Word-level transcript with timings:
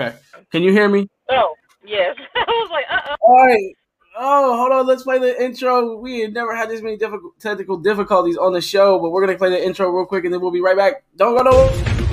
Okay. 0.00 0.16
Can 0.50 0.62
you 0.62 0.72
hear 0.72 0.88
me? 0.88 1.08
Oh, 1.30 1.54
yes. 1.84 2.16
I 2.34 2.44
was 2.46 2.70
like, 2.70 2.84
uh 2.90 3.00
oh. 3.10 3.16
All 3.20 3.46
right. 3.46 3.76
Oh, 4.18 4.56
hold 4.56 4.72
on. 4.72 4.86
Let's 4.86 5.02
play 5.02 5.18
the 5.18 5.42
intro. 5.42 5.96
We 5.96 6.20
have 6.20 6.32
never 6.32 6.56
had 6.56 6.70
this 6.70 6.80
many 6.80 6.96
difficult, 6.96 7.38
technical 7.38 7.76
difficulties 7.76 8.36
on 8.36 8.52
the 8.52 8.60
show, 8.60 8.98
but 8.98 9.10
we're 9.10 9.24
going 9.24 9.34
to 9.34 9.38
play 9.38 9.50
the 9.50 9.62
intro 9.62 9.90
real 9.90 10.06
quick 10.06 10.24
and 10.24 10.32
then 10.32 10.40
we'll 10.40 10.50
be 10.50 10.60
right 10.60 10.76
back. 10.76 11.04
Don't 11.16 11.36
go 11.36 11.42
nowhere. 11.42 12.06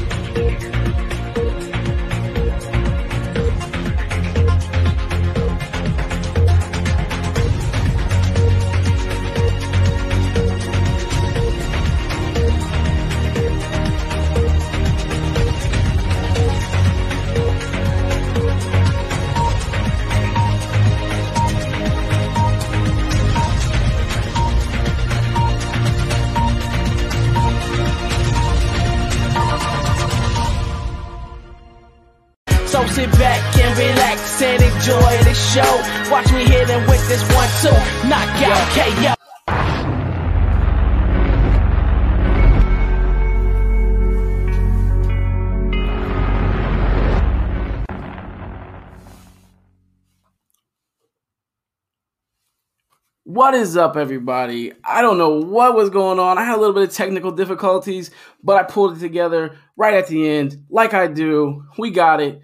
What 53.37 53.53
is 53.53 53.77
up, 53.77 53.95
everybody? 53.95 54.73
I 54.83 55.03
don't 55.03 55.19
know 55.19 55.39
what 55.39 55.75
was 55.75 55.91
going 55.91 56.17
on. 56.17 56.39
I 56.39 56.43
had 56.43 56.55
a 56.55 56.59
little 56.59 56.73
bit 56.73 56.89
of 56.89 56.91
technical 56.91 57.29
difficulties, 57.29 58.09
but 58.43 58.57
I 58.57 58.63
pulled 58.63 58.97
it 58.97 58.99
together 58.99 59.59
right 59.75 59.93
at 59.93 60.07
the 60.07 60.27
end, 60.27 60.65
like 60.71 60.95
I 60.95 61.05
do. 61.05 61.63
We 61.77 61.91
got 61.91 62.19
it. 62.19 62.41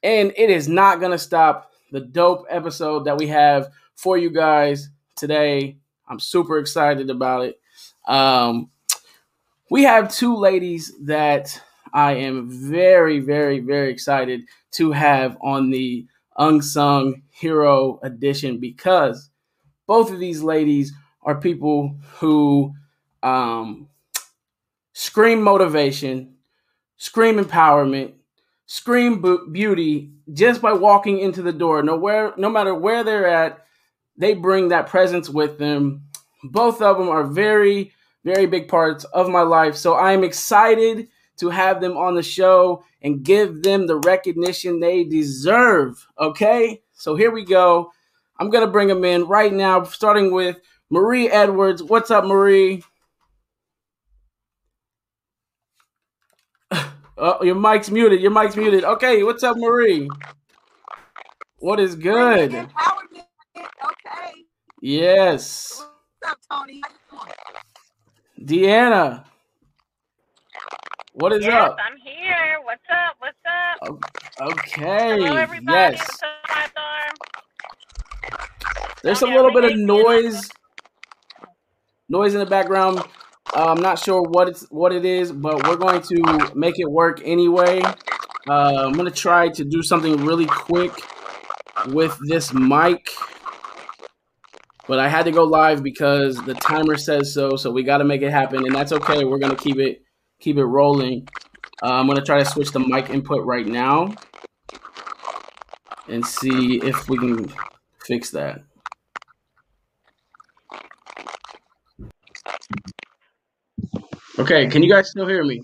And 0.00 0.32
it 0.36 0.48
is 0.48 0.68
not 0.68 1.00
going 1.00 1.10
to 1.10 1.18
stop 1.18 1.72
the 1.90 1.98
dope 1.98 2.46
episode 2.48 3.06
that 3.06 3.16
we 3.16 3.26
have 3.26 3.72
for 3.96 4.16
you 4.16 4.30
guys 4.30 4.90
today. 5.16 5.78
I'm 6.06 6.20
super 6.20 6.60
excited 6.60 7.10
about 7.10 7.44
it. 7.46 7.60
Um, 8.06 8.70
we 9.72 9.82
have 9.82 10.14
two 10.14 10.36
ladies 10.36 10.94
that 11.06 11.60
I 11.92 12.12
am 12.12 12.48
very, 12.48 13.18
very, 13.18 13.58
very 13.58 13.90
excited 13.90 14.42
to 14.74 14.92
have 14.92 15.36
on 15.42 15.70
the 15.70 16.06
Unsung 16.36 17.22
Hero 17.30 17.98
Edition 18.04 18.60
because 18.60 19.30
both 19.88 20.12
of 20.12 20.20
these 20.20 20.42
ladies 20.42 20.92
are 21.22 21.40
people 21.40 21.96
who 22.18 22.74
um, 23.22 23.88
scream 24.92 25.42
motivation, 25.42 26.34
scream 26.98 27.38
empowerment, 27.38 28.12
scream 28.66 29.24
beauty 29.50 30.12
just 30.32 30.60
by 30.60 30.74
walking 30.74 31.18
into 31.18 31.42
the 31.42 31.52
door. 31.52 31.82
No, 31.82 31.96
where, 31.96 32.34
no 32.36 32.50
matter 32.50 32.74
where 32.74 33.02
they're 33.02 33.26
at, 33.26 33.64
they 34.16 34.34
bring 34.34 34.68
that 34.68 34.88
presence 34.88 35.30
with 35.30 35.58
them. 35.58 36.02
Both 36.44 36.82
of 36.82 36.98
them 36.98 37.08
are 37.08 37.24
very, 37.24 37.92
very 38.24 38.44
big 38.46 38.68
parts 38.68 39.04
of 39.04 39.30
my 39.30 39.42
life. 39.42 39.74
So 39.74 39.94
I 39.94 40.12
am 40.12 40.22
excited 40.22 41.08
to 41.38 41.48
have 41.48 41.80
them 41.80 41.96
on 41.96 42.14
the 42.14 42.22
show 42.22 42.84
and 43.00 43.22
give 43.22 43.62
them 43.62 43.86
the 43.86 43.96
recognition 43.96 44.80
they 44.80 45.04
deserve. 45.04 46.06
Okay? 46.18 46.82
So 46.92 47.16
here 47.16 47.30
we 47.30 47.44
go. 47.44 47.92
I'm 48.38 48.50
going 48.50 48.64
to 48.64 48.70
bring 48.70 48.88
them 48.88 49.04
in 49.04 49.24
right 49.24 49.52
now, 49.52 49.82
starting 49.84 50.32
with 50.32 50.58
Marie 50.90 51.28
Edwards. 51.28 51.82
What's 51.82 52.10
up, 52.10 52.24
Marie? 52.24 52.82
Oh, 57.20 57.42
your 57.42 57.56
mic's 57.56 57.90
muted. 57.90 58.20
Your 58.20 58.30
mic's 58.30 58.54
muted. 58.54 58.84
Okay, 58.84 59.24
what's 59.24 59.42
up, 59.42 59.56
Marie? 59.56 60.08
What 61.56 61.80
is 61.80 61.96
good? 61.96 62.52
Empowerment. 62.52 63.24
Okay. 63.56 64.44
Yes. 64.80 65.82
What's 66.20 66.32
up, 66.32 66.38
Tony? 66.48 66.80
How 67.10 67.26
you 67.26 67.34
doing? 68.46 68.62
Deanna. 68.62 69.24
What 71.14 71.32
is 71.32 71.44
yes, 71.44 71.54
up? 71.54 71.76
I'm 71.84 71.96
here. 71.96 72.58
What's 72.62 72.82
up? 72.88 73.16
What's 73.18 73.36
up? 73.44 74.52
Okay. 74.52 75.20
Hello, 75.20 75.34
everybody. 75.34 75.76
Yes. 75.76 75.98
What's 75.98 76.22
up, 76.22 76.28
Five 76.46 76.70
Star? 76.70 76.98
There's 79.02 79.22
a 79.22 79.26
little 79.26 79.52
bit 79.52 79.64
of 79.64 79.78
noise 79.78 80.50
noise 82.08 82.34
in 82.34 82.40
the 82.40 82.46
background. 82.46 83.00
Uh, 83.54 83.72
I'm 83.72 83.80
not 83.80 83.98
sure 83.98 84.22
what 84.22 84.48
it's 84.48 84.66
what 84.70 84.92
it 84.92 85.04
is, 85.04 85.32
but 85.32 85.66
we're 85.66 85.76
going 85.76 86.02
to 86.02 86.52
make 86.54 86.78
it 86.78 86.90
work 86.90 87.20
anyway. 87.24 87.80
Uh, 88.48 88.84
I'm 88.86 88.92
gonna 88.92 89.10
try 89.10 89.48
to 89.48 89.64
do 89.64 89.82
something 89.82 90.24
really 90.24 90.46
quick 90.46 90.92
with 91.88 92.18
this 92.28 92.52
mic, 92.52 93.10
but 94.86 94.98
I 94.98 95.08
had 95.08 95.24
to 95.24 95.30
go 95.30 95.44
live 95.44 95.82
because 95.82 96.36
the 96.44 96.54
timer 96.54 96.96
says 96.96 97.32
so. 97.32 97.56
So 97.56 97.70
we 97.70 97.82
got 97.82 97.98
to 97.98 98.04
make 98.04 98.22
it 98.22 98.30
happen, 98.30 98.66
and 98.66 98.74
that's 98.74 98.92
okay. 98.92 99.24
We're 99.24 99.38
gonna 99.38 99.56
keep 99.56 99.78
it 99.78 100.02
keep 100.40 100.56
it 100.56 100.64
rolling. 100.64 101.28
Uh, 101.82 101.92
I'm 101.92 102.06
gonna 102.06 102.24
try 102.24 102.38
to 102.38 102.44
switch 102.44 102.72
the 102.72 102.80
mic 102.80 103.10
input 103.10 103.44
right 103.44 103.66
now 103.66 104.14
and 106.08 106.24
see 106.24 106.80
if 106.82 107.08
we 107.08 107.18
can 107.18 107.52
fix 108.08 108.30
that. 108.30 108.62
Okay, 114.38 114.66
can 114.68 114.82
you 114.82 114.90
guys 114.90 115.10
still 115.10 115.28
hear 115.28 115.44
me? 115.44 115.60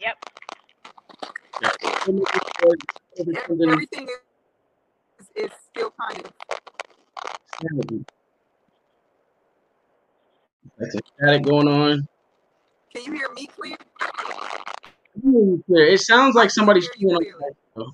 Yep. 0.00 0.16
Ev- 1.62 1.70
Everything 3.70 4.08
is, 5.18 5.26
is 5.34 5.50
still 5.70 5.92
kind 5.98 6.26
of. 6.26 6.32
That's 10.78 10.94
a 10.94 10.98
static 11.16 11.44
going 11.44 11.68
on. 11.68 12.06
Can 12.94 13.04
you 13.04 13.12
hear 13.12 13.28
me 13.34 13.46
clear? 13.46 13.76
Clear. 15.66 15.86
It 15.86 16.00
sounds 16.00 16.34
like 16.34 16.50
somebody's 16.50 16.84
Hear 16.84 16.92
you 16.98 17.08
chewing 17.18 17.32
on 17.34 17.52
clearly. 17.76 17.92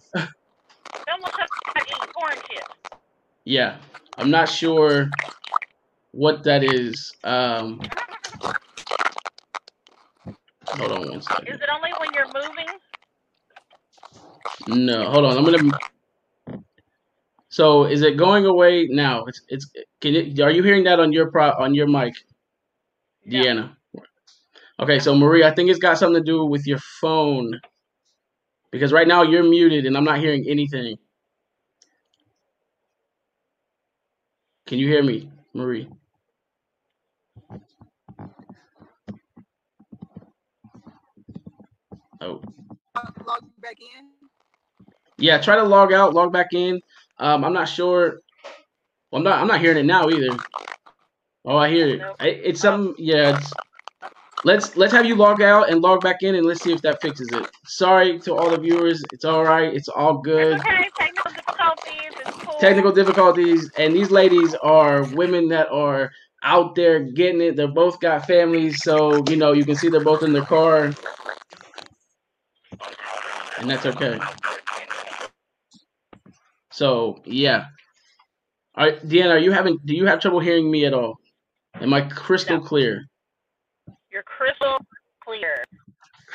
It's 0.95 1.05
almost 1.13 1.39
like 1.39 1.49
eating 1.87 2.13
corn 2.13 2.37
chips. 2.51 3.00
Yeah, 3.45 3.79
I'm 4.19 4.31
not 4.31 4.49
sure 4.49 5.09
what 6.13 6.45
that 6.45 6.63
is. 6.63 7.13
Um, 7.25 7.81
hold 10.67 10.93
on 10.93 11.09
one 11.09 11.19
Is 11.19 11.25
it 11.25 11.69
only 11.75 11.91
when 11.99 12.13
you're 12.15 12.27
moving? 12.27 12.67
No, 14.87 15.11
hold 15.11 15.25
on. 15.25 15.39
I'm 15.39 15.45
gonna. 15.45 15.79
So, 17.49 17.85
is 17.85 18.03
it 18.03 18.17
going 18.17 18.47
away 18.47 18.87
now? 18.91 19.25
It's 19.25 19.41
it's. 19.49 19.71
Can 20.01 20.15
you 20.15 20.45
are 20.45 20.51
you 20.51 20.63
hearing 20.63 20.85
that 20.85 21.01
on 21.01 21.13
your 21.13 21.31
pro 21.31 21.51
on 21.51 21.75
your 21.75 21.87
mic, 21.87 22.15
No. 23.25 23.41
Deanna? 23.41 23.77
Okay, 24.79 24.99
so 24.99 25.15
Marie, 25.15 25.45
I 25.45 25.55
think 25.55 25.69
it's 25.71 25.79
got 25.79 25.99
something 25.99 26.23
to 26.23 26.25
do 26.25 26.45
with 26.45 26.67
your 26.67 26.79
phone 27.01 27.61
because 28.71 28.93
right 28.93 29.07
now 29.07 29.23
you're 29.23 29.43
muted 29.43 29.85
and 29.85 29.97
I'm 29.97 30.05
not 30.05 30.19
hearing 30.19 30.47
anything. 30.49 30.97
Can 34.71 34.79
you 34.79 34.87
hear 34.87 35.03
me, 35.03 35.29
Marie? 35.53 35.89
Oh, 42.21 42.41
Log 43.27 43.43
back 43.59 43.79
in. 43.81 44.11
yeah. 45.19 45.39
Try 45.39 45.57
to 45.57 45.65
log 45.65 45.93
out, 45.93 46.15
log 46.15 46.33
back 46.33 46.53
in. 46.53 46.81
Um, 47.19 47.45
I'm 47.45 47.53
not 47.53 47.65
sure. 47.65 48.21
Well, 49.11 49.19
I'm 49.19 49.25
not. 49.25 49.41
I'm 49.41 49.49
not 49.49 49.61
hearing 49.61 49.79
it 49.79 49.87
now 49.87 50.09
either. 50.09 50.39
Oh, 51.45 51.57
I 51.57 51.69
hear 51.69 51.89
it. 51.89 52.03
It's 52.21 52.61
something. 52.61 52.95
Yeah. 52.97 53.39
It's, 53.39 53.53
let's 54.45 54.77
let's 54.77 54.93
have 54.93 55.07
you 55.07 55.17
log 55.17 55.43
out 55.43 55.71
and 55.71 55.83
log 55.83 56.03
back 56.03 56.19
in, 56.23 56.35
and 56.37 56.47
let's 56.47 56.63
see 56.63 56.73
if 56.73 56.83
that 56.83 57.01
fixes 57.03 57.33
it. 57.33 57.51
Sorry 57.67 58.21
to 58.21 58.35
all 58.35 58.51
the 58.51 58.59
viewers. 58.59 59.05
It's 59.13 59.25
all 59.27 59.45
right. 59.45 59.75
It's 59.75 59.89
all 59.89 60.19
good. 60.19 60.59
It's 60.59 60.65
okay. 60.67 60.91
Technical 60.99 61.33
difficulties. 61.33 62.13
It's 62.21 62.33
cool. 62.45 62.61
technical 62.61 62.93
difficulties 62.93 63.71
and 63.79 63.95
these 63.95 64.11
ladies 64.13 64.55
are 64.57 65.05
women 65.07 65.49
that 65.49 65.69
are 65.71 66.11
out 66.45 66.75
there 66.77 67.01
getting 67.01 67.43
it 67.43 67.57
they're 67.57 67.69
both 67.69 68.01
got 68.01 68.27
families 68.27 68.83
so 68.83 69.25
you 69.29 69.37
know 69.37 69.53
you 69.53 69.67
can 69.67 69.77
see 69.77 69.91
they're 69.91 70.05
both 70.05 70.23
in 70.25 70.33
their 70.33 70.47
car 70.47 70.97
and 73.59 73.71
that's 73.71 73.87
okay 73.87 74.21
so 76.73 77.21
yeah 77.27 77.67
all 78.77 78.87
right 78.87 79.07
deanna 79.07 79.31
are 79.33 79.39
you 79.39 79.53
having 79.53 79.79
do 79.85 79.95
you 79.95 80.07
have 80.07 80.21
trouble 80.21 80.41
hearing 80.41 80.71
me 80.71 80.87
at 80.87 80.95
all 80.95 81.17
am 81.81 81.95
i 81.95 82.03
crystal 82.03 82.59
No. 82.59 82.63
clear 82.63 83.05
You're 84.13 84.23
crystal 84.25 84.79
clear. 85.25 85.65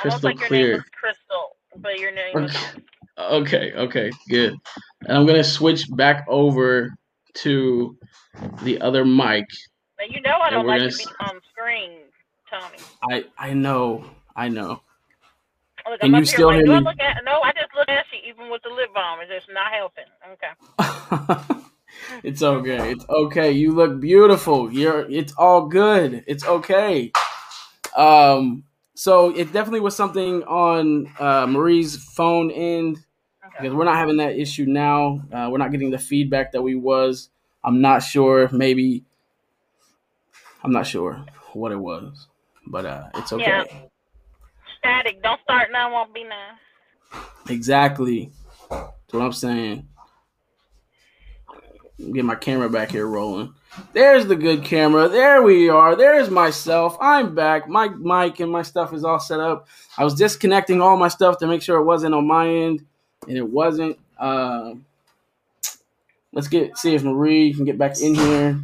Almost 0.03 0.23
crystal 0.23 0.29
like 0.29 0.39
your 0.39 0.49
name 0.49 0.65
clear 0.65 0.85
Crystal, 0.99 1.55
but 1.77 1.99
your 1.99 2.11
name 2.11 2.33
was. 2.33 2.55
Okay. 2.55 2.81
Okay, 3.17 3.71
okay, 3.73 4.11
good. 4.29 4.55
And 5.07 5.17
I'm 5.17 5.25
gonna 5.25 5.43
switch 5.43 5.85
back 5.91 6.25
over 6.27 6.93
to 7.35 7.97
the 8.63 8.81
other 8.81 9.05
mic. 9.05 9.45
Now 9.97 10.05
you 10.09 10.21
know 10.21 10.37
I 10.41 10.49
don't 10.49 10.67
like 10.67 10.79
gonna 10.79 10.91
to 10.91 10.97
be 10.97 11.05
on 11.21 11.39
screen, 11.51 11.99
Tommy. 12.49 12.77
I 13.09 13.25
I 13.37 13.53
know, 13.53 14.03
I 14.35 14.49
know. 14.49 14.81
Oh, 15.87 15.91
look, 15.91 16.01
Can 16.01 16.13
I'm 16.13 16.15
you 16.15 16.21
up 16.23 16.27
still 16.27 16.49
here 16.49 16.65
hear 16.65 16.65
like, 16.65 16.65
do 16.65 16.71
I 16.73 16.79
me? 16.79 16.85
look 16.85 16.99
at? 16.99 17.23
No, 17.23 17.41
I 17.41 17.51
just 17.51 17.73
look 17.75 17.87
at 17.87 18.05
you 18.11 18.31
even 18.31 18.49
with 18.49 18.63
the 18.63 18.69
lip 18.69 18.93
balm. 18.93 19.19
It's 19.21 19.31
just 19.31 19.47
not 19.53 19.71
helping. 19.71 20.03
Okay. 20.33 21.63
it's 22.23 22.41
okay. 22.41 22.91
It's 22.91 23.05
okay. 23.07 23.51
You 23.51 23.71
look 23.73 24.01
beautiful. 24.01 24.73
You're. 24.73 25.09
It's 25.09 25.33
all 25.37 25.67
good. 25.67 26.23
It's 26.27 26.43
okay. 26.45 27.11
Um. 27.95 28.63
So 28.97 29.35
it 29.35 29.51
definitely 29.51 29.81
was 29.81 29.95
something 29.95 30.43
on 30.43 31.11
uh, 31.19 31.45
Marie's 31.47 31.97
phone 32.01 32.49
end 32.49 32.97
Okay. 33.45 33.55
because 33.61 33.75
we're 33.75 33.83
not 33.85 33.97
having 33.97 34.17
that 34.17 34.37
issue 34.37 34.65
now. 34.65 35.21
Uh, 35.31 35.49
we're 35.51 35.57
not 35.57 35.71
getting 35.71 35.91
the 35.91 35.99
feedback 35.99 36.53
that 36.53 36.61
we 36.61 36.75
was. 36.75 37.29
I'm 37.63 37.81
not 37.81 37.99
sure. 38.03 38.49
Maybe 38.51 39.03
I'm 40.63 40.71
not 40.71 40.87
sure 40.87 41.25
what 41.53 41.71
it 41.71 41.77
was, 41.77 42.27
but 42.65 42.85
uh, 42.85 43.07
it's 43.15 43.33
okay. 43.33 43.43
Yeah. 43.43 43.63
Static. 44.79 45.21
Don't 45.21 45.39
start 45.41 45.69
now. 45.71 45.91
Won't 45.91 46.13
be 46.13 46.23
now. 46.23 47.21
Exactly. 47.49 48.31
That's 48.69 49.11
what 49.11 49.21
I'm 49.21 49.33
saying. 49.33 49.87
Get 52.13 52.25
my 52.25 52.35
camera 52.35 52.69
back 52.69 52.91
here 52.91 53.07
rolling. 53.07 53.53
There's 53.93 54.25
the 54.25 54.35
good 54.35 54.63
camera. 54.63 55.09
There 55.09 55.41
we 55.41 55.69
are. 55.69 55.95
There's 55.95 56.29
myself. 56.29 56.97
I'm 57.01 57.35
back. 57.35 57.67
My 57.67 57.89
mic 57.89 58.39
and 58.39 58.51
my 58.51 58.61
stuff 58.61 58.93
is 58.93 59.03
all 59.03 59.19
set 59.19 59.39
up. 59.39 59.67
I 59.97 60.03
was 60.03 60.13
disconnecting 60.13 60.81
all 60.81 60.97
my 60.97 61.07
stuff 61.07 61.39
to 61.39 61.47
make 61.47 61.61
sure 61.61 61.79
it 61.79 61.83
wasn't 61.83 62.15
on 62.15 62.27
my 62.27 62.47
end, 62.47 62.85
and 63.27 63.37
it 63.37 63.49
wasn't. 63.49 63.97
Um 64.19 64.85
let's 66.31 66.47
get 66.47 66.77
see 66.77 66.95
if 66.95 67.03
Marie 67.03 67.53
can 67.53 67.65
get 67.65 67.77
back 67.77 67.99
in 67.99 68.15
here. 68.15 68.59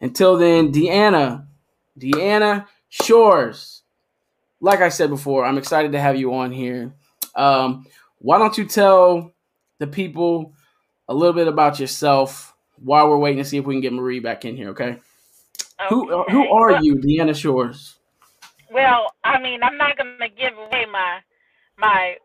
Until 0.00 0.36
then, 0.36 0.72
Deanna, 0.72 1.46
Deanna 1.98 2.66
Shores. 2.88 3.82
Like 4.60 4.80
I 4.80 4.88
said 4.88 5.10
before, 5.10 5.44
I'm 5.44 5.58
excited 5.58 5.92
to 5.92 6.00
have 6.00 6.16
you 6.16 6.34
on 6.34 6.52
here. 6.52 6.92
Um, 7.34 7.86
why 8.18 8.38
don't 8.38 8.58
you 8.58 8.64
tell 8.64 9.32
the 9.78 9.86
people 9.86 10.52
a 11.08 11.14
little 11.14 11.32
bit 11.32 11.48
about 11.48 11.80
yourself 11.80 12.54
while 12.82 13.08
we're 13.08 13.18
waiting 13.18 13.38
to 13.42 13.48
see 13.48 13.58
if 13.58 13.64
we 13.64 13.74
can 13.74 13.80
get 13.80 13.92
Marie 13.92 14.20
back 14.20 14.44
in 14.44 14.56
here? 14.56 14.70
Okay. 14.70 14.98
Who 15.88 16.10
Okay. 16.12 16.32
who 16.32 16.48
are 16.52 16.72
Well- 16.72 16.84
you, 16.84 16.96
Deanna 16.96 17.34
Shores? 17.38 17.98
Well, 18.70 19.14
I 19.24 19.38
mean, 19.40 19.62
I'm 19.62 19.76
not 19.76 19.96
gonna 19.96 20.28
give 20.28 20.56
away 20.58 20.84
my 20.86 21.20
my 21.76 22.16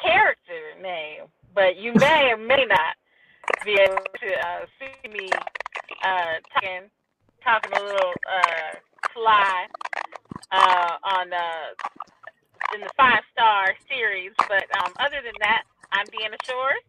character 0.00 0.74
name, 0.80 1.22
but 1.54 1.76
you 1.76 1.92
may 1.94 2.30
or 2.32 2.36
may 2.36 2.64
not 2.64 2.96
be 3.64 3.72
able 3.72 3.96
to 4.20 4.46
uh, 4.48 4.66
see 4.78 5.08
me 5.08 5.28
uh, 6.02 6.34
talking 6.54 6.90
talking 7.42 7.72
a 7.76 7.82
little 7.82 8.12
uh, 8.30 8.76
fly 9.12 9.66
uh, 10.52 10.96
on 11.02 11.32
uh, 11.32 12.74
in 12.74 12.80
the 12.80 12.90
five 12.96 13.22
star 13.32 13.74
series. 13.88 14.32
But 14.48 14.64
um, 14.82 14.92
other 14.98 15.20
than 15.22 15.34
that, 15.40 15.64
I'm 15.92 16.06
Deanna 16.06 16.36
Shores. 16.48 16.80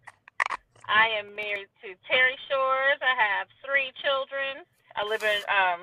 I 0.87 1.09
am 1.19 1.35
married 1.35 1.69
to 1.83 1.95
Terry 2.09 2.37
Shores. 2.49 2.99
I 3.01 3.15
have 3.17 3.47
three 3.65 3.91
children. 4.01 4.65
I 4.95 5.03
live 5.05 5.23
in 5.23 5.41
um, 5.49 5.79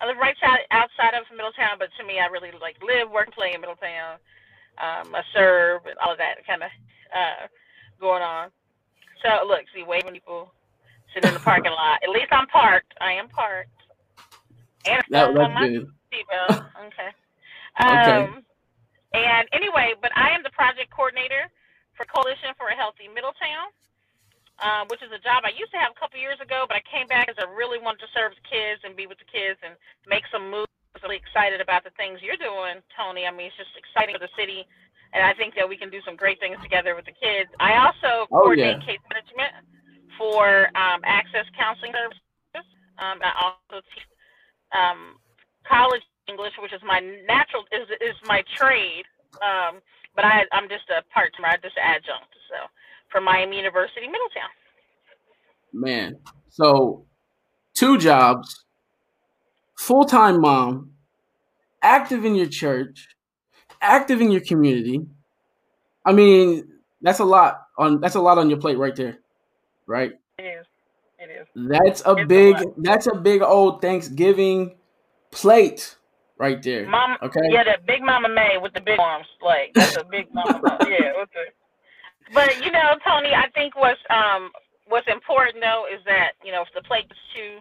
I 0.00 0.06
live 0.06 0.18
right 0.20 0.36
side, 0.40 0.68
outside 0.70 1.16
of 1.16 1.24
Middletown, 1.32 1.78
but 1.78 1.88
to 1.96 2.04
me, 2.04 2.20
I 2.20 2.26
really 2.28 2.52
like 2.60 2.76
live, 2.84 3.10
work, 3.10 3.32
and 3.32 3.34
play 3.34 3.52
in 3.54 3.60
Middletown. 3.60 4.20
Um, 4.76 5.14
I 5.16 5.22
serve 5.32 5.86
and 5.86 5.96
all 6.04 6.12
of 6.12 6.18
that 6.18 6.44
kind 6.46 6.62
of 6.62 6.70
uh, 7.16 7.48
going 8.00 8.22
on. 8.22 8.50
So 9.24 9.46
look, 9.48 9.64
see, 9.74 9.82
waving 9.84 10.12
people 10.12 10.52
sitting 11.14 11.28
in 11.28 11.34
the 11.34 11.40
parking 11.40 11.72
lot. 11.76 12.02
At 12.02 12.10
least 12.10 12.32
I'm 12.32 12.46
parked. 12.48 12.92
I 13.00 13.12
am 13.12 13.28
parked. 13.28 13.70
And 14.86 15.02
That, 15.10 15.34
that's 15.34 15.54
my 15.54 15.68
good. 15.68 15.88
seatbelt. 16.12 16.64
Okay. 16.88 17.10
Okay. 17.82 18.28
Um, 18.28 18.42
and 19.14 19.48
anyway, 19.52 19.94
but 20.00 20.12
I 20.16 20.30
am 20.30 20.42
the 20.42 20.50
project 20.50 20.90
coordinator 20.94 21.48
for 21.96 22.06
Coalition 22.06 22.52
for 22.58 22.68
a 22.68 22.76
Healthy 22.76 23.08
Middletown, 23.14 23.72
uh, 24.62 24.84
which 24.88 25.02
is 25.04 25.12
a 25.12 25.20
job 25.20 25.44
I 25.44 25.52
used 25.56 25.72
to 25.76 25.80
have 25.80 25.92
a 25.92 25.98
couple 25.98 26.16
years 26.20 26.40
ago, 26.40 26.64
but 26.68 26.76
I 26.76 26.84
came 26.88 27.06
back 27.08 27.28
because 27.28 27.40
I 27.40 27.48
really 27.52 27.78
wanted 27.78 28.00
to 28.06 28.10
serve 28.16 28.32
the 28.32 28.44
kids 28.46 28.80
and 28.84 28.96
be 28.96 29.06
with 29.06 29.20
the 29.20 29.28
kids 29.28 29.60
and 29.64 29.76
make 30.08 30.24
some 30.32 30.48
moves. 30.50 30.70
I'm 30.96 31.04
really 31.04 31.20
excited 31.20 31.60
about 31.60 31.84
the 31.84 31.92
things 32.00 32.24
you're 32.24 32.40
doing, 32.40 32.80
Tony. 32.96 33.28
I 33.28 33.32
mean, 33.32 33.52
it's 33.52 33.60
just 33.60 33.76
exciting 33.76 34.16
for 34.16 34.24
the 34.24 34.32
city, 34.32 34.64
and 35.12 35.20
I 35.20 35.36
think 35.36 35.52
that 35.60 35.68
we 35.68 35.76
can 35.76 35.92
do 35.92 36.00
some 36.08 36.16
great 36.16 36.40
things 36.40 36.56
together 36.64 36.96
with 36.96 37.04
the 37.04 37.12
kids. 37.16 37.52
I 37.60 37.76
also 37.76 38.24
Oh, 38.32 38.48
coordinate 38.48 38.80
yeah. 38.80 38.96
case 38.96 39.04
management 39.12 39.52
for 40.16 40.72
um, 40.72 41.04
Access 41.04 41.44
Counseling 41.52 41.92
Services. 41.92 42.64
Um, 42.96 43.20
I 43.20 43.30
also 43.36 43.84
teach 43.92 44.08
um, 44.72 45.20
college 45.68 46.02
English, 46.28 46.56
which 46.58 46.72
is 46.72 46.80
my 46.82 47.00
natural 47.28 47.64
is 47.70 47.86
is 48.00 48.16
my 48.24 48.42
trade. 48.56 49.04
Um, 49.44 49.84
but 50.16 50.24
I 50.24 50.48
I'm 50.52 50.68
just 50.68 50.88
a 50.88 51.04
part 51.12 51.36
timer. 51.36 51.52
I 51.52 51.56
just 51.60 51.76
adjunct. 51.76 52.32
So 52.48 52.66
for 53.16 53.22
Miami 53.22 53.56
University, 53.56 54.06
Middletown. 54.06 54.50
Man. 55.72 56.18
So 56.50 57.06
two 57.74 57.96
jobs, 57.96 58.66
full 59.78 60.04
time 60.04 60.40
mom, 60.40 60.90
active 61.82 62.26
in 62.26 62.34
your 62.34 62.46
church, 62.46 63.08
active 63.80 64.20
in 64.20 64.30
your 64.30 64.42
community. 64.42 65.00
I 66.04 66.12
mean, 66.12 66.68
that's 67.00 67.20
a 67.20 67.24
lot 67.24 67.62
on 67.78 68.00
that's 68.00 68.16
a 68.16 68.20
lot 68.20 68.36
on 68.36 68.50
your 68.50 68.58
plate 68.58 68.76
right 68.76 68.94
there. 68.94 69.18
Right? 69.86 70.12
It 70.38 70.42
is. 70.42 70.66
It 71.18 71.30
is. 71.30 71.46
That's 71.54 72.02
a 72.04 72.16
It's 72.16 72.28
big 72.28 72.54
lot. 72.56 72.74
that's 72.82 73.06
a 73.06 73.14
big 73.14 73.40
old 73.40 73.80
Thanksgiving 73.80 74.76
plate 75.30 75.96
right 76.38 76.62
there. 76.62 76.86
Mom. 76.86 77.16
Okay? 77.22 77.40
Yeah, 77.48 77.64
that 77.64 77.86
big 77.86 78.02
Mama 78.02 78.28
May 78.28 78.58
with 78.60 78.74
the 78.74 78.80
big 78.82 79.00
arms. 79.00 79.26
Like 79.42 79.72
that's 79.74 79.96
a 79.96 80.04
big 80.04 80.26
Mama. 80.34 80.60
yeah. 80.82 81.12
What's 81.16 81.32
it? 81.34 81.54
But 82.32 82.58
you 82.62 82.70
know, 82.72 82.96
Tony, 83.06 83.34
I 83.34 83.50
think 83.54 83.76
what's 83.76 84.00
um 84.10 84.50
what's 84.88 85.08
important 85.08 85.62
though 85.62 85.86
is 85.92 86.00
that 86.06 86.32
you 86.44 86.52
know 86.52 86.62
if 86.62 86.68
the 86.74 86.82
plate 86.82 87.06
is 87.10 87.18
too 87.36 87.58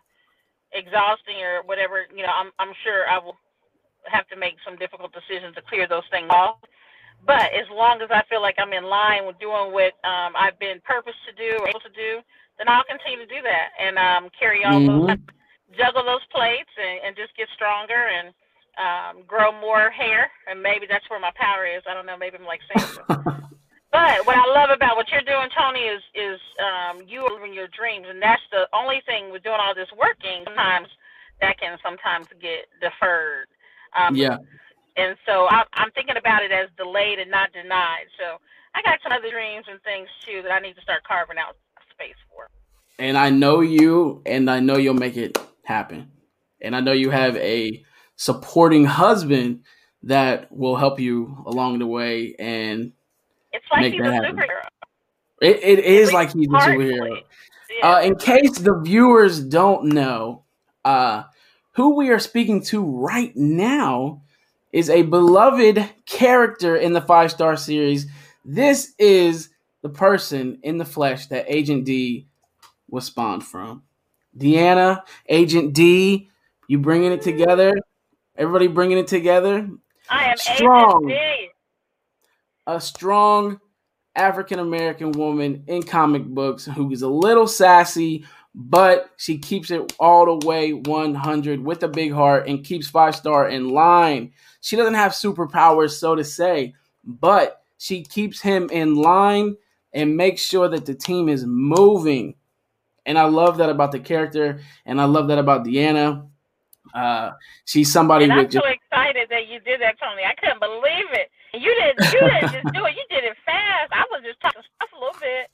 exhausting 0.73 1.41
or 1.43 1.63
whatever, 1.65 2.05
you 2.15 2.23
know, 2.23 2.33
I'm 2.35 2.51
I'm 2.59 2.73
sure 2.83 3.07
I 3.09 3.19
will 3.19 3.37
have 4.07 4.27
to 4.29 4.37
make 4.37 4.55
some 4.65 4.77
difficult 4.77 5.13
decisions 5.13 5.55
to 5.55 5.61
clear 5.69 5.87
those 5.87 6.07
things 6.11 6.29
off. 6.31 6.57
But 7.25 7.53
as 7.55 7.67
long 7.71 8.01
as 8.01 8.09
I 8.11 8.23
feel 8.29 8.41
like 8.41 8.55
I'm 8.59 8.73
in 8.73 8.85
line 8.85 9.25
with 9.25 9.39
doing 9.39 9.73
what 9.73 9.95
um, 10.05 10.33
I've 10.37 10.59
been 10.59 10.81
purposed 10.85 11.21
to 11.27 11.33
do 11.33 11.59
or 11.63 11.69
able 11.69 11.81
to 11.81 11.93
do, 11.95 12.21
then 12.59 12.69
I'll 12.69 12.85
continue 12.85 13.25
to 13.25 13.29
do 13.33 13.41
that 13.43 13.69
and 13.79 13.97
um, 13.97 14.29
carry 14.37 14.65
on 14.65 14.85
those, 14.85 15.09
Mhm. 15.09 15.19
juggle 15.77 16.05
those 16.05 16.25
plates 16.31 16.69
and, 16.77 17.01
and 17.07 17.15
just 17.17 17.35
get 17.37 17.49
stronger 17.55 18.09
and 18.11 18.33
um, 18.77 19.23
grow 19.27 19.51
more 19.53 19.89
hair. 19.91 20.31
And 20.49 20.61
maybe 20.61 20.87
that's 20.89 21.09
where 21.09 21.19
my 21.21 21.31
power 21.35 21.65
is. 21.65 21.83
I 21.89 21.93
don't 21.95 22.05
know. 22.05 22.17
Maybe 22.17 22.37
I'm 22.37 22.45
like 22.45 22.61
Samson. 22.69 23.05
But 23.95 24.27
what 24.27 24.35
I 24.35 24.43
love 24.51 24.75
about 24.75 24.97
what 24.97 25.07
you're 25.07 25.23
doing, 25.23 25.47
Tony, 25.55 25.87
is 25.87 26.03
is 26.11 26.39
um, 26.59 27.07
you 27.07 27.21
are 27.23 27.31
living 27.31 27.53
your 27.53 27.71
dreams, 27.71 28.07
and 28.09 28.21
that's 28.21 28.43
the 28.51 28.67
only 28.75 28.99
thing 29.07 29.31
with 29.31 29.43
doing 29.43 29.55
all 29.55 29.73
this 29.73 29.87
working. 29.95 30.43
Sometimes 30.43 30.89
that 31.39 31.57
can 31.57 31.77
sometimes 31.79 32.27
get 32.41 32.67
deferred. 32.83 33.47
Um, 33.95 34.13
yeah. 34.13 34.43
And 34.97 35.15
so 35.25 35.47
I, 35.47 35.63
I'm 35.79 35.91
thinking 35.91 36.17
about 36.17 36.43
it 36.43 36.51
as 36.51 36.67
delayed 36.75 37.19
and 37.19 37.31
not 37.31 37.53
denied. 37.53 38.11
So 38.19 38.35
I 38.75 38.81
got 38.83 38.99
some 39.01 39.13
other 39.13 39.31
dreams 39.31 39.63
and 39.71 39.81
things 39.83 40.09
too 40.25 40.41
that 40.43 40.51
I 40.51 40.59
need 40.59 40.75
to 40.75 40.81
start 40.81 41.03
carving 41.07 41.37
out 41.37 41.55
space 41.91 42.19
for. 42.27 42.49
And 42.99 43.17
I 43.17 43.29
know 43.29 43.61
you 43.61 44.21
and 44.25 44.51
I 44.51 44.59
know 44.59 44.75
you'll 44.75 44.93
make 44.93 45.15
it 45.15 45.37
happen. 45.63 46.11
And 46.61 46.75
I 46.75 46.81
know 46.81 46.91
you 46.91 47.11
have 47.11 47.37
a 47.37 47.81
supporting 48.17 48.83
husband 48.83 49.63
that 50.03 50.51
will 50.51 50.75
help 50.75 50.99
you 50.99 51.43
along 51.45 51.79
the 51.79 51.87
way 51.87 52.35
and 52.39 52.91
It's 53.65 53.71
like 53.71 53.81
Make 53.81 53.93
he's 53.93 54.01
that 54.03 54.09
a 54.09 54.13
happen. 54.13 54.35
superhero. 54.37 54.67
it, 55.41 55.63
it 55.63 55.79
is 55.79 56.13
like 56.13 56.33
he's 56.33 56.47
a 56.47 56.51
superhero. 56.51 57.21
Yeah. 57.79 57.91
Uh, 57.95 58.01
in 58.01 58.15
case 58.15 58.51
the 58.59 58.79
viewers 58.79 59.39
don't 59.41 59.87
know, 59.87 60.43
uh, 60.85 61.23
who 61.73 61.95
we 61.95 62.09
are 62.09 62.19
speaking 62.19 62.61
to 62.65 62.83
right 62.85 63.35
now 63.35 64.21
is 64.71 64.89
a 64.89 65.01
beloved 65.01 65.89
character 66.05 66.75
in 66.75 66.93
the 66.93 67.01
five 67.01 67.31
star 67.31 67.57
series. 67.57 68.05
This 68.45 68.93
is 68.99 69.49
the 69.81 69.89
person 69.89 70.59
in 70.63 70.77
the 70.77 70.85
flesh 70.85 71.27
that 71.27 71.45
Agent 71.47 71.85
D 71.85 72.27
was 72.89 73.05
spawned 73.05 73.43
from. 73.43 73.83
Deanna, 74.37 75.01
Agent 75.27 75.73
D, 75.73 76.29
you 76.67 76.77
bringing 76.77 77.11
it 77.11 77.21
together? 77.23 77.73
Everybody 78.37 78.67
bringing 78.67 78.97
it 78.99 79.07
together? 79.07 79.67
I 80.09 80.25
am 80.25 80.37
strong. 80.37 81.09
Agent 81.09 81.19
D. 81.34 81.34
a 82.67 82.81
strong 82.81 83.59
African 84.15 84.59
American 84.59 85.11
woman 85.11 85.63
in 85.67 85.83
comic 85.83 86.25
books 86.25 86.65
who 86.65 86.91
is 86.91 87.01
a 87.01 87.09
little 87.09 87.47
sassy, 87.47 88.25
but 88.53 89.09
she 89.17 89.37
keeps 89.37 89.71
it 89.71 89.93
all 89.99 90.39
the 90.39 90.47
way 90.47 90.73
100 90.73 91.63
with 91.63 91.83
a 91.83 91.87
big 91.87 92.13
heart 92.13 92.47
and 92.47 92.63
keeps 92.63 92.87
five 92.87 93.15
star 93.15 93.49
in 93.49 93.69
line. 93.69 94.31
She 94.61 94.75
doesn't 94.75 94.93
have 94.93 95.11
superpowers, 95.11 95.91
so 95.91 96.15
to 96.15 96.23
say, 96.23 96.73
but 97.03 97.61
she 97.77 98.03
keeps 98.03 98.41
him 98.41 98.69
in 98.71 98.95
line 98.95 99.57
and 99.93 100.17
makes 100.17 100.41
sure 100.41 100.67
that 100.69 100.85
the 100.85 100.95
team 100.95 101.29
is 101.29 101.45
moving. 101.45 102.35
And 103.05 103.17
I 103.17 103.25
love 103.25 103.57
that 103.57 103.69
about 103.69 103.91
the 103.91 103.99
character, 103.99 104.61
and 104.85 104.99
I 104.99 105.05
love 105.05 105.27
that 105.27 105.37
about 105.37 105.65
Deanna. 105.65 106.27
Uh, 106.93 107.31
she's 107.65 107.91
somebody 107.91 108.23
And 108.23 108.33
I'm 108.33 108.39
with 108.39 108.51
just 108.51 108.65
so 108.65 108.71
excited 108.71 109.27
that 109.29 109.47
you 109.47 109.59
did 109.59 109.81
that, 109.81 109.99
Tony. 109.99 110.23
I 110.23 110.33
couldn't 110.35 110.59
believe 110.59 111.11
it. 111.11 111.29
You 111.61 111.73
didn't 111.75 112.13
you 112.13 112.21
didn't 112.21 112.51
just 112.51 112.73
do 112.77 112.85
it. 112.85 112.93
You 112.95 113.05
did 113.09 113.23
it 113.23 113.37
fast. 113.45 113.91
I 113.93 114.05
was 114.11 114.21
just 114.23 114.39
talking 114.41 114.61
stuff 114.75 114.89
a 114.95 114.99
little 114.99 115.19
bit, 115.19 115.49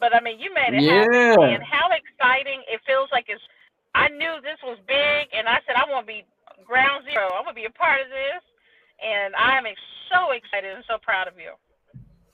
but 0.00 0.14
I 0.14 0.20
mean, 0.20 0.40
you 0.40 0.52
made 0.54 0.74
it 0.74 0.82
happen. 0.84 1.12
yeah. 1.12 1.54
And 1.54 1.62
how 1.62 1.88
exciting 1.92 2.62
it 2.68 2.80
feels 2.86 3.08
like 3.12 3.26
it's. 3.28 3.42
I 3.94 4.08
knew 4.08 4.40
this 4.40 4.56
was 4.64 4.78
big, 4.88 5.28
and 5.36 5.46
I 5.48 5.60
said 5.66 5.76
I 5.76 5.84
want 5.90 6.06
to 6.06 6.12
be 6.12 6.24
ground 6.64 7.04
zero. 7.04 7.28
I 7.28 7.40
want 7.44 7.48
to 7.56 7.60
be 7.60 7.66
a 7.66 7.70
part 7.70 8.00
of 8.00 8.08
this, 8.08 8.42
and 9.04 9.34
I 9.36 9.58
am 9.58 9.64
so 10.10 10.32
excited 10.32 10.74
and 10.74 10.84
so 10.88 10.96
proud 11.02 11.28
of 11.28 11.34
you. 11.36 11.52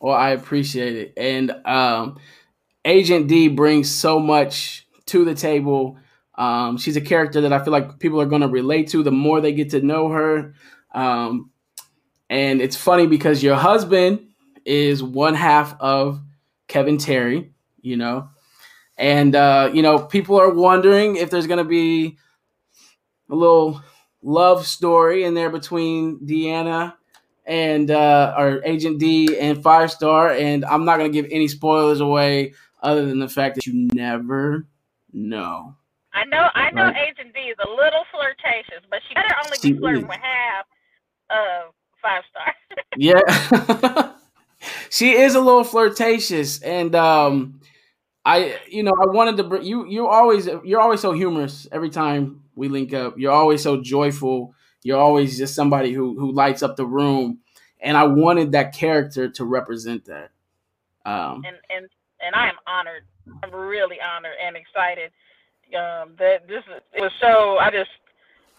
Well, 0.00 0.14
I 0.14 0.30
appreciate 0.30 0.94
it. 0.96 1.12
And 1.16 1.50
um, 1.66 2.18
Agent 2.84 3.26
D 3.28 3.48
brings 3.48 3.90
so 3.90 4.20
much 4.20 4.86
to 5.06 5.24
the 5.24 5.34
table. 5.34 5.98
Um, 6.36 6.76
she's 6.78 6.96
a 6.96 7.00
character 7.00 7.40
that 7.40 7.52
I 7.52 7.64
feel 7.64 7.72
like 7.72 7.98
people 7.98 8.20
are 8.20 8.26
going 8.26 8.42
to 8.42 8.48
relate 8.48 8.88
to 8.90 9.02
the 9.02 9.10
more 9.10 9.40
they 9.40 9.52
get 9.52 9.70
to 9.70 9.80
know 9.82 10.08
her. 10.10 10.54
Um, 10.94 11.50
and 12.30 12.60
it's 12.60 12.76
funny 12.76 13.06
because 13.06 13.42
your 13.42 13.56
husband 13.56 14.26
is 14.64 15.02
one 15.02 15.34
half 15.34 15.78
of 15.80 16.20
Kevin 16.66 16.98
Terry, 16.98 17.52
you 17.80 17.96
know. 17.96 18.28
And, 18.96 19.34
uh, 19.34 19.70
you 19.72 19.82
know, 19.82 20.00
people 20.00 20.40
are 20.40 20.52
wondering 20.52 21.16
if 21.16 21.30
there's 21.30 21.46
going 21.46 21.58
to 21.58 21.64
be 21.64 22.18
a 23.30 23.34
little 23.34 23.80
love 24.22 24.66
story 24.66 25.24
in 25.24 25.34
there 25.34 25.50
between 25.50 26.20
Deanna 26.26 26.94
and 27.46 27.90
uh, 27.90 28.34
or 28.36 28.62
Agent 28.64 28.98
D 28.98 29.38
and 29.38 29.62
Five 29.62 29.90
Star, 29.90 30.30
and 30.30 30.64
I'm 30.64 30.84
not 30.84 30.98
gonna 30.98 31.08
give 31.08 31.26
any 31.30 31.48
spoilers 31.48 32.00
away 32.00 32.52
other 32.82 33.06
than 33.06 33.18
the 33.18 33.28
fact 33.28 33.54
that 33.56 33.66
you 33.66 33.88
never 33.94 34.68
know. 35.12 35.74
I 36.12 36.24
know, 36.26 36.48
I 36.54 36.70
know, 36.72 36.84
Right. 36.84 37.08
Agent 37.10 37.34
D 37.34 37.40
is 37.40 37.56
a 37.64 37.70
little 37.70 38.04
flirtatious, 38.12 38.84
but 38.90 39.00
she 39.08 39.14
better 39.14 39.34
only 39.44 39.56
be 39.62 39.78
flirting 39.78 40.06
with 40.06 40.18
half 40.18 40.66
of 41.30 41.72
five 42.08 42.22
star. 42.30 42.54
Yeah, 42.96 44.12
she 44.90 45.12
is 45.12 45.34
a 45.34 45.40
little 45.40 45.64
flirtatious, 45.64 46.60
and 46.62 46.94
um, 46.94 47.60
I, 48.24 48.58
you 48.68 48.82
know, 48.82 48.92
I 48.92 49.06
wanted 49.06 49.36
to 49.38 49.44
bring 49.44 49.64
you. 49.64 49.86
You 49.86 50.08
always, 50.08 50.48
you're 50.64 50.80
always 50.80 51.00
so 51.00 51.12
humorous 51.12 51.68
every 51.72 51.90
time 51.90 52.42
we 52.56 52.68
link 52.68 52.92
up. 52.94 53.18
You're 53.18 53.32
always 53.32 53.62
so 53.62 53.80
joyful. 53.82 54.54
You're 54.82 54.98
always 54.98 55.38
just 55.38 55.54
somebody 55.54 55.92
who 55.92 56.18
who 56.18 56.32
lights 56.32 56.62
up 56.62 56.76
the 56.76 56.86
room, 56.86 57.40
and 57.80 57.96
I 57.96 58.04
wanted 58.04 58.52
that 58.52 58.74
character 58.74 59.28
to 59.30 59.44
represent 59.44 60.06
that. 60.06 60.30
Um, 61.06 61.42
and 61.46 61.56
and 61.70 61.88
and 62.20 62.34
I 62.34 62.48
am 62.48 62.56
honored. 62.66 63.04
I'm 63.42 63.52
really 63.54 63.98
honored 64.00 64.36
and 64.44 64.56
excited. 64.56 65.10
Um, 65.68 66.14
that 66.18 66.48
this 66.48 66.64
it 66.94 67.00
was 67.02 67.12
so. 67.20 67.58
I 67.58 67.70
just 67.70 67.90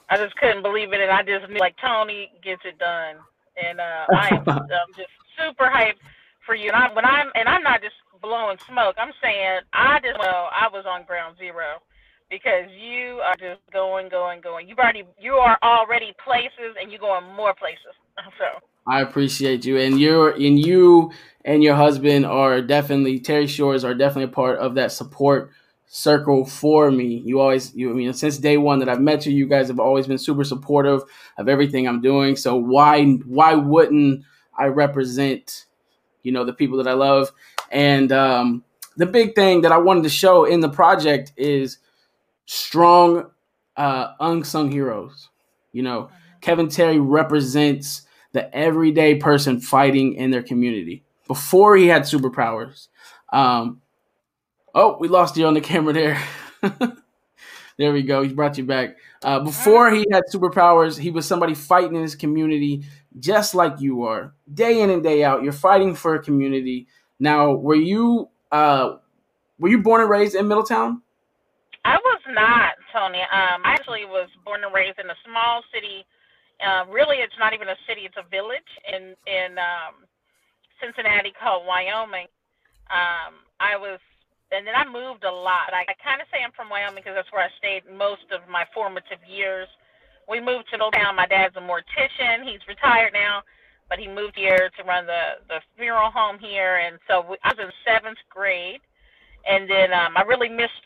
I 0.10 0.18
just 0.18 0.36
couldn't 0.38 0.64
believe 0.64 0.94
it, 0.94 1.02
and 1.02 1.12
I 1.12 1.24
just 1.24 1.50
knew 1.52 1.60
like 1.60 1.76
Tony 1.82 2.32
gets 2.44 2.62
it 2.66 2.80
done, 2.80 3.18
and 3.66 3.80
uh, 3.80 4.06
I 4.14 4.30
am 4.36 4.48
um, 4.48 4.90
just 4.96 5.10
super 5.38 5.66
hyped 5.66 6.02
for 6.46 6.56
you. 6.56 6.70
And 6.70 6.76
I 6.76 6.94
when 6.94 7.06
I'm 7.06 7.32
and 7.36 7.48
I'm 7.48 7.64
not 7.64 7.82
just 7.82 7.96
blowing 8.22 8.58
smoke. 8.68 8.96
I'm 8.98 9.14
saying 9.22 9.62
I 9.74 10.00
just 10.00 10.20
well 10.20 10.50
I 10.52 10.68
was 10.72 10.86
on 10.88 11.06
ground 11.06 11.38
zero 11.38 11.82
because 12.30 12.70
you 12.78 13.22
are 13.26 13.36
just 13.36 13.62
going, 13.74 14.10
going, 14.10 14.42
going. 14.42 14.68
You've 14.68 14.80
already 14.80 15.04
you 15.20 15.34
are 15.34 15.58
already 15.64 16.14
places, 16.24 16.76
and 16.80 16.92
you're 16.92 17.00
going 17.00 17.26
more 17.36 17.54
places. 17.54 17.96
So 18.38 18.46
I 18.86 19.02
appreciate 19.02 19.64
you, 19.66 19.78
and 19.78 20.00
you're 20.00 20.32
and 20.32 20.60
you 20.60 21.12
and 21.46 21.64
your 21.64 21.76
husband 21.76 22.26
are 22.26 22.62
definitely 22.62 23.20
Terry 23.20 23.48
Shores 23.48 23.86
are 23.86 23.94
definitely 23.94 24.26
a 24.26 24.36
part 24.36 24.60
of 24.60 24.76
that 24.76 24.92
support 24.92 25.52
circle 25.92 26.46
for 26.46 26.92
me. 26.92 27.22
You 27.26 27.42
always, 27.42 27.76
you 27.76 27.90
I 27.90 27.94
mean, 27.94 28.14
since 28.14 28.38
day 28.38 28.58
one 28.58 28.80
that 28.80 28.88
I've 28.88 29.02
met 29.02 29.26
you, 29.26 29.34
you 29.34 29.48
guys 29.48 29.68
have 29.68 29.80
always 29.80 30.06
been 30.08 30.20
super 30.20 30.44
supportive 30.44 31.02
of 31.38 31.50
everything 31.50 31.88
I'm 31.88 32.00
doing. 32.00 32.36
So 32.36 32.56
why 32.56 33.06
why 33.26 33.56
wouldn't 33.56 34.24
I 34.58 34.68
represent, 34.68 35.66
you 36.22 36.32
know, 36.32 36.46
the 36.46 36.54
people 36.54 36.78
that 36.78 36.88
I 36.88 36.94
love? 36.94 37.32
And 37.72 38.12
um, 38.12 38.64
the 38.98 39.08
big 39.08 39.34
thing 39.34 39.62
that 39.62 39.72
I 39.72 39.78
wanted 39.78 40.04
to 40.04 40.10
show 40.10 40.46
in 40.46 40.60
the 40.60 40.70
project 40.70 41.34
is 41.36 41.80
strong 42.46 43.32
uh, 43.76 44.14
unsung 44.20 44.72
heroes. 44.72 45.30
You 45.72 45.82
know, 45.82 46.12
Kevin 46.42 46.70
Terry 46.70 47.00
represents 47.00 48.04
the 48.32 48.56
everyday 48.56 49.16
person 49.16 49.60
fighting 49.60 50.14
in 50.14 50.30
their 50.30 50.44
community 50.44 51.04
before 51.28 51.76
he 51.76 51.88
had 51.88 52.04
superpowers. 52.04 52.90
Um, 53.34 53.82
oh, 54.76 54.98
we 55.00 55.08
lost 55.08 55.38
you 55.38 55.46
on 55.46 55.54
the 55.54 55.62
camera 55.62 55.94
there. 55.94 56.24
there 57.78 57.94
we 57.94 58.04
go. 58.04 58.24
He 58.24 58.34
brought 58.34 58.58
you 58.58 58.66
back. 58.66 58.98
Uh, 59.24 59.40
before 59.40 59.92
he 59.92 60.06
had 60.12 60.24
superpowers, 60.34 60.98
he 60.98 61.12
was 61.12 61.26
somebody 61.26 61.54
fighting 61.54 61.96
in 61.96 62.02
his 62.02 62.16
community 62.16 62.84
just 63.20 63.56
like 63.56 63.80
you 63.80 64.04
are, 64.04 64.34
day 64.54 64.82
in 64.82 64.90
and 64.90 65.04
day 65.04 65.24
out. 65.24 65.44
You're 65.44 65.52
fighting 65.52 65.96
for 65.96 66.16
a 66.16 66.24
community. 66.24 66.88
Now, 67.20 67.54
were 67.54 67.76
you 67.76 68.30
uh, 68.52 68.98
were 69.60 69.70
you 69.70 69.82
born 69.82 70.02
and 70.02 70.10
raised 70.10 70.36
in 70.36 70.48
Middletown? 70.48 71.02
I 71.86 71.98
was 71.98 72.22
not, 72.30 72.74
Tony. 72.94 73.22
Um, 73.22 73.62
I 73.64 73.74
actually 73.74 74.06
was 74.06 74.30
born 74.46 74.64
and 74.64 74.74
raised 74.74 75.00
in 75.00 75.10
a 75.10 75.16
small 75.26 75.64
city. 75.74 76.06
Uh, 76.66 76.86
really, 76.92 77.18
it's 77.18 77.38
not 77.40 77.54
even 77.54 77.70
a 77.70 77.76
city; 77.88 78.02
it's 78.02 78.18
a 78.18 78.28
village 78.30 78.68
in 78.88 79.16
in 79.28 79.58
um, 79.58 80.06
Cincinnati 80.82 81.34
called 81.42 81.66
Wyoming. 81.66 82.28
Um, 82.90 83.46
I 83.60 83.78
was, 83.78 84.00
and 84.52 84.66
then 84.66 84.76
I 84.76 84.86
moved 84.86 85.24
a 85.24 85.32
lot. 85.32 85.74
I, 85.74 85.86
I 85.88 85.96
kind 86.04 86.22
of 86.22 86.28
say 86.32 86.44
I'm 86.44 86.52
from 86.54 86.70
Wyoming 86.70 87.04
because 87.04 87.16
that's 87.16 87.32
where 87.32 87.44
I 87.46 87.50
stayed 87.58 87.84
most 87.90 88.26
of 88.32 88.48
my 88.50 88.66
formative 88.74 89.20
years. 89.28 89.68
We 90.28 90.40
moved 90.40 90.70
to 90.72 90.78
Middletown. 90.78 91.16
My 91.16 91.28
dad's 91.28 91.56
a 91.58 91.62
mortician. 91.62 92.44
He's 92.46 92.62
retired 92.68 93.14
now, 93.14 93.42
but 93.90 94.00
he 94.00 94.08
moved 94.08 94.36
here 94.36 94.70
to 94.78 94.84
run 94.84 95.06
the 95.06 95.42
the 95.48 95.60
funeral 95.78 96.12
home 96.12 96.38
here. 96.40 96.78
And 96.78 97.00
so 97.08 97.26
we, 97.30 97.38
I 97.44 97.50
was 97.54 97.60
in 97.60 97.72
seventh 97.86 98.20
grade, 98.30 98.82
and 99.50 99.70
then 99.70 99.94
um, 99.94 100.14
I 100.18 100.24
really 100.24 100.50
missed 100.50 100.86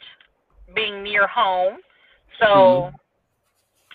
being 0.76 1.04
near 1.04 1.28
home. 1.28 1.80
So 2.40 2.92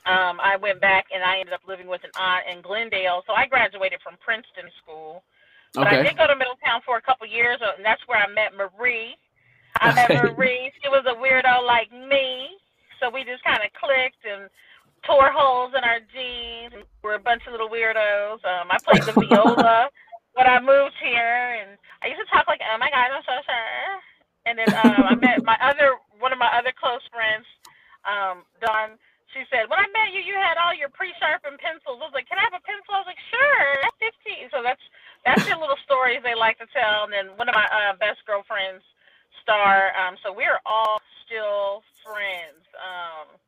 um, 0.06 0.40
I 0.40 0.56
went 0.56 0.80
back 0.80 1.06
and 1.14 1.22
I 1.22 1.38
ended 1.40 1.54
up 1.54 1.60
living 1.68 1.87
with 1.88 2.02
an 2.04 2.10
aunt 2.18 2.44
in 2.50 2.62
Glendale. 2.62 3.22
So 3.26 3.34
I 3.34 3.46
graduated 3.46 4.00
from 4.02 4.16
Princeton 4.25 4.70
School. 4.82 5.22
But 5.75 5.88
I 5.88 6.02
did 6.02 6.16
go 6.16 6.26
to 6.26 6.37
Middletown 6.37 6.80
for 6.87 6.96
a 6.96 7.02
couple 7.02 7.26
years, 7.26 7.58
uh, 7.62 7.72
and 7.76 7.84
that's 7.84 8.00
where 8.08 8.18
I 8.18 8.26
met 8.32 8.52
Marie. 8.56 9.16
I 9.80 9.94
met 9.94 10.10
Okay. 10.10 10.22
Marie. 10.22 10.72
She 10.82 10.88
was 10.88 11.04
a 11.06 11.14
weirdo 11.16 11.64
like 11.66 11.92
me. 11.92 12.58
So 13.00 13.10
we 13.10 13.25
just 13.25 13.44
kind 13.44 13.60
of 13.62 13.70
clicked 13.78 14.25
and 14.26 14.50
tore 15.06 15.30
holes 15.30 15.72
in 15.76 15.84
our 15.84 16.00
jeans. 16.12 16.84
We're 17.02 17.16
a 17.16 17.22
bunch 17.22 17.42
of 17.46 17.52
little 17.52 17.68
weirdos. 17.70 18.42
Um, 18.44 18.68
I 18.70 18.78
played 18.84 19.04
the 19.04 19.12
viola 19.18 19.88
when 20.34 20.46
I 20.46 20.58
moved 20.60 20.96
here, 21.02 21.58
and 21.62 21.78
I 22.02 22.08
used 22.10 22.20
to 22.22 22.28
talk 22.30 22.46
like, 22.48 22.60
"Oh 22.64 22.78
my 22.78 22.90
God, 22.90 23.10
I'm 23.14 23.22
so 23.26 23.37
sure." 23.46 23.92
And 24.46 24.58
then 24.58 24.70
um, 24.75 25.04
I 25.08 25.14
met 25.14 25.44
my 25.44 25.58
other 25.62 25.96
one 26.18 26.32
of 26.32 26.38
my 26.38 26.50
other 26.56 26.72
close 26.75 27.02
friends, 27.12 27.46
um, 28.08 28.42
Dawn. 28.64 28.98
She 29.34 29.44
said, 29.52 29.68
"When 29.70 29.78
I 29.78 29.87
met 29.94 30.10
you, 30.16 30.22
you 30.25 30.34
had 30.34 30.58
all 30.58 30.75
your 30.75 30.90
pre-sharpened 30.90 31.60
pencils." 31.62 32.00
I 32.02 32.06
was 32.10 32.16
like, 32.16 32.26
"Can 32.26 32.38
I 32.40 32.46
have 32.50 32.58
a 32.58 32.64
pencil?" 32.66 32.96
I 32.96 33.02
was 33.04 33.10
like, 33.10 33.22
"Sure." 33.30 33.66
That's 33.84 33.98
fifteen. 34.02 34.50
So 34.50 34.62
that's 34.64 34.82
that's 35.25 35.44
the 35.46 35.54
little 35.58 35.78
stories 35.87 36.22
they 36.26 36.34
like 36.34 36.58
to 36.58 36.66
tell. 36.75 37.06
And 37.06 37.12
then 37.14 37.26
one 37.38 37.46
of 37.50 37.54
my 37.54 37.66
uh, 37.70 37.94
best 38.00 38.25
girlfriends, 38.26 38.82
Star. 39.48 39.96
Um, 39.96 40.16
so 40.20 40.32
we're 40.36 40.60
all 40.68 41.00
still 41.24 41.80
friends. 42.04 42.60
Um, 42.76 43.40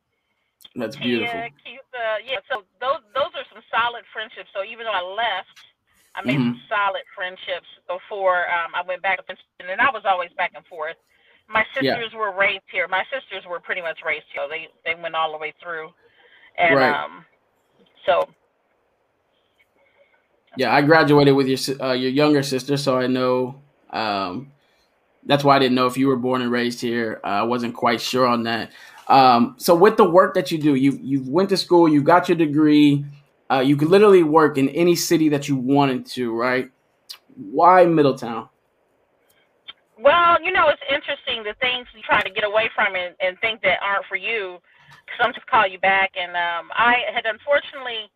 That's 0.75 0.97
beautiful. 0.97 1.37
Keitha, 1.61 2.25
yeah. 2.25 2.41
So 2.49 2.65
those 2.81 3.05
those 3.13 3.29
are 3.37 3.45
some 3.53 3.61
solid 3.69 4.01
friendships. 4.09 4.49
So 4.53 4.65
even 4.65 4.85
though 4.89 4.97
I 4.97 5.05
left, 5.05 5.57
I 6.15 6.25
made 6.25 6.41
Mhm. 6.41 6.57
some 6.57 6.61
solid 6.69 7.05
friendships 7.13 7.69
before 7.87 8.49
um, 8.49 8.73
I 8.73 8.81
went 8.81 9.01
back 9.05 9.17
to 9.17 9.23
Princeton, 9.23 9.69
and 9.69 9.81
I 9.81 9.91
was 9.91 10.03
always 10.05 10.31
back 10.37 10.53
and 10.55 10.65
forth. 10.65 10.97
My 11.47 11.65
Yeah. 11.81 11.95
sisters 12.01 12.13
were 12.17 12.31
raised 12.33 12.65
here. 12.71 12.87
My 12.87 13.05
sisters 13.13 13.45
were 13.45 13.59
pretty 13.59 13.81
much 13.81 14.01
raised 14.05 14.25
here. 14.33 14.47
They 14.49 14.69
they 14.85 14.95
went 14.95 15.15
all 15.15 15.31
the 15.31 15.37
way 15.37 15.53
through, 15.61 15.93
and 16.57 16.75
Right. 16.75 16.95
um, 16.95 17.25
so 18.05 18.27
Yeah, 20.57 20.73
I 20.75 20.81
graduated 20.81 21.35
with 21.35 21.47
your 21.47 21.59
uh, 21.81 21.93
your 21.93 22.11
younger 22.11 22.43
sister, 22.43 22.77
so 22.77 22.97
I 22.97 23.07
know. 23.07 23.55
Um, 23.91 24.51
that's 25.25 25.43
why 25.43 25.55
I 25.55 25.59
didn't 25.59 25.75
know 25.75 25.87
if 25.87 25.97
you 25.97 26.07
were 26.07 26.15
born 26.15 26.41
and 26.41 26.51
raised 26.51 26.81
here. 26.81 27.19
Uh, 27.23 27.27
I 27.27 27.43
wasn't 27.43 27.75
quite 27.75 28.01
sure 28.01 28.25
on 28.25 28.43
that. 28.43 28.71
Um, 29.07 29.55
so 29.57 29.75
with 29.75 29.97
the 29.97 30.09
work 30.09 30.33
that 30.35 30.51
you 30.51 30.57
do, 30.57 30.75
you 30.75 30.97
you 31.01 31.23
went 31.25 31.49
to 31.49 31.57
school, 31.57 31.87
you 31.87 32.01
got 32.01 32.29
your 32.29 32.37
degree, 32.37 33.05
uh, 33.51 33.59
you 33.59 33.75
could 33.75 33.89
literally 33.89 34.23
work 34.23 34.57
in 34.57 34.69
any 34.69 34.95
city 34.95 35.29
that 35.29 35.49
you 35.49 35.55
wanted 35.55 36.05
to, 36.05 36.33
right? 36.33 36.71
Why 37.35 37.85
Middletown? 37.85 38.47
Well, 39.99 40.41
you 40.41 40.51
know, 40.51 40.69
it's 40.69 40.81
interesting 40.89 41.43
the 41.43 41.53
things 41.59 41.87
you 41.93 42.01
try 42.01 42.21
to 42.21 42.29
get 42.29 42.43
away 42.43 42.69
from 42.73 42.95
and, 42.95 43.13
and 43.19 43.37
think 43.39 43.61
that 43.61 43.77
aren't 43.83 44.05
for 44.05 44.15
you. 44.15 44.57
Some 45.19 45.33
just 45.33 45.45
call 45.47 45.67
you 45.67 45.77
back, 45.79 46.11
and 46.15 46.31
um, 46.31 46.71
I 46.73 47.03
had 47.13 47.25
unfortunately, 47.25 48.09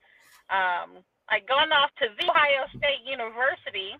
um, 0.49 1.03
I'd 1.29 1.45
gone 1.47 1.71
off 1.73 1.91
to 1.99 2.07
the 2.17 2.31
Ohio 2.31 2.65
State 2.71 3.03
University 3.05 3.99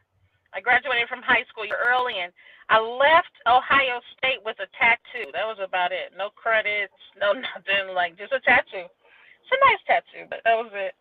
I 0.56 0.62
graduated 0.64 1.10
from 1.12 1.22
high 1.22 1.44
school 1.52 1.68
early, 1.68 2.16
and 2.24 2.32
I 2.72 2.80
left 2.80 3.36
Ohio 3.46 4.00
State 4.18 4.40
with 4.48 4.56
a 4.64 4.72
tattoo. 4.80 5.30
That 5.36 5.46
was 5.46 5.60
about 5.60 5.92
it. 5.92 6.16
No 6.18 6.32
credits, 6.32 6.96
no 7.20 7.34
nothing. 7.36 7.94
Like 7.94 8.18
just 8.18 8.32
a 8.32 8.40
tattoo. 8.40 8.88
It's 8.88 9.54
a 9.54 9.60
nice 9.68 9.84
tattoo, 9.86 10.26
but 10.32 10.40
that 10.48 10.56
was 10.56 10.72
it. 10.74 10.96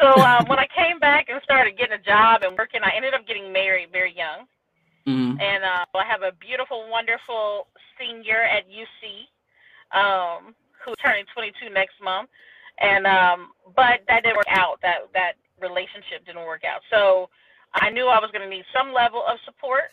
So 0.00 0.14
um, 0.22 0.46
when 0.50 0.58
I 0.62 0.68
came 0.70 0.98
back 1.02 1.26
and 1.28 1.42
started 1.42 1.76
getting 1.76 1.98
a 1.98 2.06
job 2.06 2.42
and 2.46 2.56
working, 2.56 2.80
I 2.86 2.94
ended 2.96 3.12
up 3.12 3.26
getting 3.26 3.52
married 3.52 3.90
very 3.92 4.14
young. 4.14 4.46
Mhm. 5.06 5.40
And 5.40 5.64
uh, 5.64 5.84
I 5.96 6.04
have 6.06 6.22
a 6.22 6.32
beautiful, 6.38 6.88
wonderful 6.90 7.66
senior 7.98 8.42
at 8.46 8.64
UC 8.70 9.26
um, 9.92 10.54
who's 10.84 10.96
turning 11.04 11.24
22 11.34 11.72
next 11.74 11.96
month. 12.02 12.30
And 12.80 13.06
um, 13.06 13.52
but 13.76 14.00
that 14.08 14.22
didn't 14.22 14.36
work 14.36 14.48
out. 14.50 14.78
That 14.82 15.10
that 15.12 15.34
relationship 15.60 16.24
didn't 16.24 16.46
work 16.46 16.62
out. 16.64 16.80
So 16.90 17.28
I 17.74 17.90
knew 17.90 18.06
I 18.06 18.18
was 18.18 18.30
going 18.32 18.48
to 18.48 18.50
need 18.50 18.64
some 18.74 18.92
level 18.92 19.22
of 19.26 19.38
support. 19.44 19.92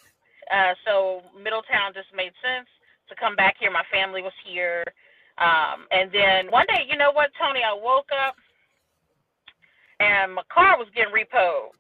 Uh, 0.51 0.73
so 0.85 1.21
Middletown 1.35 1.93
just 1.93 2.07
made 2.15 2.31
sense 2.41 2.67
to 3.09 3.15
come 3.15 3.35
back 3.35 3.55
here. 3.59 3.71
My 3.71 3.83
family 3.91 4.21
was 4.21 4.33
here. 4.45 4.83
Um, 5.37 5.85
and 5.91 6.11
then 6.11 6.49
one 6.51 6.65
day, 6.67 6.87
you 6.89 6.97
know 6.97 7.11
what, 7.11 7.29
Tony? 7.39 7.61
I 7.61 7.73
woke 7.73 8.09
up 8.25 8.35
and 9.99 10.33
my 10.33 10.43
car 10.53 10.77
was 10.77 10.87
getting 10.95 11.13
repoed. 11.13 11.73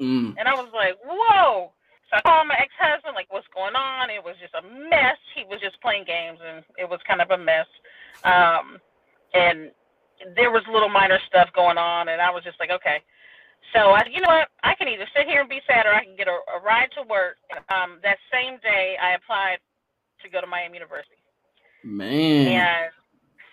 Mm. 0.00 0.34
And 0.38 0.48
I 0.48 0.54
was 0.54 0.68
like, 0.74 0.96
whoa. 1.04 1.72
So 2.10 2.16
I 2.16 2.20
called 2.22 2.48
my 2.48 2.54
ex 2.54 2.70
husband, 2.78 3.14
like, 3.14 3.32
what's 3.32 3.48
going 3.52 3.74
on? 3.74 4.10
It 4.10 4.22
was 4.22 4.36
just 4.40 4.54
a 4.54 4.62
mess. 4.62 5.18
He 5.34 5.44
was 5.44 5.60
just 5.60 5.80
playing 5.80 6.04
games, 6.06 6.38
and 6.44 6.62
it 6.78 6.88
was 6.88 7.00
kind 7.06 7.20
of 7.20 7.30
a 7.30 7.38
mess. 7.38 7.66
Um, 8.22 8.78
and 9.34 9.72
there 10.36 10.52
was 10.52 10.62
little 10.70 10.88
minor 10.88 11.18
stuff 11.26 11.48
going 11.52 11.78
on, 11.78 12.08
and 12.08 12.20
I 12.20 12.30
was 12.30 12.44
just 12.44 12.60
like, 12.60 12.70
okay. 12.70 13.02
So 13.74 13.90
I, 13.90 14.02
you 14.10 14.20
know 14.20 14.28
what? 14.28 14.48
I 14.62 14.74
can 14.74 14.88
either 14.88 15.06
sit 15.16 15.26
here 15.26 15.40
and 15.40 15.48
be 15.48 15.60
sad, 15.66 15.86
or 15.86 15.94
I 15.94 16.04
can 16.04 16.16
get 16.16 16.28
a, 16.28 16.38
a 16.56 16.60
ride 16.64 16.90
to 16.96 17.02
work. 17.08 17.36
Um, 17.68 17.98
that 18.02 18.18
same 18.32 18.58
day, 18.62 18.96
I 19.00 19.14
applied 19.14 19.58
to 20.22 20.28
go 20.30 20.40
to 20.40 20.46
Miami 20.46 20.78
University. 20.78 21.18
Man. 21.84 22.48
And 22.48 22.90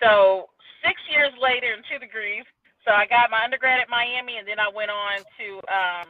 so 0.02 0.50
six 0.84 1.00
years 1.10 1.32
later, 1.42 1.74
in 1.74 1.82
two 1.90 2.00
degrees. 2.00 2.44
So 2.86 2.92
I 2.92 3.08
got 3.08 3.32
my 3.32 3.44
undergrad 3.44 3.80
at 3.80 3.88
Miami, 3.88 4.38
and 4.38 4.48
then 4.48 4.60
I 4.60 4.68
went 4.68 4.92
on 4.92 5.24
to 5.40 5.48
um, 5.72 6.08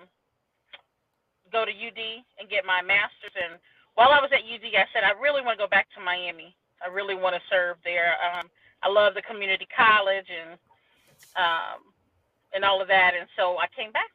go 1.52 1.66
to 1.66 1.72
UD 1.72 2.02
and 2.40 2.50
get 2.50 2.66
my 2.66 2.82
master's. 2.82 3.38
And 3.38 3.62
while 3.94 4.10
I 4.10 4.20
was 4.20 4.34
at 4.34 4.42
UD, 4.42 4.66
I 4.74 4.90
said 4.90 5.06
I 5.06 5.14
really 5.22 5.46
want 5.46 5.60
to 5.60 5.64
go 5.64 5.70
back 5.70 5.86
to 5.94 6.02
Miami. 6.02 6.58
I 6.82 6.90
really 6.90 7.14
want 7.16 7.36
to 7.38 7.42
serve 7.50 7.78
there. 7.86 8.18
Um, 8.26 8.50
I 8.82 8.90
love 8.90 9.14
the 9.14 9.22
community 9.22 9.68
college 9.70 10.28
and 10.28 10.58
um, 11.38 11.93
and 12.54 12.64
all 12.66 12.82
of 12.82 12.88
that. 12.90 13.14
And 13.18 13.28
so 13.38 13.58
I 13.58 13.68
came 13.76 13.92
back. 13.92 14.12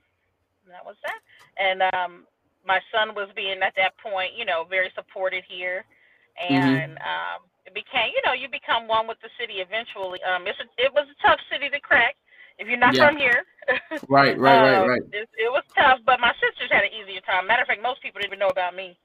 And 0.64 0.72
that 0.74 0.84
was 0.84 0.96
that. 1.04 1.20
And 1.58 1.82
um, 1.94 2.26
my 2.66 2.80
son 2.92 3.14
was 3.14 3.28
being 3.36 3.60
at 3.62 3.74
that 3.76 3.96
point, 3.98 4.32
you 4.36 4.44
know, 4.44 4.64
very 4.68 4.90
supported 4.94 5.44
here, 5.48 5.84
and 6.38 6.98
um, 7.02 7.48
it 7.66 7.74
became, 7.74 8.12
you 8.14 8.22
know, 8.24 8.34
you 8.36 8.48
become 8.48 8.86
one 8.88 9.08
with 9.08 9.18
the 9.22 9.30
city 9.40 9.60
eventually. 9.64 10.20
Um, 10.24 10.46
it's 10.46 10.60
a, 10.60 10.68
it 10.78 10.92
was 10.92 11.08
a 11.08 11.18
tough 11.24 11.40
city 11.50 11.68
to 11.70 11.80
crack 11.80 12.16
if 12.58 12.68
you're 12.68 12.78
not 12.80 12.96
Yeah. 12.96 13.08
from 13.08 13.16
here. 13.16 13.42
Right, 14.08 14.38
right, 14.38 14.60
right, 14.60 14.80
Um, 14.80 14.86
right. 14.86 15.02
It, 15.12 15.28
it 15.36 15.50
was 15.52 15.64
tough, 15.76 16.00
but 16.06 16.20
my 16.20 16.32
sisters 16.40 16.70
had 16.70 16.84
an 16.84 16.94
easier 16.94 17.20
time. 17.22 17.46
Matter 17.46 17.62
of 17.62 17.68
fact, 17.68 17.82
most 17.82 18.02
people 18.02 18.20
didn't 18.20 18.32
even 18.36 18.40
know 18.42 18.52
about 18.52 18.74
me. 18.76 18.96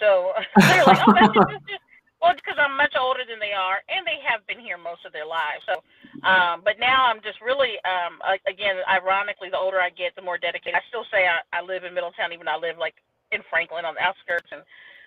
So 0.00 0.32
they're 0.68 0.84
like, 0.86 0.98
oh, 1.02 1.12
that's 1.14 1.32
just, 1.32 1.46
just 1.68 1.84
well, 2.20 2.34
because 2.34 2.58
I'm 2.58 2.76
much 2.76 2.94
older 2.98 3.22
than 3.28 3.38
they 3.38 3.54
are, 3.54 3.80
and 3.88 4.06
they 4.06 4.18
have 4.26 4.46
been 4.46 4.58
here 4.58 4.78
most 4.78 5.06
of 5.06 5.12
their 5.12 5.26
lives. 5.26 5.62
So, 5.66 5.82
um, 6.24 6.62
but 6.64 6.80
now 6.80 7.06
I'm 7.06 7.22
just 7.22 7.40
really, 7.40 7.78
um, 7.86 8.18
again, 8.48 8.76
ironically, 8.90 9.50
the 9.50 9.58
older 9.58 9.80
I 9.80 9.90
get, 9.90 10.16
the 10.16 10.22
more 10.22 10.38
dedicated. 10.38 10.74
I 10.74 10.82
still 10.88 11.04
say 11.12 11.26
I, 11.28 11.40
I 11.56 11.62
live 11.62 11.84
in 11.84 11.94
Middletown, 11.94 12.32
even 12.32 12.46
though 12.46 12.56
I 12.56 12.58
live 12.58 12.78
like 12.78 12.96
in 13.32 13.40
Franklin 13.50 13.84
on 13.84 13.94
the 13.94 14.02
outskirts. 14.02 14.48
And 14.52 14.62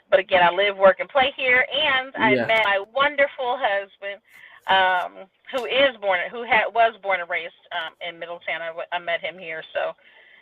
but 0.10 0.20
again, 0.20 0.44
I 0.44 0.51
live, 0.51 0.77
work, 0.77 1.00
and 1.01 1.10
play 1.10 1.34
here. 1.38 1.65
And 1.72 2.15
I 2.18 2.36
Yeah. 2.36 2.46
met 2.48 2.63
my 2.65 2.84
wonderful 2.96 3.60
husband, 3.60 4.22
um, 4.68 5.27
who 5.53 5.66
is 5.66 5.98
born, 6.01 6.20
who 6.31 6.44
had 6.44 6.72
was 6.74 6.96
born 7.03 7.20
and 7.22 7.29
raised 7.29 7.59
um, 7.75 7.94
in 8.07 8.20
Middletown. 8.20 8.62
I, 8.62 8.68
w- 8.68 8.88
I 8.94 9.00
met 9.00 9.22
him 9.22 9.38
here. 9.40 9.64
So, 9.74 9.94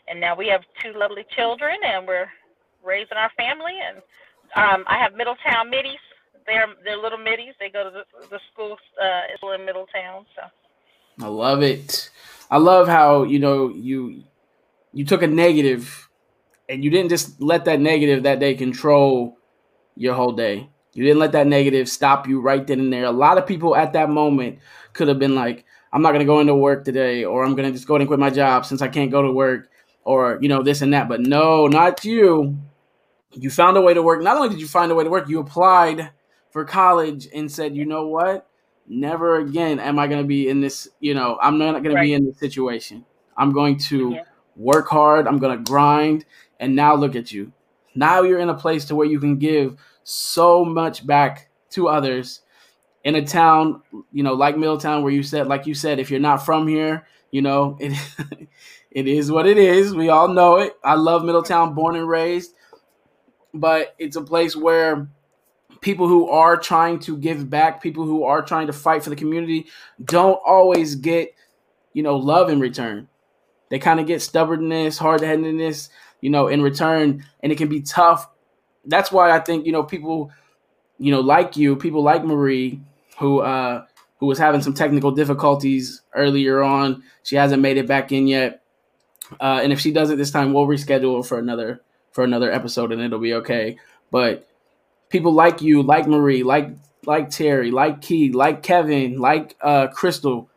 and 0.07 0.19
now 0.21 0.35
we 0.35 0.47
have 0.49 0.61
two 0.83 0.93
lovely 0.93 1.25
children, 1.35 1.77
and 1.85 2.07
we're 2.07 2.29
raising 2.85 3.17
our 3.17 3.31
family. 3.37 3.73
And 3.81 3.97
um, 4.55 4.85
I 4.87 4.99
have 4.99 5.15
Middletown 5.15 5.69
middies. 5.69 6.03
They're 6.45 6.67
they're 6.85 6.97
little 7.01 7.19
middies. 7.19 7.55
They 7.59 7.69
go 7.69 7.83
to 7.85 7.91
the, 7.91 8.05
the 8.29 8.39
school 8.53 8.77
uh, 9.01 9.23
in 9.55 9.65
Middletown. 9.65 10.25
So. 10.35 10.43
I 11.21 11.27
love 11.27 11.63
it. 11.63 12.09
I 12.49 12.57
love 12.57 12.87
how 12.87 13.23
you 13.23 13.39
know 13.39 13.69
you 13.69 14.23
you 14.93 15.05
took 15.05 15.21
a 15.21 15.27
negative 15.27 16.09
and 16.67 16.83
you 16.83 16.89
didn't 16.89 17.09
just 17.09 17.41
let 17.41 17.65
that 17.65 17.79
negative 17.79 18.23
that 18.23 18.39
day 18.39 18.55
control 18.55 19.37
your 19.95 20.15
whole 20.15 20.31
day. 20.31 20.69
You 20.93 21.03
didn't 21.03 21.19
let 21.19 21.33
that 21.33 21.47
negative 21.47 21.89
stop 21.89 22.27
you 22.27 22.41
right 22.41 22.65
then 22.65 22.79
and 22.79 22.93
there. 22.93 23.05
A 23.05 23.11
lot 23.11 23.37
of 23.37 23.45
people 23.45 23.75
at 23.75 23.93
that 23.93 24.09
moment 24.09 24.59
could 24.93 25.07
have 25.07 25.19
been 25.19 25.35
like, 25.35 25.65
"I'm 25.93 26.01
not 26.01 26.11
going 26.11 26.21
to 26.21 26.25
go 26.25 26.39
into 26.39 26.55
work 26.55 26.85
today," 26.85 27.25
or 27.25 27.43
"I'm 27.43 27.55
going 27.55 27.67
to 27.67 27.73
just 27.73 27.87
go 27.87 27.95
ahead 27.95 28.01
and 28.01 28.07
quit 28.09 28.19
my 28.19 28.29
job 28.29 28.65
since 28.65 28.81
I 28.81 28.87
can't 28.87 29.11
go 29.11 29.21
to 29.21 29.31
work," 29.31 29.69
or 30.03 30.39
you 30.41 30.49
know 30.49 30.63
this 30.63 30.81
and 30.81 30.93
that. 30.93 31.07
But 31.09 31.21
no, 31.21 31.67
not 31.67 32.03
you. 32.05 32.57
You 33.33 33.49
found 33.51 33.77
a 33.77 33.81
way 33.81 33.93
to 33.93 34.01
work. 34.01 34.23
Not 34.23 34.37
only 34.37 34.49
did 34.49 34.61
you 34.61 34.67
find 34.67 34.91
a 34.91 34.95
way 34.95 35.03
to 35.03 35.09
work, 35.09 35.29
you 35.29 35.39
applied 35.39 36.11
for 36.51 36.65
college 36.65 37.27
and 37.33 37.51
said, 37.51 37.75
"You 37.75 37.85
know 37.85 38.07
what? 38.07 38.48
Never 38.89 39.37
again 39.37 39.79
am 39.79 39.99
I 39.99 40.07
going 40.07 40.21
to 40.21 40.27
be 40.27 40.49
in 40.49 40.61
this, 40.61 40.89
you 40.99 41.13
know, 41.13 41.37
I'm 41.41 41.57
not 41.57 41.83
going 41.83 41.95
to 41.95 42.01
be 42.01 42.13
in 42.13 42.25
this 42.25 42.39
situation. 42.39 43.05
I'm 43.37 43.53
going 43.53 43.77
to 43.89 44.13
Yeah. 44.15 44.23
work 44.57 44.89
hard, 44.89 45.27
I'm 45.27 45.37
going 45.39 45.57
to 45.57 45.63
grind, 45.71 46.25
and 46.59 46.75
now 46.75 46.95
look 46.95 47.15
at 47.15 47.31
you. 47.31 47.53
Now 47.95 48.23
you're 48.23 48.39
in 48.39 48.49
a 48.49 48.55
place 48.55 48.85
to 48.85 48.95
where 48.95 49.07
you 49.07 49.19
can 49.19 49.37
give 49.37 49.77
so 50.03 50.65
much 50.65 51.05
back 51.07 51.49
to 51.71 51.87
others 51.87 52.41
in 53.03 53.15
a 53.15 53.25
town, 53.25 53.81
you 54.11 54.23
know, 54.23 54.33
like 54.33 54.57
Middletown 54.57 55.03
where 55.03 55.13
you 55.13 55.23
said 55.23 55.47
like 55.47 55.67
you 55.67 55.73
said 55.75 55.99
if 55.99 56.11
you're 56.11 56.19
not 56.19 56.45
from 56.45 56.67
here, 56.67 57.07
you 57.31 57.41
know, 57.41 57.77
it 57.81 57.93
it 58.91 59.07
is 59.07 59.31
what 59.31 59.47
it 59.47 59.57
is. 59.57 59.95
We 59.95 60.09
all 60.09 60.27
know 60.29 60.57
it. 60.57 60.73
I 60.83 60.95
love 60.95 61.23
Middletown, 61.23 61.73
born 61.75 61.95
and 61.95 62.07
raised, 62.07 62.53
but 63.53 63.95
it's 63.97 64.15
a 64.15 64.21
place 64.21 64.55
where 64.55 65.09
people 65.81 66.07
who 66.07 66.29
are 66.29 66.57
trying 66.57 66.99
to 66.99 67.17
give 67.17 67.49
back, 67.49 67.81
people 67.81 68.05
who 68.05 68.23
are 68.23 68.41
trying 68.41 68.67
to 68.67 68.73
fight 68.73 69.03
for 69.03 69.09
the 69.09 69.15
community, 69.15 69.67
don't 70.03 70.39
always 70.45 70.95
get, 70.95 71.33
you 71.93 72.03
know, 72.03 72.15
love 72.15 72.49
in 72.49 72.59
return. 72.59 73.07
They 73.69 73.79
kind 73.79 73.99
of 73.99 74.07
get 74.07 74.21
stubbornness, 74.21 74.97
hard 74.97 75.21
headedness, 75.21 75.89
you 76.21 76.29
know, 76.29 76.47
in 76.47 76.61
return, 76.61 77.25
and 77.41 77.51
it 77.51 77.57
can 77.57 77.69
be 77.69 77.81
tough. 77.81 78.29
That's 78.85 79.11
why 79.11 79.31
I 79.31 79.39
think, 79.39 79.65
you 79.65 79.71
know, 79.71 79.83
people, 79.83 80.31
you 80.97 81.11
know, 81.11 81.21
like 81.21 81.55
you, 81.55 81.75
people 81.75 82.03
like 82.03 82.23
Marie, 82.23 82.81
who 83.19 83.39
uh 83.39 83.85
who 84.19 84.25
was 84.25 84.37
having 84.37 84.61
some 84.61 84.73
technical 84.73 85.11
difficulties 85.11 86.01
earlier 86.13 86.61
on. 86.61 87.03
She 87.23 87.37
hasn't 87.37 87.61
made 87.61 87.77
it 87.77 87.87
back 87.87 88.11
in 88.11 88.27
yet. 88.27 88.63
Uh, 89.39 89.61
and 89.63 89.71
if 89.71 89.79
she 89.79 89.91
does 89.91 90.09
it 90.09 90.17
this 90.17 90.31
time, 90.31 90.51
we'll 90.53 90.67
reschedule 90.67 91.25
for 91.25 91.39
another 91.39 91.81
for 92.11 92.23
another 92.23 92.51
episode 92.51 92.91
and 92.91 93.01
it'll 93.01 93.19
be 93.19 93.35
okay. 93.35 93.77
But 94.11 94.48
people 95.09 95.31
like 95.33 95.61
you, 95.61 95.83
like 95.83 96.07
Marie, 96.07 96.43
like 96.43 96.69
like 97.05 97.29
Terry, 97.29 97.71
like 97.71 98.01
Key, 98.01 98.31
like 98.31 98.61
Kevin, 98.63 99.17
like 99.17 99.55
uh, 99.61 99.87
Crystal, 99.87 100.49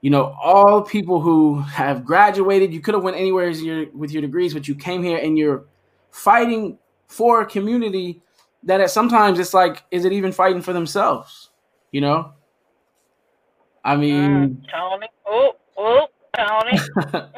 you 0.00 0.10
know, 0.10 0.34
all 0.42 0.82
people 0.82 1.20
who 1.20 1.60
have 1.60 2.04
graduated. 2.04 2.72
You 2.74 2.80
could 2.80 2.94
have 2.94 3.02
went 3.02 3.16
anywhere 3.16 3.48
as 3.48 3.62
your, 3.62 3.86
with 3.94 4.10
your 4.10 4.20
degrees, 4.22 4.52
but 4.52 4.68
you 4.68 4.74
came 4.74 5.02
here 5.02 5.18
and 5.18 5.38
you're 5.38 5.64
fighting 6.10 6.78
for 7.06 7.40
a 7.42 7.46
community 7.46 8.20
that 8.64 8.80
at 8.80 8.90
sometimes 8.90 9.38
it's 9.38 9.54
like, 9.54 9.82
is 9.90 10.04
it 10.04 10.12
even 10.12 10.32
fighting 10.32 10.62
for 10.62 10.72
themselves? 10.72 11.50
You 11.92 12.00
know, 12.00 12.32
I 13.84 13.96
mean, 13.96 14.62
Mm, 14.64 14.70
Tony. 14.70 15.06
Oh, 15.26 15.52
oh, 15.78 16.06
Tony. 16.36 16.78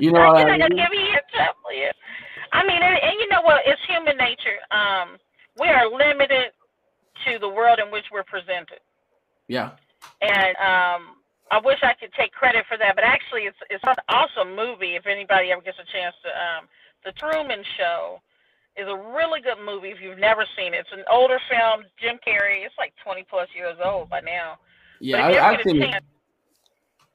You 0.00 0.12
know 0.12 0.20
what 0.20 0.36
I 0.36 0.44
not 0.44 0.58
gonna 0.60 0.68
mean? 0.68 0.76
give 0.76 0.90
me 0.90 1.14
a 1.14 1.22
trouble 1.34 1.70
here. 1.72 1.92
I 2.52 2.62
mean, 2.66 2.82
and, 2.82 2.94
and 3.02 3.14
you 3.20 3.28
know 3.28 3.40
what? 3.42 3.62
It's 3.66 3.80
human 3.88 4.16
nature. 4.16 4.58
Um, 4.70 5.16
we 5.58 5.68
are 5.68 5.88
limited 5.90 6.52
to 7.26 7.38
the 7.38 7.48
world 7.48 7.78
in 7.84 7.90
which 7.92 8.04
we're 8.12 8.24
presented, 8.24 8.80
yeah, 9.48 9.72
and 10.22 10.54
um, 10.58 11.16
I 11.50 11.60
wish 11.62 11.78
I 11.82 11.94
could 11.94 12.12
take 12.14 12.32
credit 12.32 12.64
for 12.68 12.78
that. 12.78 12.94
But 12.96 13.04
actually, 13.04 13.42
it's 13.50 13.58
it's 13.70 13.84
an 13.86 13.96
awesome 14.08 14.56
movie. 14.56 14.96
If 14.96 15.06
anybody 15.06 15.52
ever 15.52 15.62
gets 15.62 15.78
a 15.78 15.88
chance 15.92 16.14
to, 16.24 16.30
um, 16.30 16.68
The 17.04 17.12
Truman 17.12 17.62
Show 17.78 18.20
is 18.76 18.86
a 18.88 18.96
really 19.16 19.40
good 19.40 19.58
movie. 19.64 19.90
If 19.90 19.98
you've 20.00 20.18
never 20.18 20.46
seen 20.56 20.74
it, 20.74 20.86
it's 20.86 20.92
an 20.94 21.04
older 21.10 21.38
film. 21.50 21.84
Jim 22.00 22.18
Carrey. 22.26 22.64
It's 22.64 22.76
like 22.78 22.94
20 23.04 23.26
plus 23.28 23.48
years 23.56 23.76
old 23.84 24.08
by 24.10 24.20
now. 24.20 24.58
yeah, 25.00 25.18
you 25.30 25.36
I, 25.36 25.38
ever 25.38 25.52
I've 25.52 25.58
get 25.58 25.66
a 25.66 25.70
seen 25.70 25.82
it. 25.82 26.04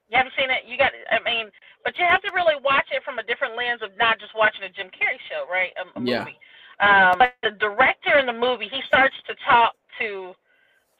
You 0.09 0.17
haven't 0.17 0.33
seen 0.37 0.51
it? 0.51 0.63
You 0.67 0.77
got, 0.77 0.91
I 1.09 1.19
mean, 1.25 1.49
but 1.83 1.97
you 1.97 2.05
have 2.05 2.21
to 2.21 2.31
really 2.35 2.55
watch 2.63 2.85
it 2.91 3.01
from 3.03 3.17
a 3.19 3.23
different 3.23 3.55
lens 3.57 3.81
of 3.81 3.91
not 3.97 4.19
just 4.19 4.35
watching 4.37 4.63
a 4.63 4.69
Jim 4.69 4.87
Carrey 4.93 5.17
show, 5.31 5.49
right? 5.49 5.71
A, 5.79 5.87
a 5.97 6.01
Yeah. 6.03 6.19
movie. 6.21 6.37
Um, 6.79 7.19
but 7.19 7.33
the 7.43 7.51
director 7.51 8.17
in 8.17 8.25
the 8.25 8.33
movie, 8.33 8.67
he 8.71 8.81
starts 8.87 9.15
to 9.27 9.35
talk 9.47 9.73
to 9.99 10.33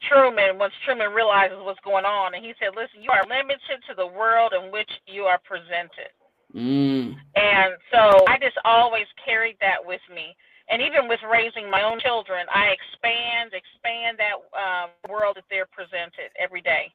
Truman 0.08 0.58
once 0.58 0.74
Truman 0.84 1.12
realizes 1.12 1.58
what's 1.62 1.80
going 1.80 2.04
on, 2.04 2.34
and 2.34 2.44
he 2.44 2.54
said, 2.60 2.76
"Listen, 2.76 3.02
you 3.02 3.10
are 3.10 3.24
limited 3.26 3.82
to 3.88 3.94
the 3.94 4.06
world 4.06 4.52
in 4.52 4.70
which 4.70 4.90
you 5.06 5.24
are 5.24 5.38
presented." 5.38 6.12
Mm. 6.54 7.16
And 7.34 7.74
so 7.92 8.24
I 8.28 8.38
just 8.38 8.58
always 8.64 9.06
carried 9.24 9.56
that 9.60 9.84
with 9.84 10.00
me. 10.14 10.36
And 10.68 10.80
even 10.80 11.08
with 11.08 11.20
raising 11.30 11.68
my 11.68 11.82
own 11.82 12.00
children, 12.00 12.46
I 12.52 12.72
expand, 12.72 13.52
expand 13.52 14.18
that 14.18 14.40
um, 14.56 14.90
world 15.10 15.36
that 15.36 15.44
they're 15.50 15.66
presented 15.66 16.32
every 16.38 16.62
day 16.62 16.92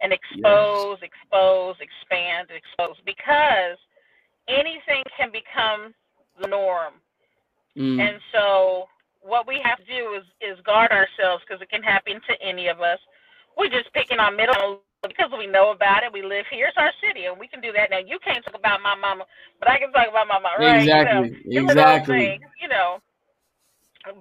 and 0.00 0.12
expose, 0.12 0.98
yes. 1.02 1.10
expose, 1.10 1.74
expand, 1.80 2.48
expose 2.54 2.96
because 3.04 3.76
anything 4.46 5.02
can 5.16 5.32
become 5.32 5.94
the 6.40 6.46
norm. 6.46 6.94
Mm. 7.78 8.00
And 8.00 8.20
so 8.32 8.88
what 9.22 9.46
we 9.46 9.60
have 9.62 9.78
to 9.78 9.84
do 9.84 10.18
is, 10.18 10.24
is 10.42 10.58
guard 10.64 10.90
ourselves 10.90 11.44
because 11.46 11.62
it 11.62 11.70
can 11.70 11.82
happen 11.82 12.20
to 12.28 12.34
any 12.42 12.66
of 12.68 12.80
us. 12.80 12.98
We're 13.56 13.70
just 13.70 13.92
picking 13.92 14.18
our 14.18 14.30
middle 14.30 14.82
because 15.02 15.30
we 15.36 15.46
know 15.46 15.70
about 15.70 16.02
it. 16.02 16.12
We 16.12 16.22
live 16.22 16.46
here. 16.50 16.66
It's 16.66 16.76
our 16.78 16.90
city, 16.98 17.26
and 17.26 17.38
we 17.38 17.46
can 17.46 17.60
do 17.60 17.70
that. 17.72 17.90
Now 17.90 18.02
you 18.02 18.18
can't 18.18 18.42
talk 18.44 18.58
about 18.58 18.82
my 18.82 18.94
mama, 18.94 19.26
but 19.60 19.70
I 19.70 19.78
can 19.78 19.92
talk 19.92 20.10
about 20.10 20.26
my 20.26 20.38
mama. 20.42 20.58
Right? 20.58 20.82
Exactly. 20.82 21.38
You 21.44 21.62
know, 21.62 21.70
exactly. 21.70 22.38
Things, 22.38 22.50
you 22.60 22.68
know. 22.68 22.98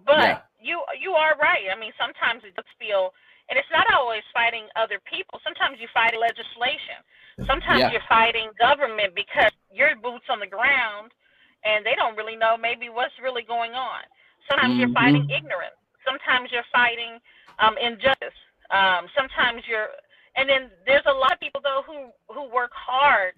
But 0.06 0.22
yeah. 0.22 0.41
you 0.62 0.82
you 1.00 1.12
are 1.13 1.34
right. 1.41 1.65
I 1.74 1.80
mean, 1.80 1.93
sometimes 1.98 2.46
it 2.46 2.54
does 2.54 2.70
feel, 2.78 3.13
and 3.50 3.58
it's 3.58 3.72
not 3.74 3.89
always 3.93 4.26
fighting 4.34 4.70
other 4.78 5.02
people. 5.10 5.41
Sometimes 5.41 5.82
you 5.82 5.88
fight 5.93 6.13
legislation. 6.13 7.02
Sometimes 7.46 7.86
yeah. 7.86 7.91
you're 7.93 8.10
fighting 8.10 8.50
government 8.58 9.13
because 9.13 9.54
you're 9.70 9.93
boots 10.02 10.26
on 10.30 10.41
the 10.41 10.50
ground, 10.50 11.13
and 11.68 11.86
they 11.86 11.96
don't 11.96 12.16
really 12.16 12.36
know 12.36 12.56
maybe 12.58 12.88
what's 12.90 13.14
really 13.22 13.44
going 13.44 13.74
on. 13.74 14.08
Sometimes 14.50 14.72
mm-hmm. 14.72 14.80
you're 14.80 14.94
fighting 14.94 15.28
ignorance. 15.30 15.76
Sometimes 16.08 16.50
you're 16.52 16.68
fighting 16.72 17.20
um, 17.60 17.76
injustice. 17.78 18.40
Um, 18.72 19.08
sometimes 19.16 19.64
you're 19.68 19.90
and 20.36 20.48
then 20.48 20.70
there's 20.86 21.06
a 21.08 21.14
lot 21.14 21.34
of 21.34 21.40
people 21.40 21.62
though 21.64 21.84
who 21.86 22.12
who 22.34 22.50
work 22.50 22.72
hard 22.74 23.34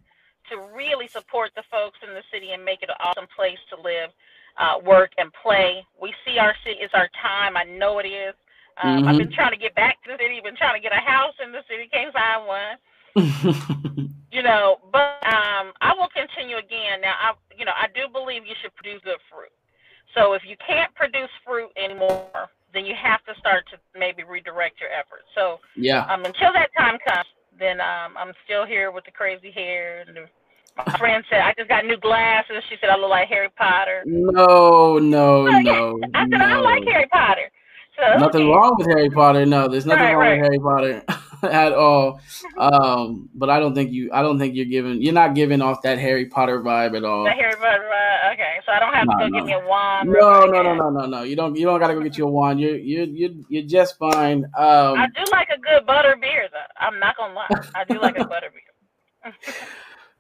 to 0.50 0.58
really 0.76 1.08
support 1.08 1.52
the 1.56 1.64
folks 1.72 1.98
in 2.06 2.14
the 2.14 2.24
city 2.32 2.52
and 2.52 2.64
make 2.64 2.82
it 2.82 2.90
an 2.90 2.96
awesome 3.00 3.28
place 3.36 3.60
to 3.70 3.82
live, 3.82 4.10
uh, 4.58 4.80
work, 4.84 5.12
and 5.18 5.32
play. 5.34 5.86
We 6.02 6.14
see 6.26 6.38
our 6.40 6.56
city 6.64 6.80
is 6.80 6.92
our 6.94 7.10
time. 7.22 7.56
I 7.56 7.64
know 7.64 8.00
it 8.00 8.08
is. 8.08 8.34
Um, 8.82 9.00
mm-hmm. 9.00 9.08
I've 9.08 9.18
been 9.18 9.32
trying 9.32 9.52
to 9.52 9.58
get 9.58 9.76
back 9.76 10.02
to 10.04 10.12
the 10.12 10.18
city. 10.18 10.40
Been 10.44 10.56
trying 10.56 10.76
to 10.76 10.82
get 10.82 10.92
a 10.92 11.02
house 11.02 11.36
in 11.44 11.52
the 11.52 11.62
city. 11.70 11.90
Can't 11.92 12.14
find 12.14 12.48
one. 12.48 12.78
you 14.32 14.44
know, 14.44 14.78
but 14.92 15.18
um, 15.26 15.74
I 15.82 15.94
will 15.98 16.10
continue 16.14 16.58
again. 16.58 17.02
Now, 17.02 17.16
I 17.20 17.34
you 17.58 17.66
know 17.66 17.74
I 17.76 17.88
do 17.94 18.12
believe 18.12 18.46
you 18.46 18.56
should 18.62 18.76
produce 18.76 19.02
good 19.04 19.20
fruit. 19.32 19.52
So 20.16 20.34
if 20.34 20.42
you 20.46 20.56
can't 20.66 20.94
produce 20.96 21.30
fruit 21.46 21.70
anymore, 21.78 22.50
then 22.74 22.86
you 22.86 22.96
have 22.96 23.24
to 23.26 23.34
start 23.40 23.66
to 23.72 23.78
maybe 23.98 24.24
redirect 24.24 24.80
your 24.80 24.90
efforts. 24.90 25.26
So 25.36 25.60
yeah, 25.76 26.06
um, 26.06 26.26
until 26.26 26.54
that 26.54 26.70
time 26.78 26.98
comes, 27.08 27.28
then 27.58 27.82
um, 27.82 28.18
I'm 28.18 28.34
still 28.46 28.66
here 28.66 28.92
with 28.92 29.06
the 29.06 29.12
crazy 29.12 29.52
hair. 29.52 30.06
And 30.08 30.28
my 30.78 30.98
friend 30.98 31.24
said 31.30 31.42
I 31.42 31.54
just 31.58 31.70
got 31.70 31.86
new 31.86 31.98
glasses. 31.98 32.64
She 32.70 32.76
said 32.82 32.90
I 32.90 32.98
look 32.98 33.10
like 33.10 33.28
Harry 33.30 33.50
Potter. 33.58 34.04
No, 34.06 35.00
no, 35.00 35.60
no. 35.60 36.00
I 36.14 36.22
said 36.24 36.38
no. 36.38 36.46
I 36.46 36.62
like 36.62 36.84
Harry 36.88 37.08
Potter. 37.12 37.50
So, 38.00 38.18
nothing 38.18 38.50
wrong 38.50 38.76
with 38.78 38.88
Harry 38.88 39.10
Potter. 39.10 39.46
No, 39.46 39.68
there's 39.68 39.86
nothing 39.86 40.04
right, 40.04 40.14
wrong 40.14 40.40
right. 40.40 40.42
with 40.42 40.46
Harry 40.46 40.60
Potter 40.60 41.04
at 41.44 41.74
all. 41.74 42.22
Um, 42.58 43.30
but 43.36 43.50
I 43.50 43.60
don't 43.60 43.76
think 43.76 43.92
you. 43.92 44.10
I 44.14 44.22
don't 44.22 44.40
think 44.40 44.56
you're 44.56 44.66
giving. 44.66 45.02
You're 45.02 45.14
not 45.14 45.36
giving 45.36 45.62
off 45.62 45.82
that 45.82 46.00
Harry 46.00 46.26
Potter 46.26 46.62
vibe 46.62 46.96
at 46.96 47.04
all. 47.04 47.26
The 47.26 47.32
Harry 47.32 47.56
Potter 47.56 47.90
vibe. 47.92 48.34
Okay, 48.34 48.56
so 48.66 48.72
I 48.72 48.80
don't 48.80 48.94
have 48.94 49.08
no, 49.08 49.14
to 49.14 49.20
go 49.20 49.28
no. 49.28 49.40
get 49.40 49.46
me 49.46 49.54
a 49.54 49.68
wand. 49.68 50.10
No, 50.10 50.46
no, 50.46 50.62
no, 50.62 50.76
no, 50.76 50.90
no, 50.90 51.06
no. 51.06 51.24
You 51.24 51.36
don't. 51.36 51.56
You 51.56 51.66
don't 51.66 51.80
got 51.80 51.88
to 51.88 51.94
go 51.94 52.02
get 52.02 52.18
you 52.18 52.26
a 52.26 52.32
wand. 52.32 52.60
You're 52.62 52.78
you're 52.78 53.06
you're, 53.06 53.32
you're 53.50 53.68
just 53.68 53.98
fine. 53.98 54.46
Um, 54.58 54.98
I 54.98 55.08
do 55.16 55.24
like 55.32 55.50
a 55.50 55.60
good 55.60 55.86
butter 55.86 56.16
beer. 56.20 56.48
Though. 56.52 56.58
I'm 56.80 57.00
not 57.00 57.18
gonna 57.18 57.34
lie. 57.34 57.48
I 57.76 57.84
do 57.84 58.00
like 58.00 58.18
a 58.18 58.26
butter 58.28 58.52
beer. 58.52 59.34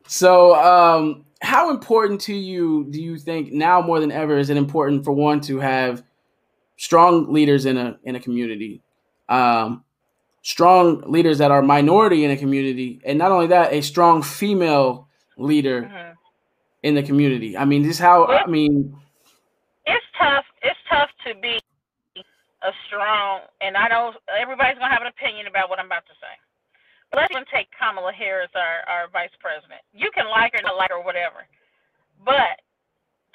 so, 0.07 0.55
um, 0.55 1.25
how 1.41 1.69
important 1.69 2.19
to 2.21 2.33
you 2.33 2.87
do 2.89 3.01
you 3.01 3.17
think 3.17 3.53
now 3.53 3.81
more 3.81 3.99
than 3.99 4.11
ever 4.11 4.37
is 4.37 4.49
it 4.49 4.57
important 4.57 5.05
for 5.05 5.13
one 5.13 5.39
to 5.41 5.59
have 5.59 6.03
strong 6.79 7.31
leaders 7.31 7.65
in 7.65 7.77
a 7.77 7.99
in 8.03 8.15
a 8.15 8.19
community? 8.19 8.81
Um, 9.27 9.83
strong 10.41 11.01
leaders 11.11 11.37
that 11.37 11.51
are 11.51 11.61
minority 11.61 12.23
in 12.23 12.31
a 12.31 12.37
community, 12.37 13.01
and 13.05 13.19
not 13.19 13.31
only 13.31 13.47
that, 13.47 13.73
a 13.73 13.81
strong 13.81 14.23
female 14.23 15.07
leader 15.37 15.83
mm-hmm. 15.83 16.13
in 16.81 16.95
the 16.95 17.03
community. 17.03 17.55
I 17.57 17.65
mean, 17.65 17.83
this 17.83 17.91
is 17.91 17.99
how 17.99 18.25
I 18.25 18.47
mean. 18.47 18.95
It's 19.85 20.05
tough. 20.17 20.45
It's 20.63 20.79
tough 20.89 21.09
to 21.27 21.35
be 21.39 21.59
a 22.63 22.71
strong, 22.87 23.41
and 23.61 23.75
I 23.77 23.87
know 23.89 24.13
everybody's 24.39 24.79
gonna 24.79 24.91
have 24.91 25.01
an 25.01 25.07
opinion 25.07 25.47
about 25.47 25.69
what 25.69 25.79
I'm 25.79 25.85
about 25.85 26.05
to 26.07 26.13
say. 26.13 26.33
But 27.11 27.19
let's 27.19 27.31
even 27.31 27.45
take 27.53 27.67
Kamala 27.77 28.13
Harris, 28.13 28.51
our 28.55 28.87
our 28.87 29.09
vice 29.11 29.35
president. 29.39 29.81
You 29.93 30.09
can 30.15 30.27
like 30.29 30.53
her, 30.53 30.61
not 30.63 30.77
like 30.77 30.91
her, 30.91 31.01
whatever, 31.01 31.43
but 32.23 32.63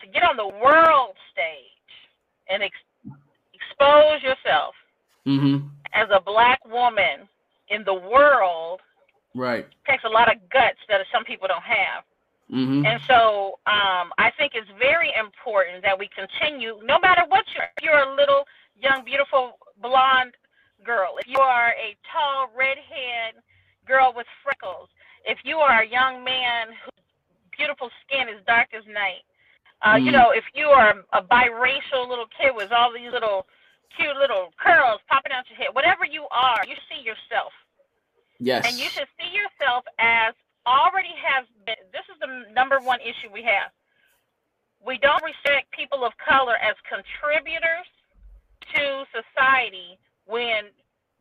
to 0.00 0.06
get 0.08 0.24
on 0.24 0.36
the 0.36 0.48
world 0.48 1.16
stage 1.32 1.92
and 2.48 2.62
ex- 2.62 2.88
expose 3.78 4.22
yourself 4.22 4.74
mm-hmm 5.26 5.66
as 5.94 6.08
a 6.12 6.20
black 6.20 6.60
woman 6.66 7.26
in 7.68 7.84
the 7.84 7.94
world 7.94 8.80
right 9.34 9.66
takes 9.88 10.04
a 10.04 10.08
lot 10.08 10.30
of 10.30 10.38
guts 10.52 10.78
that 10.88 11.00
some 11.12 11.24
people 11.24 11.48
don't 11.48 11.62
have. 11.62 12.04
Mm-hmm. 12.52 12.84
And 12.84 13.00
so 13.08 13.58
um, 13.66 14.12
I 14.18 14.30
think 14.36 14.52
it's 14.54 14.68
very 14.78 15.10
important 15.18 15.82
that 15.82 15.98
we 15.98 16.10
continue, 16.12 16.76
no 16.84 17.00
matter 17.00 17.22
what 17.28 17.44
you're, 17.54 17.64
if 17.76 17.82
you're 17.82 18.04
a 18.04 18.14
little 18.14 18.44
young, 18.76 19.02
beautiful 19.02 19.56
blonde 19.80 20.36
girl, 20.84 21.16
if 21.18 21.26
you 21.26 21.38
are 21.38 21.70
a 21.70 21.96
tall 22.12 22.50
redhead 22.54 23.40
girl 23.88 24.12
with 24.14 24.26
freckles, 24.44 24.88
if 25.24 25.38
you 25.42 25.56
are 25.56 25.82
a 25.82 25.88
young 25.88 26.22
man 26.22 26.68
whose 26.84 27.00
beautiful 27.56 27.88
skin 28.04 28.28
is 28.28 28.44
dark 28.46 28.68
as 28.76 28.84
night, 28.92 29.24
uh, 29.80 29.96
mm-hmm. 29.96 30.04
you 30.04 30.12
know, 30.12 30.30
if 30.30 30.44
you 30.52 30.66
are 30.66 30.94
a 31.14 31.22
biracial 31.22 32.06
little 32.06 32.28
kid 32.38 32.52
with 32.54 32.70
all 32.72 32.92
these 32.92 33.10
little 33.10 33.46
cute 33.96 34.16
little 34.16 34.52
curls 34.58 35.00
popping 35.08 35.32
out 35.32 35.44
your 35.48 35.58
head, 35.58 35.68
whatever 35.72 36.04
you 36.04 36.26
are, 36.30 36.64
you 36.66 36.74
see 36.90 37.02
yourself. 37.02 37.52
Yes. 38.38 38.66
And 38.66 38.76
you 38.78 38.88
should 38.90 39.08
see 39.18 39.30
yourself 39.30 39.84
as 39.98 40.34
already 40.66 41.14
has 41.16 41.46
been. 41.66 41.80
This 41.92 42.04
is 42.10 42.18
the 42.20 42.52
number 42.52 42.80
one 42.80 43.00
issue 43.00 43.30
we 43.32 43.42
have. 43.44 43.70
We 44.84 44.98
don't 44.98 45.22
respect 45.24 45.72
people 45.72 46.04
of 46.04 46.12
color 46.20 46.56
as 46.60 46.76
contributors 46.84 47.88
to 48.74 49.04
society 49.12 49.96
when 50.26 50.68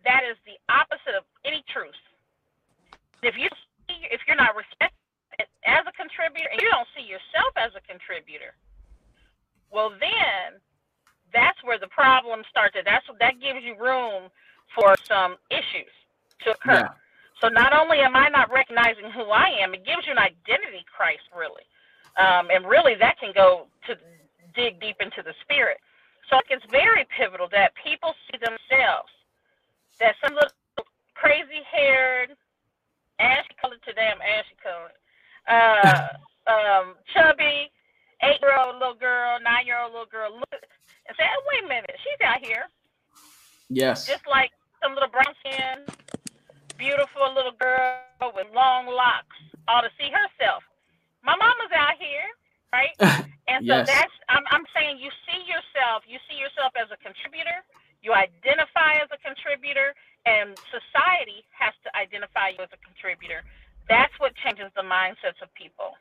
that 0.04 0.24
is 0.28 0.36
the 0.44 0.60
opposite 0.68 1.16
of 1.16 1.24
any 1.46 1.64
truth. 1.72 1.96
If 3.22 3.40
you 3.40 3.48
see, 3.88 4.04
if 4.12 4.20
you're 4.28 4.40
not 4.40 4.56
respected 4.56 5.00
as 5.64 5.84
a 5.88 5.94
contributor 5.96 6.52
and 6.52 6.60
you 6.60 6.68
don't 6.72 6.88
see 6.92 7.08
yourself 7.08 7.56
as 7.56 7.72
a 7.76 7.84
contributor, 7.88 8.52
well 9.72 9.96
then 9.96 10.60
that's 11.34 11.58
where 11.64 11.80
the 11.80 11.88
problem 11.88 12.42
starts. 12.50 12.76
That's 12.78 13.06
that 13.20 13.42
gives 13.42 13.66
you 13.66 13.76
room 13.76 14.30
for 14.74 14.96
some 15.08 15.36
issues 15.50 15.92
to 16.46 16.52
occur. 16.52 16.86
Yeah. 16.86 16.94
So 17.42 17.50
not 17.50 17.74
only 17.74 18.00
am 18.00 18.16
I 18.16 18.30
not 18.30 18.52
recognizing 18.54 19.12
who 19.12 19.28
I 19.30 19.52
am, 19.60 19.74
it 19.74 19.86
gives 19.86 20.08
you 20.08 20.14
an 20.14 20.22
identity 20.22 20.86
crisis, 20.88 21.26
really, 21.36 21.68
um, 22.16 22.48
and 22.54 22.64
really 22.66 22.96
that 23.00 23.20
can 23.20 23.34
go 23.36 23.68
to 23.88 23.98
dig 24.56 24.80
deep 24.80 24.98
into 25.02 25.22
the 25.26 25.34
spirit. 25.42 25.78
So 26.30 26.40
it's 26.50 26.64
very 26.72 27.06
pivotal 27.12 27.50
that 27.52 27.74
people 27.84 28.14
see 28.32 28.38
themselves. 28.40 29.12
That 30.00 30.16
some 30.24 30.34
little 30.34 30.56
crazy-haired, 31.14 32.32
ashy-colored 33.20 33.84
today, 33.86 34.08
I'm 34.08 34.22
ashy-colored, 34.24 34.96
uh, 35.52 36.08
um, 36.54 36.96
chubby, 37.14 37.70
eight-year-old 38.24 38.80
little 38.80 38.96
girl, 38.96 39.38
nine-year-old 39.44 39.92
little 39.92 40.10
girl 40.10 40.32
look 40.34 40.64
and 41.08 41.14
say, 41.18 41.24
oh, 41.28 41.42
wait 41.52 41.66
a 41.66 41.68
minute, 41.68 41.96
she's 42.00 42.22
out 42.24 42.40
here. 42.40 42.66
Yes. 43.70 44.08
Just 44.08 44.26
like 44.28 44.52
some 44.82 44.94
little 44.94 45.10
brown 45.10 45.34
skin, 45.44 45.84
beautiful 46.78 47.34
little 47.36 47.56
girl 47.60 48.00
with 48.36 48.48
long 48.56 48.88
locks 48.88 49.36
ought 49.68 49.82
to 49.82 49.92
see 50.00 50.10
herself. 50.12 50.64
My 51.24 51.36
mama's 51.36 51.72
out 51.76 51.96
here, 52.00 52.28
right? 52.72 53.26
And 53.48 53.68
so 53.68 53.76
yes. 53.76 53.88
that's 53.88 54.16
I'm 54.32 54.48
I'm 54.56 54.64
saying 54.72 55.04
you 55.04 55.12
see 55.28 55.44
yourself, 55.44 56.08
you 56.08 56.16
see 56.32 56.40
yourself 56.40 56.72
as 56.80 56.88
a 56.96 57.00
contributor, 57.04 57.60
you 58.00 58.16
identify 58.16 59.04
as 59.04 59.12
a 59.12 59.20
contributor, 59.20 59.92
and 60.24 60.56
society 60.72 61.44
has 61.52 61.76
to 61.84 61.92
identify 61.92 62.56
you 62.56 62.64
as 62.64 62.72
a 62.72 62.80
contributor. 62.80 63.44
That's 63.92 64.16
what 64.24 64.32
changes 64.40 64.72
the 64.80 64.84
mindsets 64.88 65.44
of 65.44 65.52
people. 65.60 66.00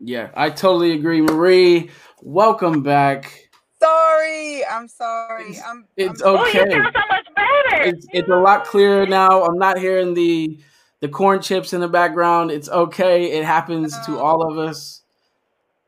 Yeah, 0.00 0.30
I 0.34 0.48
totally 0.48 0.92
agree. 0.92 1.20
Marie, 1.20 1.90
welcome 2.22 2.82
back. 2.82 3.50
Sorry, 3.82 4.64
I'm 4.64 4.88
sorry. 4.88 5.58
I'm. 5.66 5.86
It's 5.96 6.22
I'm, 6.22 6.36
okay. 6.36 6.60
Oh, 6.60 6.64
you 6.64 6.70
sound 6.70 6.96
so 6.96 7.02
much 7.10 7.26
better. 7.36 7.82
It's, 7.82 8.06
it's 8.12 8.28
a 8.30 8.36
lot 8.36 8.64
clearer 8.64 9.06
now. 9.06 9.44
I'm 9.44 9.58
not 9.58 9.78
hearing 9.78 10.14
the 10.14 10.58
the 11.00 11.08
corn 11.08 11.42
chips 11.42 11.74
in 11.74 11.82
the 11.82 11.88
background. 11.88 12.50
It's 12.50 12.68
okay. 12.70 13.32
It 13.32 13.44
happens 13.44 13.94
to 14.06 14.18
all 14.18 14.50
of 14.50 14.56
us. 14.58 15.02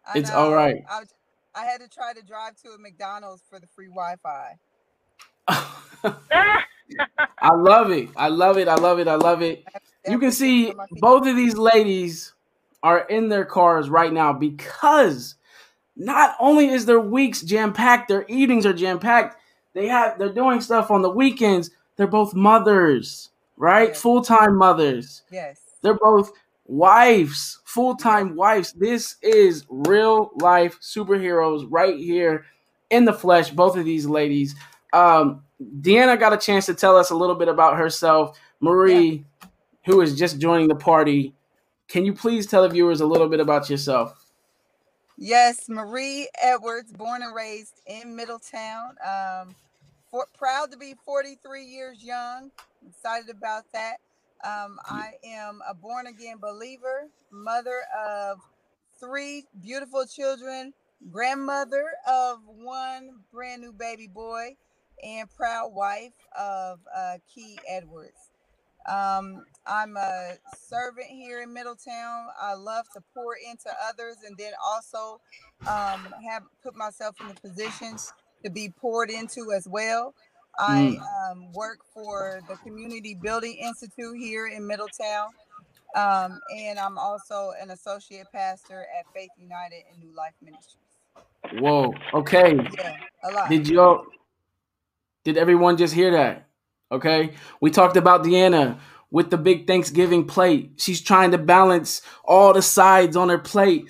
I 0.07 0.19
it's 0.19 0.31
know. 0.31 0.37
all 0.37 0.55
right. 0.55 0.83
I, 0.91 1.05
I 1.55 1.65
had 1.65 1.81
to 1.81 1.89
try 1.89 2.13
to 2.13 2.23
drive 2.23 2.57
to 2.65 2.71
a 2.71 2.79
McDonald's 2.79 3.43
for 3.49 3.59
the 3.59 3.67
free 3.67 3.89
Wi-Fi. 3.89 4.59
I 7.43 7.55
love 7.55 7.91
it. 7.91 8.11
I 8.17 8.29
love 8.29 8.59
it. 8.59 8.69
I 8.69 8.75
love 8.75 8.99
it. 8.99 9.09
I 9.09 9.15
love 9.15 9.41
it. 9.43 9.65
You 10.07 10.19
can 10.19 10.33
see 10.33 10.73
both 11.01 11.27
of 11.27 11.35
these 11.37 11.57
ladies 11.57 12.35
are 12.83 13.01
in 13.01 13.29
their 13.29 13.45
cars 13.45 13.89
right 13.89 14.13
now 14.13 14.33
because 14.33 15.37
not 15.97 16.35
only 16.41 16.69
is 16.69 16.87
their 16.87 17.01
weeks 17.01 17.43
jam 17.43 17.73
packed, 17.73 18.09
their 18.09 18.25
evenings 18.27 18.67
are 18.67 18.73
jam 18.73 18.99
packed. 18.99 19.37
They 19.75 19.87
have 19.89 20.19
they're 20.19 20.33
doing 20.33 20.61
stuff 20.61 20.91
on 20.91 21.03
the 21.03 21.11
weekends. 21.11 21.71
They're 21.97 22.07
both 22.07 22.35
mothers, 22.35 23.31
right? 23.57 23.89
Yes. 23.89 24.01
Full 24.01 24.23
time 24.23 24.57
mothers. 24.57 25.23
Yes. 25.31 25.61
They're 25.83 25.99
both 25.99 26.33
wives, 26.67 27.61
full 27.65 27.97
time 27.97 28.37
wives. 28.37 28.73
This 28.73 29.17
is 29.23 29.65
real 29.69 30.31
life 30.37 30.79
superheroes 30.81 31.67
right 31.69 31.97
here 31.99 32.45
in 32.91 33.05
the 33.05 33.13
flesh. 33.13 33.51
Both 33.51 33.77
of 33.77 33.85
these 33.85 34.07
ladies. 34.07 34.55
Um, 34.93 35.43
Deanna 35.81 36.19
got 36.19 36.33
a 36.33 36.37
chance 36.37 36.67
to 36.67 36.75
tell 36.75 36.97
us 36.97 37.11
a 37.11 37.17
little 37.17 37.37
bit 37.37 37.49
about 37.49 37.79
herself. 37.79 38.39
Marie, 38.61 39.25
who 39.85 40.01
is 40.01 40.17
just 40.17 40.39
joining 40.39 40.69
the 40.69 40.75
party, 40.75 41.35
can 41.89 42.05
you 42.05 42.13
please 42.13 42.47
tell 42.47 42.63
the 42.63 42.69
viewers 42.69 43.01
a 43.01 43.07
little 43.07 43.29
bit 43.29 43.41
about 43.41 43.69
yourself? 43.69 44.31
Yes, 45.17 45.69
Marie 45.69 46.29
Edwards, 46.41 46.93
born 46.93 47.23
and 47.23 47.35
raised 47.35 47.81
in 47.87 48.17
Middletown. 48.17 48.97
Um, 49.07 49.55
for, 50.11 50.27
proud 50.37 50.71
to 50.73 50.79
be 50.79 50.95
43 51.05 51.65
years 51.65 52.03
young. 52.03 52.51
Excited 52.87 53.31
about 53.31 53.65
that. 53.73 53.97
Um, 54.45 54.79
I 54.85 55.13
am 55.25 55.61
a 55.69 55.75
born 55.75 56.09
again 56.09 56.39
believer, 56.41 57.09
mother 57.31 57.83
of 58.07 58.39
three 58.99 59.45
beautiful 59.61 60.05
children, 60.07 60.75
grandmother 61.11 61.85
of 62.09 62.41
one 62.47 63.21
brand 63.33 63.63
new 63.63 63.73
baby 63.73 64.09
boy, 64.09 64.57
and 65.05 65.29
proud 65.37 65.73
wife 65.73 66.13
of 66.37 66.81
uh, 66.97 67.19
Key 67.33 67.59
Edwards. 67.69 68.32
Um, 68.89 69.45
I'm 69.67 69.97
a 69.97 70.35
servant 70.57 71.07
here 71.07 71.43
in 71.43 71.53
Middletown. 71.53 72.27
I 72.41 72.55
love 72.55 72.87
to 72.95 73.01
pour 73.15 73.37
into 73.37 73.71
others 73.89 74.17
and 74.27 74.37
then 74.37 74.53
also 74.65 75.21
um, 75.63 76.13
have 76.29 76.43
put 76.63 76.75
myself 76.75 77.17
in 77.21 77.29
the 77.29 77.35
positions 77.35 78.13
to 78.45 78.51
be 78.51 78.73
poured 78.81 79.11
into 79.11 79.53
as 79.53 79.69
well. 79.69 80.15
I 80.59 80.99
um, 81.31 81.53
work 81.53 81.79
for 81.95 82.41
the 82.49 82.57
Community 82.57 83.15
Building 83.15 83.57
Institute 83.57 84.17
here 84.19 84.49
in 84.49 84.67
Middletown. 84.67 85.31
Um, 85.95 86.41
and 86.57 86.79
I'm 86.79 86.99
also 86.99 87.53
an 87.61 87.71
associate 87.71 88.27
pastor 88.33 88.87
at 88.99 89.07
Faith 89.15 89.31
United 89.39 89.83
and 89.91 90.03
New 90.03 90.15
Life 90.17 90.35
Ministries. 90.43 90.79
Whoa. 91.61 91.95
Okay. 92.15 92.57
Yeah, 92.79 92.97
a 93.25 93.33
lot. 93.33 93.51
Did 93.51 93.69
you 93.69 93.81
all, 93.81 94.07
did 95.25 95.37
everyone 95.37 95.77
just 95.77 95.95
hear 95.95 96.11
that? 96.13 96.49
Okay. 96.93 97.33
We 97.61 97.71
talked 97.71 97.97
about 97.97 98.23
Deanna 98.23 98.79
with 99.11 99.31
the 99.31 99.39
big 99.39 99.67
Thanksgiving 99.67 100.27
plate. 100.27 100.73
She's 100.77 101.01
trying 101.01 101.33
to 101.33 101.39
balance 101.39 102.03
all 102.25 102.53
the 102.53 102.63
sides 102.63 103.17
on 103.17 103.29
her 103.29 103.39
plate. 103.39 103.87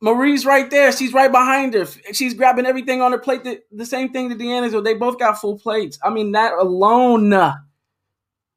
Marie's 0.00 0.46
right 0.46 0.70
there. 0.70 0.92
She's 0.92 1.12
right 1.12 1.30
behind 1.30 1.74
her. 1.74 1.86
She's 2.12 2.34
grabbing 2.34 2.64
everything 2.66 3.02
on 3.02 3.12
her 3.12 3.18
plate. 3.18 3.44
The, 3.44 3.60
the 3.70 3.84
same 3.84 4.10
thing 4.12 4.28
that 4.30 4.38
Deanna's. 4.38 4.74
They 4.82 4.94
both 4.94 5.18
got 5.18 5.38
full 5.40 5.58
plates. 5.58 5.98
I 6.02 6.10
mean, 6.10 6.32
that 6.32 6.54
alone 6.54 7.32
uh, 7.32 7.54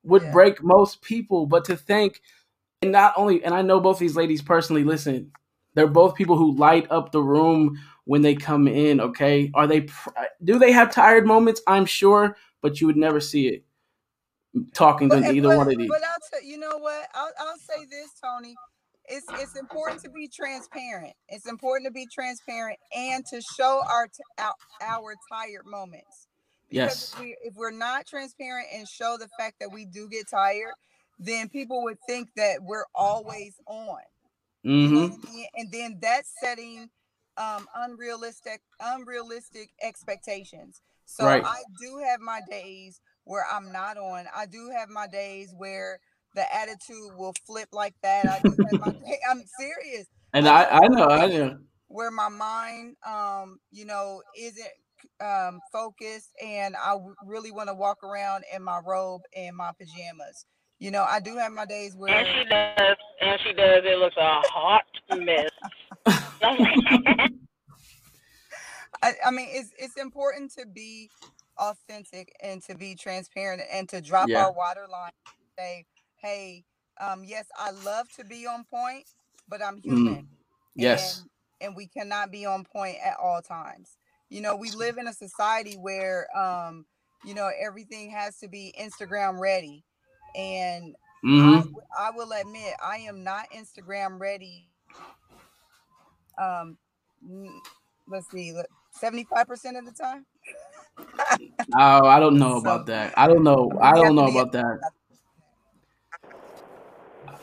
would 0.04 0.22
Yeah. 0.22 0.32
break 0.32 0.64
most 0.64 1.02
people. 1.02 1.46
But 1.48 1.66
to 1.66 1.76
think, 1.76 2.22
and 2.82 2.92
not 2.94 3.14
only, 3.18 3.44
and 3.44 3.54
I 3.54 3.62
know 3.62 3.80
both 3.80 4.00
these 4.00 4.16
ladies 4.16 4.42
personally. 4.42 4.84
Listen, 4.84 5.32
they're 5.76 5.88
both 5.88 6.16
people 6.16 6.38
who 6.38 6.56
light 6.56 6.88
up 6.90 7.12
the 7.12 7.22
room 7.22 7.78
when 8.06 8.22
they 8.22 8.36
come 8.36 8.68
in. 8.68 9.02
Okay, 9.02 9.52
are 9.54 9.68
they? 9.68 9.88
Uh, 10.16 10.24
do 10.44 10.58
they 10.60 10.72
have 10.72 10.92
tired 10.94 11.28
moments? 11.28 11.62
I'm 11.68 11.86
sure, 11.86 12.38
but 12.62 12.82
you 12.82 12.88
would 12.88 12.97
never 12.97 13.19
see 13.21 13.47
it 13.47 13.65
talking 14.74 15.12
to 15.12 15.17
But, 15.17 15.24
either 15.24 15.50
but, 15.50 15.58
one 15.58 15.69
of 15.69 15.78
these. 15.78 15.89
but 15.89 16.04
I'll 16.04 16.21
tell 16.32 16.43
you 16.43 16.58
know 16.58 16.78
what 16.78 17.08
I'll, 17.13 17.32
I'll 17.39 17.58
say 17.58 17.86
this, 17.89 18.13
Tony. 18.24 18.60
It's 19.06 19.28
it's 19.36 19.56
important 19.56 20.02
to 20.04 20.10
be 20.10 20.30
transparent. 20.30 21.13
It's 21.30 21.47
important 21.47 21.88
to 21.88 21.91
be 21.91 22.08
transparent 22.08 22.80
and 22.95 23.26
to 23.28 23.41
show 23.41 23.84
our 23.89 24.08
t- 24.08 24.24
our, 24.39 24.56
our 24.82 25.15
tired 25.32 25.65
moments. 25.65 26.28
Because 26.82 27.02
Yes. 27.02 27.13
if, 27.13 27.19
we, 27.19 27.38
if 27.43 27.56
we're 27.56 27.71
not 27.71 28.08
transparent 28.08 28.67
and 28.74 28.88
show 28.88 29.17
the 29.19 29.30
fact 29.30 29.58
that 29.60 29.71
we 29.71 29.86
do 29.86 30.10
get 30.10 30.30
tired, 30.30 30.76
then 31.19 31.50
people 31.50 31.84
would 31.84 32.00
think 32.08 32.30
that 32.38 32.63
we're 32.63 32.86
always 32.95 33.56
on. 33.67 34.02
You 34.82 34.93
know 34.93 35.02
hmm 35.04 35.08
I 35.24 35.32
mean? 35.32 35.47
And 35.56 35.71
then 35.71 36.00
that's 36.02 36.32
setting 36.39 36.89
um, 37.38 37.67
unrealistic 37.76 38.62
unrealistic 38.80 39.71
expectations. 39.82 40.82
So 41.12 41.26
Right. 41.26 41.43
I 41.43 41.63
do 41.80 41.97
have 42.10 42.21
my 42.21 42.41
days 42.50 43.02
where 43.26 43.45
I'm 43.52 43.71
not 43.71 43.97
on. 43.97 44.26
I 44.36 44.45
do 44.45 44.71
have 44.78 44.89
my 44.89 45.08
days 45.08 45.54
where 45.58 46.00
the 46.36 46.43
attitude 46.56 47.13
will 47.17 47.34
flip 47.45 47.69
like 47.74 47.95
that. 48.02 48.28
I 48.28 48.39
do 48.39 48.58
have 48.67 48.78
my 48.78 48.91
day, 49.06 49.19
I'm 49.30 49.43
serious. 49.45 50.08
And 50.34 50.47
I 50.47 50.63
I, 50.63 50.78
I 50.78 50.88
know, 50.88 51.06
I 51.08 51.28
know. 51.28 51.60
Where 51.88 52.12
my 52.12 52.30
mind 52.30 52.95
um, 53.06 53.60
you 53.71 53.86
know, 53.86 54.21
isn't 54.38 54.71
um 55.19 55.62
focused 55.71 56.32
and 56.43 56.76
I 56.76 56.95
really 57.26 57.52
want 57.52 57.69
to 57.69 57.74
walk 57.76 58.04
around 58.04 58.43
in 58.54 58.63
my 58.63 58.80
robe 58.86 59.21
and 59.36 59.56
my 59.56 59.71
pajamas. 59.78 60.45
You 60.80 60.91
know, 60.91 61.04
I 61.04 61.19
do 61.19 61.38
have 61.38 61.52
my 61.52 61.65
days 61.65 61.95
where 61.95 62.26
And 62.26 62.28
she 62.28 62.43
does, 62.50 62.97
and 63.21 63.39
she 63.43 63.54
does. 63.54 63.82
It 63.86 63.97
looks 64.00 64.17
a 64.17 64.41
hot 64.52 64.86
mess. 65.10 65.52
mean, 69.41 69.49
it's 69.51 69.71
it's 69.77 69.97
important 69.97 70.54
to 70.58 70.65
be 70.65 71.10
authentic 71.58 72.36
and 72.41 72.62
to 72.63 72.75
be 72.75 72.95
transparent 72.95 73.62
and 73.71 73.88
to 73.89 74.01
drop 74.01 74.30
yeah. 74.30 74.45
our 74.45 74.51
water 74.51 74.88
line. 74.91 75.12
say, 75.58 75.86
hey, 76.17 76.63
um, 76.99 77.23
yes, 77.23 77.45
I 77.58 77.71
love 77.71 78.08
to 78.17 78.25
be 78.25 78.45
on 78.47 78.63
point, 78.63 79.06
but 79.47 79.62
I'm 79.62 79.77
mm. 79.77 79.84
human. 79.84 80.15
Mm. 80.15 80.27
Yes. 80.75 81.19
And, 81.19 81.30
and 81.62 81.75
we 81.75 81.88
cannot 81.88 82.32
be 82.32 82.45
on 82.45 82.63
point 82.63 82.97
at 83.04 83.15
all 83.21 83.41
times. 83.41 83.97
You 84.30 84.41
know, 84.41 84.56
we 84.56 84.71
live 84.71 84.97
in 84.97 85.08
a 85.08 85.13
society 85.13 85.75
where, 85.75 86.27
um, 86.38 86.86
you 87.25 87.34
know, 87.34 87.49
everything 87.62 88.10
has 88.12 88.38
to 88.39 88.47
be 88.47 88.73
Instagram 88.80 89.39
ready. 89.39 89.84
And 90.36 90.95
mm-hmm. 91.23 91.75
I, 91.97 92.08
I, 92.08 92.12
will 92.12 92.32
admit, 92.32 92.73
I 92.82 92.97
am 92.97 93.23
not 93.23 93.47
Instagram 93.51 94.19
ready. 94.19 94.69
Um, 96.41 96.77
let's 98.08 98.32
see. 98.32 98.54
Let, 98.54 98.67
75 98.91 99.47
percent 99.47 99.77
of 99.77 99.86
the 99.86 99.91
time. 99.91 100.25
oh, 101.77 102.08
I 102.08 102.19
don't 102.19 102.38
know 102.38 102.54
so, 102.60 102.60
about 102.60 102.86
that. 102.88 103.13
I 103.17 103.27
don't 103.27 103.43
know. 103.43 103.71
I 103.82 103.93
don't 103.93 104.15
know 104.15 104.27
about 104.27 104.51
that. 104.54 104.80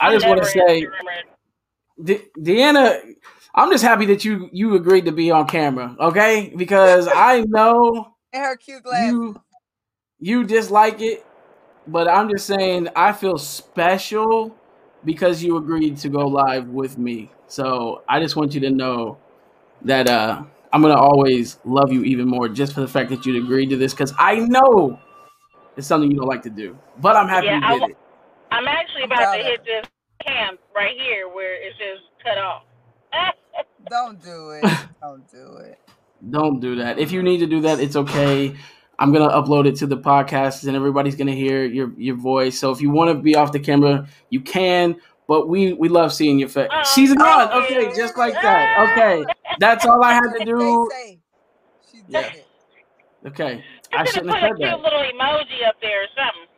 I 0.01 0.13
just 0.13 0.27
want 0.27 0.43
to 0.43 0.49
say, 0.49 0.87
De- 2.03 2.27
Deanna, 2.39 3.15
I'm 3.55 3.71
just 3.71 3.83
happy 3.83 4.07
that 4.07 4.25
you 4.25 4.49
you 4.53 4.77
agreed 4.77 5.07
to 5.07 5.13
be 5.13 5.31
on 5.31 5.47
camera, 5.47 5.97
okay? 5.99 6.53
Because 6.57 7.09
I 7.15 7.41
know 7.49 8.15
her 8.33 8.57
cute. 8.57 8.83
You, 8.87 9.41
you 10.21 10.45
dislike 10.45 11.01
it, 11.01 11.27
but 11.87 12.09
I'm 12.09 12.29
just 12.29 12.47
saying 12.47 12.89
I 12.95 13.13
feel 13.13 13.39
special 13.39 14.55
because 15.05 15.43
you 15.43 15.57
agreed 15.57 15.97
to 15.99 16.09
go 16.09 16.27
live 16.27 16.69
with 16.69 16.99
me. 16.99 17.31
So 17.49 18.03
I 18.09 18.21
just 18.21 18.37
want 18.37 18.55
you 18.55 18.61
to 18.61 18.71
know 18.71 19.19
that 19.83 20.09
uh 20.09 20.43
I'm 20.73 20.83
gonna 20.83 21.01
always 21.01 21.59
love 21.65 21.93
you 21.93 22.03
even 22.05 22.27
more 22.29 22.49
just 22.49 22.73
for 22.75 22.81
the 22.81 22.89
fact 22.89 23.11
that 23.11 23.25
you'd 23.27 23.43
agreed 23.43 23.71
to 23.71 23.77
this 23.77 23.93
because 23.95 24.13
I 24.19 24.37
know 24.37 24.99
it's 25.77 25.87
something 25.87 26.11
you 26.11 26.17
don't 26.19 26.27
like 26.29 26.43
to 26.43 26.51
do. 26.51 26.77
But 27.01 27.17
I'm 27.17 27.29
happy 27.29 27.47
Yeah, 27.47 27.59
you 27.59 27.65
I 27.65 27.73
did 27.75 27.81
wa- 27.83 27.89
it. 27.89 27.97
I'm 28.51 28.69
actually 28.69 29.05
about 29.05 29.35
to 29.35 29.43
hit 29.43 29.65
this 29.65 29.87
cam 30.27 30.59
right 30.75 30.97
here 30.97 31.29
where 31.29 31.55
it's 31.55 31.77
just 31.79 32.03
cut 32.23 32.39
off. 32.39 32.63
Don't 33.91 34.23
do 34.23 34.51
it. 34.51 34.65
Don't 35.01 35.31
do 35.31 35.57
it. 35.59 35.79
Don't 36.31 36.61
do 36.61 36.77
that. 36.77 36.99
If 36.99 37.13
you 37.13 37.23
need 37.23 37.39
to 37.39 37.47
do 37.47 37.61
that, 37.63 37.81
it's 37.81 37.97
okay. 37.97 38.55
I'm 38.99 39.13
gonna 39.13 39.29
upload 39.31 39.67
it 39.67 39.77
to 39.77 39.87
the 39.87 39.97
podcast, 39.97 40.67
and 40.67 40.77
everybody's 40.77 41.15
gonna 41.15 41.33
hear 41.33 41.65
your 41.65 41.93
your 41.97 42.17
voice. 42.17 42.59
So 42.59 42.71
if 42.73 42.81
you 42.81 42.91
want 42.91 43.17
to 43.17 43.23
be 43.23 43.37
off 43.37 43.53
the 43.53 43.61
camera, 43.61 44.07
you 44.29 44.41
can. 44.41 44.97
But 45.29 45.49
we 45.49 45.75
we 45.75 45.89
love 45.89 46.13
seeing 46.13 46.39
your 46.39 46.49
face. 46.49 46.69
Oh, 46.73 46.83
She's 46.95 47.11
thank 47.11 47.21
gone. 47.21 47.53
you. 47.53 47.63
Okay, 47.83 47.95
just 47.95 48.17
like 48.17 48.33
that. 48.33 48.91
Okay, 48.93 49.25
that's 49.61 49.85
all 49.87 50.03
I 50.03 50.15
had 50.15 50.33
to 50.39 50.45
do. 50.45 50.91
She 51.93 51.99
did 51.99 52.07
Yeah. 52.09 52.33
Okay, 53.27 53.57
You 53.57 53.63
I 53.99 54.05
should 54.05 54.15
shouldn't 54.15 54.31
have 54.33 54.41
have 54.41 54.51
put 54.57 54.61
a 54.65 54.69
said 54.69 54.71
cute 54.71 54.71
that. 54.71 54.81
little 54.83 55.01
emoji 55.01 55.69
up 55.69 55.75
there 55.83 56.03
or 56.05 56.07
something. 56.17 56.49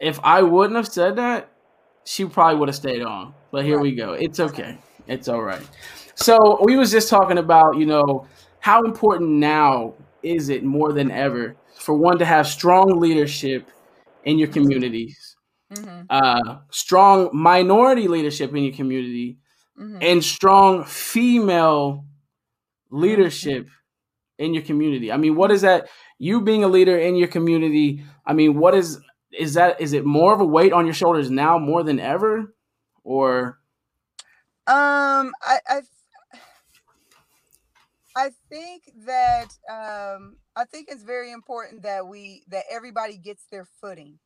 If 0.00 0.18
I 0.24 0.42
wouldn't 0.42 0.76
have 0.76 0.88
said 0.88 1.16
that, 1.16 1.48
she 2.04 2.24
probably 2.24 2.58
would 2.58 2.68
have 2.68 2.76
stayed 2.76 3.02
on. 3.02 3.32
But 3.52 3.64
here 3.64 3.76
Right. 3.76 3.82
we 3.82 3.94
go. 3.94 4.14
It's 4.14 4.40
okay. 4.40 4.78
It's 5.06 5.28
all 5.28 5.42
right. 5.42 5.62
So 6.14 6.58
we 6.62 6.76
was 6.76 6.90
just 6.90 7.08
talking 7.10 7.38
about, 7.38 7.76
you 7.76 7.86
know, 7.86 8.26
how 8.60 8.82
important 8.82 9.30
now 9.30 9.94
is 10.22 10.48
it 10.48 10.64
more 10.64 10.92
than 10.92 11.10
ever 11.10 11.54
for 11.78 11.94
one 11.94 12.18
to 12.18 12.24
have 12.24 12.46
strong 12.46 12.98
leadership 12.98 13.68
in 14.24 14.38
your 14.38 14.48
communities, 14.48 15.36
Mm-hmm. 15.72 16.02
uh, 16.10 16.58
strong 16.70 17.30
minority 17.32 18.08
leadership 18.08 18.54
in 18.54 18.64
your 18.64 18.74
community, 18.74 19.38
Mm-hmm. 19.78 19.98
and 20.02 20.22
strong 20.22 20.84
female 20.84 22.04
leadership 22.90 23.68
in 24.38 24.52
your 24.52 24.62
community. 24.62 25.10
I 25.10 25.16
mean, 25.16 25.36
what 25.36 25.50
is 25.50 25.62
that? 25.62 25.88
You 26.18 26.42
being 26.42 26.64
a 26.64 26.68
leader 26.68 26.98
in 26.98 27.16
your 27.16 27.28
community. 27.28 28.04
I 28.26 28.34
mean, 28.34 28.58
what 28.58 28.74
is 28.74 28.98
is 29.32 29.54
that? 29.54 29.80
Is 29.80 29.92
it 29.94 30.04
more 30.04 30.34
of 30.34 30.40
a 30.40 30.44
weight 30.44 30.72
on 30.72 30.84
your 30.84 30.94
shoulders 30.94 31.30
now 31.30 31.58
more 31.58 31.82
than 31.82 31.98
ever, 31.98 32.54
or 33.04 33.58
Um, 34.66 35.32
I, 35.42 35.58
I, 35.68 35.80
I 38.16 38.30
think 38.48 38.90
that 39.06 39.48
um, 39.70 40.36
I 40.56 40.64
think 40.64 40.88
it's 40.90 41.02
very 41.04 41.32
important 41.32 41.82
that 41.82 42.06
we 42.06 42.42
that 42.48 42.64
everybody 42.70 43.16
gets 43.16 43.44
their 43.50 43.66
footing, 43.80 44.18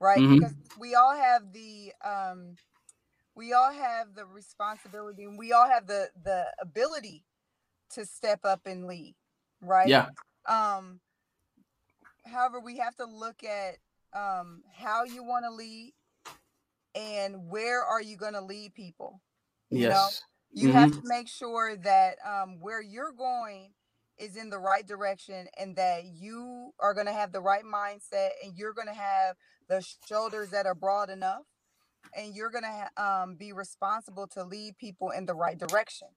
right? 0.00 0.22
Mhm. 0.22 0.38
Because 0.38 0.54
we 0.78 0.94
all 0.94 1.14
have 1.16 1.52
the 1.52 1.92
um, 2.04 2.56
we 3.34 3.52
all 3.52 3.72
have 3.72 4.14
the 4.14 4.26
responsibility, 4.26 5.24
and 5.24 5.38
we 5.38 5.52
all 5.52 5.68
have 5.68 5.86
the 5.86 6.08
the 6.24 6.46
ability 6.60 7.24
to 7.94 8.04
step 8.06 8.40
up 8.44 8.62
and 8.66 8.86
lead, 8.86 9.14
right? 9.60 9.88
Yeah. 9.90 10.08
Um, 10.46 11.00
however, 12.26 12.60
we 12.60 12.78
have 12.78 12.94
to 12.96 13.04
look 13.04 13.42
at 13.44 13.76
um, 14.14 14.62
how 14.74 15.04
you 15.04 15.22
want 15.24 15.44
to 15.44 15.50
lead 15.50 15.94
and 16.94 17.48
where 17.48 17.82
are 17.84 18.02
you 18.02 18.16
going 18.16 18.34
to 18.34 18.40
lead 18.40 18.74
people. 18.74 19.20
You 19.72 19.86
know, 19.86 20.10
Yes. 20.10 20.22
you 20.52 20.70
have 20.70 20.90
to 20.92 21.00
make 21.04 21.28
sure 21.28 21.76
that 21.76 22.16
um, 22.26 22.60
where 22.60 22.82
you're 22.82 23.12
going 23.12 23.72
is 24.18 24.36
in 24.36 24.50
the 24.50 24.58
right 24.58 24.86
direction 24.86 25.46
and 25.58 25.76
that 25.76 26.04
you 26.04 26.72
are 26.80 26.94
going 26.94 27.06
to 27.06 27.12
have 27.12 27.32
the 27.32 27.40
right 27.40 27.64
mindset 27.64 28.30
and 28.44 28.56
you're 28.56 28.72
going 28.74 28.86
to 28.88 28.94
have 28.94 29.36
the 29.68 29.84
shoulders 30.06 30.50
that 30.50 30.66
are 30.66 30.74
broad 30.74 31.10
enough 31.10 31.42
and 32.16 32.34
you're 32.34 32.50
to 32.64 33.02
um, 33.02 33.36
be 33.36 33.52
responsible 33.52 34.26
to 34.28 34.44
lead 34.44 34.76
people 34.78 35.10
in 35.10 35.26
the 35.26 35.34
right 35.34 35.58
direction 35.58 36.08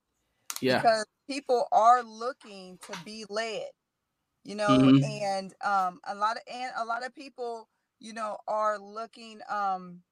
Yeah. 0.60 0.78
because 0.78 1.06
people 1.28 1.66
are 1.72 2.02
looking 2.02 2.78
to 2.90 2.96
be 3.04 3.24
led 3.28 3.68
you 4.44 4.54
know 4.54 4.90
Mhm. 4.94 5.02
and 5.04 5.54
um 5.64 6.00
a 6.04 6.14
lot 6.14 6.36
of 6.36 6.42
and 6.52 6.72
a 6.76 6.84
lot 6.84 7.04
of 7.04 7.14
people 7.14 7.68
you 7.98 8.12
know 8.12 8.38
are 8.46 8.78
looking 8.78 9.40
um 9.48 10.02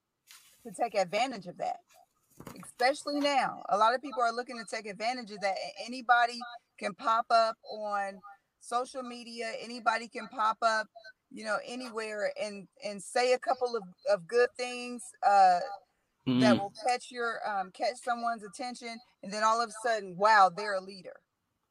to 0.65 0.73
take 0.73 0.95
advantage 0.95 1.47
of 1.47 1.57
that 1.59 1.81
especially 2.65 3.21
now 3.21 3.63
a 3.69 3.79
lot 3.79 3.95
of 3.95 4.03
people 4.03 4.23
are 4.23 4.33
looking 4.33 4.59
to 4.59 4.65
take 4.65 4.87
advantage 4.87 5.31
of 5.31 5.41
that 5.41 5.57
and 5.63 5.73
anybody 5.87 6.39
can 6.79 6.95
pop 6.95 7.27
up 7.31 7.57
on 7.71 8.21
social 8.61 9.03
media 9.03 9.53
anybody 9.61 10.09
can 10.09 10.29
pop 10.29 10.59
up 10.63 10.87
you 11.37 11.45
know 11.45 11.59
anywhere 11.67 12.33
and 12.43 12.69
and 12.85 13.03
say 13.03 13.35
a 13.35 13.41
couple 13.41 13.77
of, 13.77 13.85
of 14.13 14.27
good 14.29 14.51
things 14.57 15.03
uh 15.27 15.61
that 16.39 16.57
Mhm. 16.57 16.59
will 16.59 16.73
catch 16.87 17.11
your 17.11 17.41
um 17.49 17.71
catch 17.73 17.97
someone's 18.05 18.45
attention 18.45 19.01
and 19.23 19.33
then 19.33 19.45
all 19.45 19.63
of 19.63 19.71
a 19.71 19.89
sudden 19.89 20.17
wow 20.17 20.51
they're 20.55 20.75
a 20.77 20.83
leader 20.83 21.17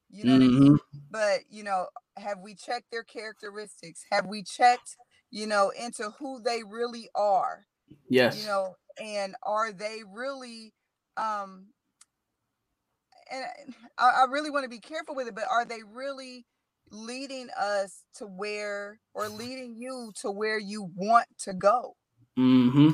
you 0.10 0.26
know 0.26 0.34
what 0.34 0.44
i 0.44 0.50
mean 0.50 0.72
Mhm. 0.72 0.80
but 1.12 1.42
you 1.50 1.64
know 1.64 1.88
have 2.18 2.40
we 2.40 2.56
checked 2.56 2.92
their 2.92 3.04
characteristics 3.04 4.06
have 4.12 4.28
we 4.28 4.44
checked 4.44 4.98
you 5.32 5.48
know 5.48 5.72
into 5.72 6.12
who 6.20 6.42
they 6.42 6.64
really 6.64 7.10
are 7.16 7.66
Yes. 8.10 8.36
you 8.36 8.44
know 8.46 8.76
and 9.02 9.36
are 9.44 9.74
they 9.74 10.02
really 10.14 10.74
um 11.18 11.68
and 13.32 13.76
I, 13.98 14.24
I 14.24 14.26
really 14.32 14.50
want 14.52 14.64
to 14.64 14.70
be 14.70 14.80
careful 14.80 15.16
with 15.16 15.28
it 15.28 15.36
but 15.36 15.46
are 15.50 15.66
they 15.66 15.82
really 15.84 16.46
leading 16.92 17.50
us 17.60 18.04
to 18.16 18.26
where 18.26 19.00
or 19.14 19.30
leading 19.30 19.76
you 19.76 20.12
to 20.22 20.32
where 20.32 20.60
you 20.60 20.90
want 20.96 21.28
to 21.40 21.54
go 21.54 21.96
Mm-hmm. 22.40 22.92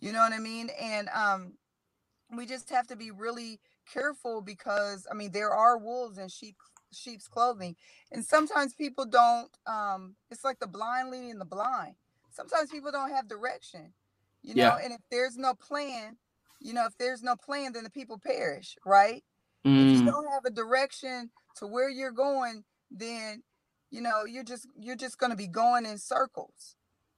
you 0.00 0.12
know 0.12 0.20
what 0.20 0.32
i 0.32 0.38
mean 0.38 0.70
and 0.80 1.08
um 1.10 1.54
we 2.36 2.46
just 2.46 2.70
have 2.70 2.86
to 2.88 2.96
be 2.96 3.10
really 3.10 3.60
careful 3.92 4.42
because 4.42 5.06
i 5.10 5.14
mean 5.14 5.32
there 5.32 5.50
are 5.52 5.78
wolves 5.78 6.18
in 6.18 6.28
sheep 6.28 6.56
sheep's 6.92 7.28
clothing 7.28 7.76
and 8.12 8.24
sometimes 8.24 8.74
people 8.74 9.06
don't 9.06 9.56
um 9.66 10.16
it's 10.30 10.44
like 10.44 10.58
the 10.60 10.66
blind 10.68 11.10
leading 11.10 11.38
the 11.38 11.44
blind 11.44 11.94
sometimes 12.30 12.70
people 12.70 12.92
don't 12.92 13.10
have 13.12 13.28
direction 13.28 13.92
you 14.42 14.54
know 14.54 14.62
Yeah. 14.64 14.78
and 14.82 14.92
if 14.92 15.00
there's 15.10 15.36
no 15.38 15.54
plan 15.54 16.16
you 16.60 16.72
know 16.74 16.86
if 16.86 16.96
there's 16.98 17.22
no 17.22 17.36
plan 17.36 17.72
then 17.72 17.84
the 17.84 17.90
people 17.90 18.18
perish 18.24 18.76
right 18.86 19.24
if 19.76 19.92
you 19.92 20.02
Mm. 20.02 20.06
don't 20.06 20.28
have 20.32 20.44
a 20.46 20.50
direction 20.50 21.30
to 21.56 21.66
where 21.66 21.90
you're 21.90 22.12
going 22.12 22.64
then 22.90 23.42
you 23.90 24.00
know 24.00 24.24
you're 24.24 24.44
just 24.44 24.66
you're 24.78 24.96
just 24.96 25.18
going 25.18 25.30
to 25.30 25.36
be 25.36 25.46
going 25.46 25.86
in 25.86 25.98
circles. 25.98 26.76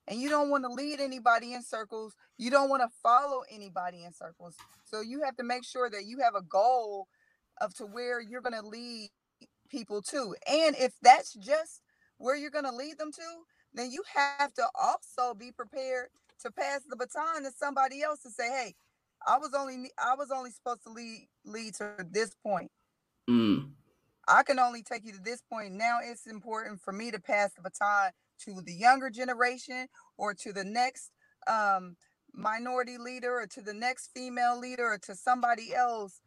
And 0.09 0.21
you 0.21 0.29
don't 0.29 0.51
want 0.51 0.65
to 0.65 0.69
lead 0.69 0.99
anybody 0.99 1.53
in 1.53 1.63
circles. 1.63 2.17
You 2.37 2.51
don't 2.51 2.69
want 2.69 2.83
to 2.83 2.89
follow 3.05 3.43
anybody 3.49 4.03
in 4.03 4.13
circles. 4.13 4.57
So 4.85 5.01
you 5.01 5.23
have 5.23 5.37
to 5.37 5.45
make 5.45 5.65
sure 5.65 5.89
that 5.89 6.07
you 6.07 6.19
have 6.19 6.35
a 6.35 6.43
goal 6.43 7.07
of 7.61 7.73
to 7.75 7.87
where 7.87 8.21
you're 8.21 8.41
going 8.41 8.61
to 8.61 8.67
lead 8.67 9.11
people 9.71 10.03
to. 10.03 10.35
And 10.51 10.75
if 10.77 10.93
that's 11.03 11.35
just 11.35 11.83
where 12.19 12.35
you're 12.35 12.51
going 12.51 12.65
to 12.65 12.75
lead 12.75 12.99
them 12.99 13.13
to 13.13 13.45
then 13.75 13.91
you 13.91 14.03
have 14.15 14.53
to 14.55 14.65
also 14.81 15.35
be 15.35 15.51
prepared 15.51 16.09
to 16.41 16.51
pass 16.51 16.81
the 16.89 16.97
baton 16.97 17.45
to 17.45 17.51
somebody 17.57 18.03
else 18.03 18.25
and 18.25 18.35
say 18.35 18.49
hey 18.49 18.75
i 19.27 19.39
was 19.39 19.53
only 19.57 19.91
i 19.99 20.15
was 20.15 20.31
only 20.31 20.51
supposed 20.51 20.83
to 20.83 20.91
lead 20.91 21.29
lead 21.45 21.75
to 21.75 21.95
this 22.11 22.35
point. 22.43 22.71
Mm. 23.29 23.71
I 24.29 24.43
can 24.43 24.59
only 24.59 24.83
take 24.83 25.05
you 25.05 25.13
to 25.13 25.21
this 25.23 25.43
point. 25.43 25.73
Now 25.73 25.99
it's 26.03 26.27
important 26.27 26.81
for 26.81 26.93
me 26.93 27.11
to 27.11 27.21
pass 27.21 27.53
the 27.55 27.63
baton 27.63 28.13
to 28.45 28.63
the 28.63 28.73
younger 28.73 29.11
generation 29.11 29.89
or 30.17 30.35
to 30.35 30.53
the 30.53 30.65
next 30.65 31.11
um, 31.47 31.97
minority 32.33 32.99
leader 32.99 33.41
or 33.41 33.47
to 33.49 33.61
the 33.61 33.75
next 33.75 34.11
female 34.15 34.59
leader 34.59 34.87
or 34.93 34.99
to 34.99 35.15
somebody 35.15 35.75
else 35.75 36.21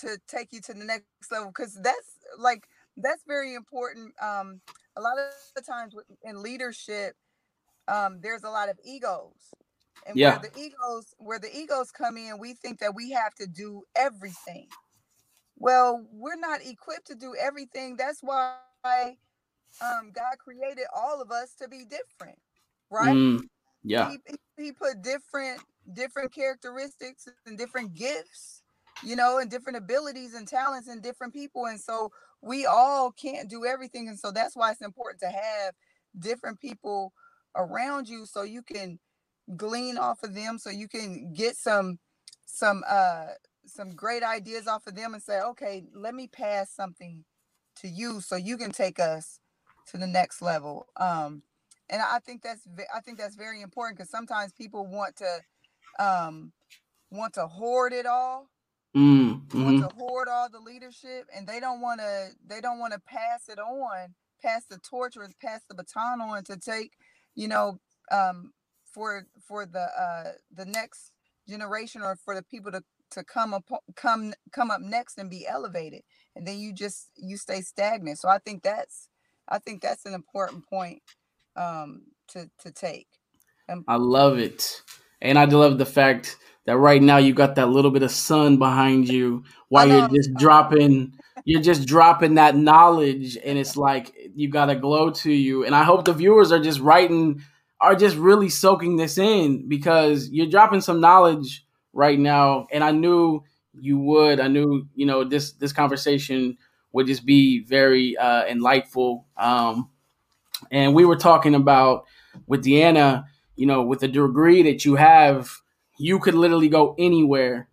to 0.00 0.18
take 0.28 0.52
you 0.52 0.60
to 0.62 0.74
the 0.74 0.84
next 0.84 1.06
level. 1.30 1.48
Because 1.48 1.74
that's 1.82 2.18
like, 2.38 2.66
that's 2.96 3.22
very 3.26 3.54
important. 3.54 4.14
Um, 4.22 4.60
a 4.96 5.00
lot 5.00 5.18
of 5.18 5.26
the 5.54 5.62
times 5.62 5.94
in 6.22 6.42
leadership, 6.42 7.16
um, 7.88 8.20
there's 8.20 8.44
a 8.44 8.50
lot 8.50 8.68
of 8.68 8.78
egos. 8.84 9.54
And 10.06 10.18
Yeah. 10.18 10.38
where 10.38 10.50
the 10.50 10.58
egos, 10.58 11.14
where 11.18 11.38
the 11.38 11.54
egos 11.56 11.90
come 11.90 12.16
in, 12.16 12.38
we 12.38 12.54
think 12.54 12.78
that 12.80 12.94
we 12.94 13.10
have 13.10 13.34
to 13.36 13.46
do 13.46 13.84
everything. 13.94 14.68
Well, 15.56 16.06
we're 16.12 16.36
not 16.36 16.60
equipped 16.64 17.06
to 17.08 17.14
do 17.14 17.34
everything. 17.34 17.96
That's 17.96 18.20
why 18.22 18.58
um, 18.84 20.12
God 20.12 20.38
created 20.38 20.86
all 20.94 21.20
of 21.20 21.30
us 21.30 21.54
to 21.60 21.68
be 21.68 21.84
different, 21.84 22.38
right? 22.90 23.14
Mm. 23.16 23.40
Yeah. 23.82 24.10
He, 24.10 24.18
he- 24.58 24.72
put 24.72 25.02
different 25.02 25.60
different 25.92 26.32
characteristics 26.32 27.28
and 27.46 27.58
different 27.58 27.94
gifts, 27.94 28.62
you 29.04 29.14
know, 29.14 29.38
and 29.38 29.50
different 29.50 29.76
abilities 29.76 30.34
and 30.34 30.48
talents 30.48 30.88
and 30.88 31.02
different 31.02 31.32
people. 31.32 31.66
And 31.66 31.80
so 31.80 32.10
we 32.42 32.66
all 32.66 33.12
can't 33.12 33.48
do 33.50 33.64
everything. 33.66 34.08
And 34.08 34.18
so 34.18 34.32
that's 34.32 34.56
why 34.56 34.72
it's 34.72 34.80
important 34.80 35.20
to 35.20 35.28
have 35.28 35.74
different 36.18 36.58
people 36.60 37.12
around 37.54 38.08
you 38.08 38.26
so 38.26 38.42
you 38.42 38.62
can 38.62 38.98
glean 39.56 39.98
off 39.98 40.22
of 40.22 40.34
them, 40.34 40.58
so 40.58 40.70
you 40.70 40.88
can 40.88 41.32
get 41.32 41.56
some 41.56 41.98
some 42.46 42.82
uh 42.88 43.26
some 43.66 43.94
great 43.96 44.22
ideas 44.24 44.66
off 44.68 44.86
of 44.86 44.96
them 44.96 45.14
and 45.14 45.22
say, 45.22 45.40
okay, 45.40 45.84
let 45.94 46.14
me 46.14 46.28
pass 46.28 46.70
something 46.70 47.24
to 47.78 47.88
you 47.88 48.20
so 48.20 48.36
you 48.36 48.56
can 48.58 48.72
take 48.72 49.00
us 49.00 49.40
to 49.88 49.98
the 49.98 50.06
next 50.06 50.42
level. 50.42 50.88
Um, 50.98 51.42
and 51.90 52.02
I 52.02 52.20
think 52.20 52.42
that's 52.42 52.62
I 52.94 53.00
think 53.00 53.18
that's 53.18 53.36
very 53.36 53.62
important 53.62 53.98
because 53.98 54.10
sometimes 54.10 54.52
people 54.52 54.86
want 54.86 55.16
to 55.18 55.40
um, 56.04 56.52
want 57.10 57.34
to 57.34 57.46
hoard 57.46 57.92
it 57.92 58.06
all, 58.06 58.48
Mm. 58.96 59.52
hmm 59.52 59.62
want 59.64 59.78
to 59.78 59.88
hoard 59.88 60.28
all 60.28 60.48
the 60.50 60.60
leadership, 60.60 61.26
and 61.34 61.46
they 61.46 61.60
don't 61.60 61.80
want 61.80 62.00
to 62.00 62.28
they 62.46 62.60
don't 62.60 62.78
want 62.80 62.94
to 62.94 63.00
pass 63.00 63.48
it 63.48 63.58
on, 63.58 64.14
pass 64.42 64.64
the 64.66 64.78
torch 64.78 65.16
or 65.16 65.28
pass 65.42 65.62
the 65.68 65.74
baton 65.76 66.20
on 66.22 66.44
to 66.44 66.56
take, 66.58 66.92
you 67.36 67.48
know, 67.48 67.80
um, 68.12 68.52
for 68.92 69.26
for 69.46 69.66
the 69.66 69.80
uh, 70.00 70.32
the 70.54 70.66
next 70.66 71.12
generation 71.48 72.02
or 72.02 72.16
for 72.16 72.34
the 72.34 72.42
people 72.44 72.72
to 72.72 72.82
to 73.16 73.24
come 73.24 73.54
up 73.54 73.64
come 73.96 74.34
come 74.52 74.70
up 74.70 74.80
next 74.80 75.18
and 75.18 75.30
be 75.30 75.46
elevated, 75.46 76.02
and 76.34 76.46
then 76.46 76.58
you 76.58 76.72
just 76.72 77.10
you 77.16 77.36
stay 77.36 77.60
stagnant. 77.60 78.18
So 78.18 78.28
I 78.28 78.38
think 78.38 78.62
that's 78.62 79.08
I 79.48 79.58
think 79.58 79.82
that's 79.82 80.06
an 80.06 80.14
important 80.14 80.68
point 80.68 81.02
um, 81.56 82.02
to 82.28 82.50
to 82.60 82.70
take. 82.70 83.08
I 83.88 83.96
love 83.96 84.38
it. 84.38 84.82
And 85.20 85.38
I 85.38 85.44
love 85.44 85.78
the 85.78 85.86
fact 85.86 86.36
that 86.66 86.76
right 86.76 87.02
now 87.02 87.16
you 87.16 87.32
got 87.32 87.54
that 87.56 87.68
little 87.68 87.90
bit 87.90 88.02
of 88.02 88.10
sun 88.10 88.58
behind 88.58 89.08
you 89.08 89.44
while 89.68 89.88
you're 89.88 90.08
just 90.08 90.34
dropping 90.34 91.12
you're 91.44 91.62
just 91.62 91.86
dropping 91.86 92.34
that 92.34 92.56
knowledge 92.56 93.38
and 93.44 93.56
it's 93.56 93.76
like 93.76 94.12
you 94.34 94.48
got 94.50 94.70
a 94.70 94.74
glow 94.74 95.10
to 95.10 95.32
you 95.32 95.64
and 95.64 95.74
I 95.74 95.84
hope 95.84 96.04
the 96.04 96.12
viewers 96.12 96.50
are 96.50 96.58
just 96.58 96.80
writing 96.80 97.42
are 97.80 97.94
just 97.94 98.16
really 98.16 98.48
soaking 98.48 98.96
this 98.96 99.16
in 99.16 99.68
because 99.68 100.28
you're 100.30 100.48
dropping 100.48 100.80
some 100.80 101.00
knowledge 101.00 101.65
right 101.96 102.20
now 102.20 102.68
and 102.72 102.84
I 102.84 102.92
knew 102.92 103.42
you 103.80 103.98
would 104.00 104.40
I 104.40 104.48
knew 104.48 104.88
you 104.96 105.06
know 105.06 105.24
this 105.24 105.52
this 105.54 105.72
conversation 105.72 106.58
would 106.92 107.08
just 107.08 107.26
be 107.26 107.64
very 107.64 108.16
uh 108.18 108.46
enlightful 108.46 109.26
um 109.38 109.90
and 110.70 110.94
we 110.94 111.04
were 111.04 111.16
talking 111.16 111.54
about 111.54 112.04
with 112.46 112.64
Deanna 112.64 113.24
you 113.58 113.64
know, 113.66 113.82
with 113.82 114.00
the 114.00 114.08
degree 114.08 114.62
that 114.64 114.84
you 114.84 114.96
have, 114.96 115.50
you 115.98 116.18
could 116.18 116.34
literally 116.34 116.68
go 116.68 116.94
anywhere 116.98 117.68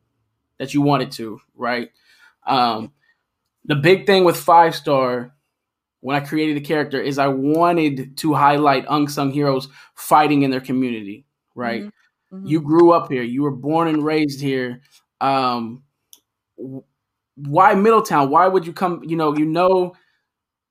that 0.59 0.73
you 0.73 0.81
wanted 0.81 1.11
to, 1.11 1.39
right? 1.55 1.89
Um, 2.47 2.93
the 3.65 3.75
big 3.75 4.05
thing 4.05 4.23
with 4.25 4.37
Five 4.37 4.75
Star, 4.75 5.33
when 6.01 6.15
I 6.15 6.21
created 6.21 6.57
the 6.57 6.61
character, 6.61 7.01
is 7.01 7.19
I 7.19 7.27
wanted 7.29 8.17
to 8.17 8.33
highlight 8.35 8.85
unsung 8.89 9.31
heroes 9.31 9.69
fighting 9.95 10.43
in 10.43 10.51
their 10.51 10.61
community, 10.61 11.25
right? 11.55 11.83
Mhm, 11.85 11.91
mhm. 12.33 12.47
You 12.47 12.61
grew 12.61 12.91
up 12.91 13.11
here, 13.11 13.23
you 13.23 13.43
were 13.43 13.51
born 13.51 13.87
and 13.87 14.03
raised 14.03 14.41
here. 14.41 14.81
Um, 15.21 15.83
why 17.35 17.73
Middletown? 17.73 18.29
Why 18.29 18.47
would 18.47 18.65
you 18.65 18.73
come? 18.73 19.03
You 19.03 19.15
know, 19.15 19.35
you 19.35 19.45
know 19.45 19.95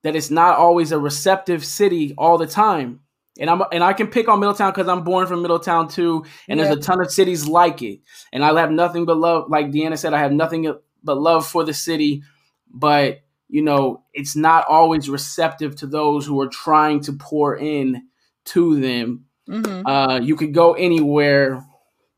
that 0.02 0.16
it's 0.16 0.30
not 0.30 0.58
always 0.58 0.92
a 0.92 0.98
receptive 0.98 1.64
city 1.64 2.14
all 2.18 2.38
the 2.38 2.46
time. 2.46 3.00
And 3.40 3.48
I'm 3.48 3.62
and 3.72 3.82
I 3.82 3.94
can 3.94 4.08
pick 4.08 4.28
on 4.28 4.40
Middletown 4.40 4.72
because 4.72 4.88
I'm 4.88 5.04
born 5.04 5.26
from 5.26 5.40
Middletown 5.40 5.88
too, 5.88 6.24
and 6.48 6.58
yeah. 6.58 6.66
there's 6.66 6.76
a 6.76 6.80
ton 6.80 7.00
of 7.00 7.10
cities 7.10 7.48
like 7.48 7.80
it. 7.80 8.00
And 8.32 8.44
I 8.44 8.58
have 8.60 8.70
nothing 8.70 9.06
but 9.06 9.16
love, 9.16 9.48
like 9.48 9.70
Deanna 9.70 9.98
said, 9.98 10.12
I 10.12 10.18
have 10.18 10.32
nothing 10.32 10.72
but 11.02 11.18
love 11.18 11.46
for 11.46 11.64
the 11.64 11.72
city. 11.72 12.22
But 12.70 13.20
you 13.48 13.62
know, 13.62 14.04
it's 14.12 14.36
not 14.36 14.66
always 14.68 15.08
receptive 15.08 15.76
to 15.76 15.86
those 15.86 16.26
who 16.26 16.40
are 16.42 16.48
trying 16.48 17.00
to 17.02 17.14
pour 17.14 17.56
in 17.56 18.02
to 18.46 18.80
them. 18.80 19.24
Mm-hmm. 19.52 19.86
Uh, 19.86 20.18
you 20.20 20.34
could 20.34 20.54
go 20.54 20.72
anywhere. 20.72 21.64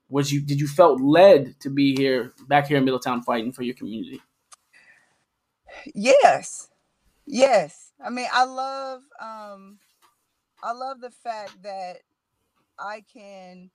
Was 0.08 0.32
you 0.32 0.40
did 0.40 0.60
you 0.60 0.68
felt 0.68 1.00
led 1.00 1.58
to 1.60 1.70
be 1.70 1.96
here 1.96 2.32
back 2.46 2.68
here 2.68 2.76
in 2.76 2.84
Middletown 2.84 3.22
fighting 3.22 3.52
for 3.52 3.62
your 3.62 3.74
community? 3.74 4.20
Yes, 5.94 6.68
yes. 7.26 7.92
I 8.04 8.10
mean, 8.10 8.28
I 8.32 8.44
love 8.44 9.02
um, 9.20 9.78
I 10.62 10.72
love 10.72 11.00
the 11.00 11.10
fact 11.10 11.62
that 11.62 11.98
I 12.78 13.02
can 13.12 13.70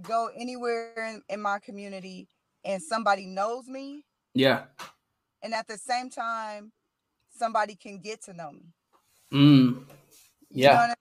go 0.00 0.30
anywhere 0.34 0.92
in, 0.96 1.22
in 1.28 1.40
my 1.40 1.58
community 1.58 2.28
and 2.64 2.82
somebody 2.82 3.26
knows 3.26 3.68
me. 3.68 4.04
Yeah. 4.34 4.64
And 5.42 5.54
at 5.54 5.68
the 5.68 5.78
same 5.78 6.10
time, 6.10 6.72
somebody 7.36 7.74
can 7.74 7.98
get 7.98 8.22
to 8.24 8.32
know 8.32 8.52
me. 8.52 8.72
Mm. 9.32 9.84
Yeah. 10.50 10.82
You 10.82 10.88
know? 10.88 10.94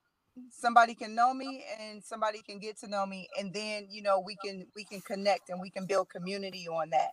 Somebody 0.62 0.94
can 0.94 1.16
know 1.16 1.34
me 1.34 1.66
and 1.80 2.04
somebody 2.04 2.40
can 2.48 2.60
get 2.60 2.78
to 2.82 2.88
know 2.88 3.06
me. 3.08 3.28
And 3.40 3.52
then, 3.52 3.88
you 3.90 4.04
know, 4.04 4.20
we 4.20 4.36
can 4.46 4.68
we 4.76 4.84
can 4.84 5.02
connect 5.02 5.50
and 5.50 5.60
we 5.60 5.72
can 5.72 5.88
build 5.88 6.10
community 6.10 6.68
on 6.68 6.92
that. 6.92 7.10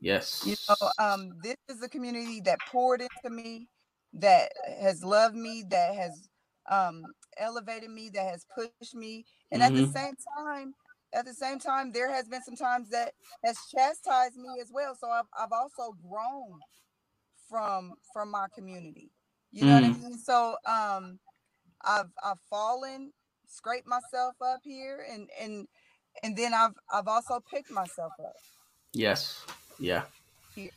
Yes. 0.00 0.42
You 0.44 0.54
know, 0.68 0.90
um, 0.98 1.32
this 1.42 1.56
is 1.70 1.82
a 1.82 1.88
community 1.88 2.42
that 2.42 2.58
poured 2.70 3.00
into 3.00 3.34
me, 3.34 3.68
that 4.12 4.50
has 4.78 5.02
loved 5.02 5.34
me, 5.34 5.64
that 5.70 5.94
has 5.94 6.28
um, 6.70 7.04
elevated 7.38 7.88
me, 7.88 8.10
that 8.10 8.26
has 8.26 8.44
pushed 8.54 8.94
me, 8.94 9.24
and 9.50 9.62
mm-hmm. 9.62 9.72
at 9.72 9.76
the 9.76 9.86
mm-hmm. 9.86 9.92
same 9.92 10.14
time, 10.38 10.74
at 11.14 11.24
the 11.24 11.32
same 11.32 11.58
time, 11.58 11.90
there 11.90 12.12
has 12.12 12.28
been 12.28 12.42
some 12.42 12.56
times 12.56 12.90
that 12.90 13.12
has 13.44 13.56
chastised 13.74 14.36
me 14.36 14.60
as 14.60 14.70
well. 14.70 14.94
So 15.00 15.08
I've 15.08 15.24
I've 15.38 15.52
also 15.52 15.96
grown 16.06 16.58
from 17.48 17.94
from 18.12 18.30
my 18.30 18.46
community. 18.54 19.10
You 19.52 19.66
know 19.66 19.72
mm. 19.72 19.82
what 19.82 19.84
I 19.84 19.94
mm. 19.94 20.02
mean? 20.02 20.18
So 20.18 20.56
um, 20.66 21.18
I've 21.86 22.10
I've 22.22 22.40
fallen, 22.50 23.12
scraped 23.46 23.86
myself 23.86 24.34
up 24.40 24.60
here, 24.62 25.06
and 25.10 25.28
and 25.40 25.68
and 26.22 26.36
then 26.36 26.54
I've 26.54 26.74
I've 26.92 27.08
also 27.08 27.40
picked 27.50 27.70
myself 27.70 28.12
up. 28.20 28.34
Yes. 28.92 29.44
Yeah. 29.78 30.02
Here. 30.54 30.64
You 30.64 30.70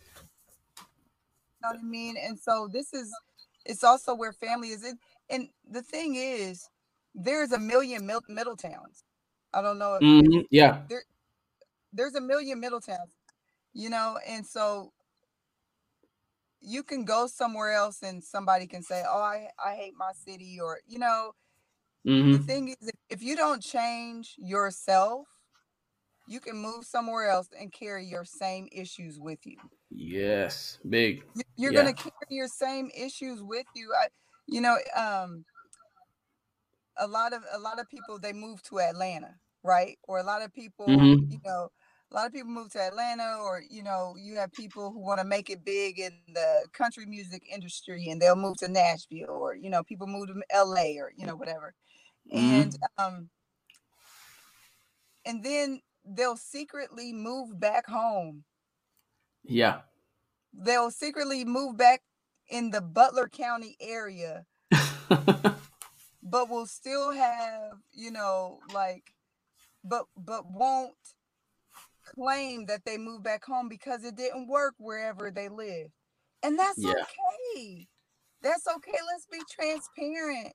know 1.63 1.69
what 1.69 1.79
I 1.79 1.83
mean? 1.83 2.15
And 2.17 2.37
so 2.39 2.67
this 2.71 2.93
is 2.93 3.13
it's 3.65 3.83
also 3.83 4.15
where 4.15 4.33
family 4.33 4.69
is. 4.69 4.83
It 4.83 4.97
and 5.29 5.49
the 5.69 5.81
thing 5.81 6.15
is, 6.15 6.69
there's 7.13 7.51
a 7.51 7.59
million 7.59 8.05
mil- 8.05 8.21
Middletowns. 8.29 9.03
I 9.53 9.61
don't 9.61 9.79
know. 9.79 9.99
Mm-hmm. 10.01 10.41
Yeah. 10.51 10.81
There, 10.89 11.03
there's 11.93 12.15
a 12.15 12.21
million 12.21 12.59
middle 12.59 12.81
towns, 12.81 13.15
you 13.73 13.89
know, 13.89 14.19
and 14.27 14.45
so 14.45 14.91
you 16.61 16.83
can 16.83 17.05
go 17.05 17.27
somewhere 17.27 17.73
else 17.73 18.01
and 18.01 18.23
somebody 18.23 18.67
can 18.67 18.81
say, 18.81 19.03
"Oh, 19.07 19.21
I 19.21 19.49
I 19.63 19.75
hate 19.75 19.93
my 19.97 20.11
city," 20.13 20.59
or 20.61 20.79
you 20.87 20.99
know. 20.99 21.33
Mm-hmm. 22.07 22.31
The 22.33 22.39
thing 22.39 22.67
is, 22.69 22.91
if 23.09 23.21
you 23.21 23.35
don't 23.35 23.61
change 23.61 24.35
yourself, 24.37 25.27
you 26.27 26.39
can 26.39 26.55
move 26.57 26.85
somewhere 26.85 27.29
else 27.29 27.49
and 27.59 27.71
carry 27.71 28.05
your 28.05 28.23
same 28.23 28.67
issues 28.71 29.19
with 29.19 29.39
you. 29.45 29.57
Yes, 29.89 30.79
big. 30.89 31.23
You're 31.57 31.73
yeah. 31.73 31.79
gonna 31.79 31.93
carry 31.93 32.11
your 32.29 32.47
same 32.47 32.89
issues 32.95 33.41
with 33.41 33.65
you. 33.75 33.93
I, 33.93 34.07
you 34.45 34.61
know, 34.61 34.77
um, 34.95 35.45
a 36.97 37.07
lot 37.07 37.33
of 37.33 37.43
a 37.53 37.59
lot 37.59 37.79
of 37.79 37.89
people 37.89 38.19
they 38.19 38.33
move 38.33 38.61
to 38.63 38.79
Atlanta, 38.79 39.35
right? 39.63 39.97
Or 40.07 40.19
a 40.19 40.23
lot 40.23 40.41
of 40.41 40.53
people, 40.53 40.87
mm-hmm. 40.87 41.31
you 41.31 41.39
know, 41.45 41.69
a 42.09 42.15
lot 42.15 42.25
of 42.25 42.33
people 42.33 42.49
move 42.49 42.71
to 42.71 42.79
Atlanta, 42.79 43.37
or 43.41 43.61
you 43.69 43.83
know, 43.83 44.15
you 44.17 44.35
have 44.35 44.51
people 44.53 44.91
who 44.91 44.99
want 44.99 45.19
to 45.19 45.25
make 45.25 45.49
it 45.49 45.65
big 45.65 45.99
in 45.99 46.13
the 46.33 46.65
country 46.71 47.05
music 47.05 47.43
industry, 47.51 48.07
and 48.09 48.21
they'll 48.21 48.35
move 48.35 48.57
to 48.57 48.67
Nashville, 48.67 49.29
or 49.29 49.55
you 49.55 49.69
know, 49.69 49.83
people 49.83 50.07
move 50.07 50.27
to 50.27 50.41
L.A. 50.49 50.97
or 50.99 51.11
you 51.17 51.25
know, 51.25 51.35
whatever, 51.35 51.73
mm-hmm. 52.33 52.61
and 52.61 52.77
um, 52.97 53.29
and 55.25 55.43
then 55.43 55.81
they'll 56.05 56.37
secretly 56.37 57.11
move 57.11 57.59
back 57.59 57.85
home. 57.85 58.45
Yeah, 59.43 59.81
they'll 60.53 60.91
secretly 60.91 61.43
move 61.43 61.75
back 61.75 62.03
in 62.49 62.71
the 62.71 62.81
Butler 62.81 63.27
County 63.27 63.75
area, 63.81 64.45
but 65.09 66.49
will 66.49 66.67
still 66.67 67.11
have 67.11 67.73
you 67.91 68.11
know 68.11 68.59
like, 68.73 69.11
but 69.83 70.05
but 70.15 70.49
won't 70.49 70.95
claim 72.15 72.65
that 72.65 72.85
they 72.85 72.97
moved 72.97 73.23
back 73.23 73.43
home 73.43 73.69
because 73.69 74.03
it 74.03 74.15
didn't 74.15 74.47
work 74.47 74.73
wherever 74.77 75.31
they 75.31 75.49
live. 75.49 75.87
And 76.43 76.57
that's 76.57 76.77
yeah. 76.77 76.91
okay. 76.91 77.87
That's 78.41 78.67
okay. 78.67 78.97
Let's 79.11 79.25
be 79.31 79.39
transparent 79.49 80.53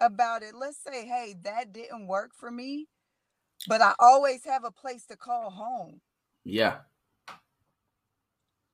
about 0.00 0.42
it. 0.42 0.54
Let's 0.54 0.78
say, 0.82 1.06
hey, 1.06 1.34
that 1.42 1.72
didn't 1.72 2.06
work 2.06 2.32
for 2.38 2.50
me, 2.50 2.86
but 3.66 3.80
I 3.80 3.94
always 3.98 4.44
have 4.44 4.64
a 4.64 4.70
place 4.70 5.06
to 5.06 5.16
call 5.16 5.50
home. 5.50 6.00
Yeah. 6.44 6.78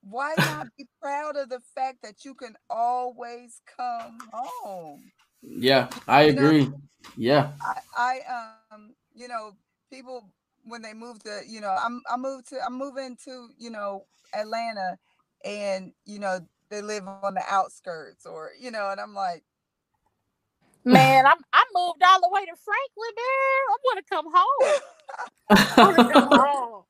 Why 0.02 0.34
not 0.38 0.68
be 0.78 0.86
proud 1.00 1.36
of 1.36 1.50
the 1.50 1.60
fact 1.74 1.98
that 2.02 2.24
you 2.24 2.34
can 2.34 2.54
always 2.68 3.60
come 3.76 4.18
home? 4.32 5.12
Yeah, 5.42 5.88
I 6.08 6.24
you 6.24 6.30
agree. 6.30 6.64
Know, 6.66 6.80
yeah. 7.16 7.52
I, 7.62 7.80
I 7.96 8.52
um, 8.72 8.94
you 9.14 9.28
know, 9.28 9.52
people 9.92 10.30
when 10.64 10.82
they 10.82 10.94
moved 10.94 11.24
to, 11.24 11.40
you 11.48 11.60
know, 11.60 11.76
I'm 11.82 12.02
I 12.10 12.16
moved 12.16 12.48
to 12.48 12.58
I'm 12.64 12.78
moving 12.78 13.16
to, 13.24 13.48
you 13.58 13.70
know, 13.70 14.04
Atlanta 14.34 14.98
and, 15.44 15.92
you 16.04 16.18
know, 16.18 16.40
they 16.70 16.82
live 16.82 17.06
on 17.06 17.34
the 17.34 17.42
outskirts 17.48 18.26
or, 18.26 18.50
you 18.60 18.70
know, 18.70 18.90
and 18.90 19.00
I'm 19.00 19.14
like 19.14 19.42
Man, 20.84 21.26
I'm 21.26 21.36
I 21.52 21.64
moved 21.74 22.02
all 22.02 22.20
the 22.20 22.30
way 22.32 22.46
to 22.46 22.54
Franklin, 22.56 23.14
man. 23.16 23.60
I 23.68 23.76
want 23.84 23.98
to 23.98 24.04
come 24.08 24.26
home. 24.32 24.80
I 25.50 25.84
want 25.84 25.96
to 25.96 26.12
come 26.12 26.28
home. 26.40 26.84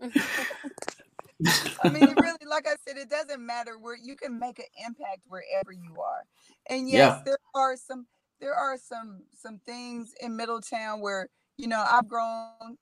I 1.82 1.88
mean, 1.90 2.14
really, 2.18 2.46
like 2.48 2.66
I 2.66 2.76
said, 2.86 2.96
it 2.96 3.10
doesn't 3.10 3.44
matter 3.44 3.78
where 3.78 3.96
you 3.96 4.16
can 4.16 4.38
make 4.38 4.58
an 4.58 4.64
impact 4.86 5.20
wherever 5.28 5.70
you 5.70 6.00
are. 6.00 6.24
And 6.70 6.88
yes, 6.88 7.18
yeah. 7.18 7.22
there 7.24 7.38
are 7.54 7.76
some 7.76 8.06
there 8.40 8.54
are 8.54 8.78
some 8.78 9.22
some 9.34 9.60
things 9.66 10.14
in 10.20 10.34
Middletown 10.34 11.00
where 11.00 11.28
you 11.58 11.68
know 11.68 11.84
I've 11.86 12.08
grown 12.08 12.78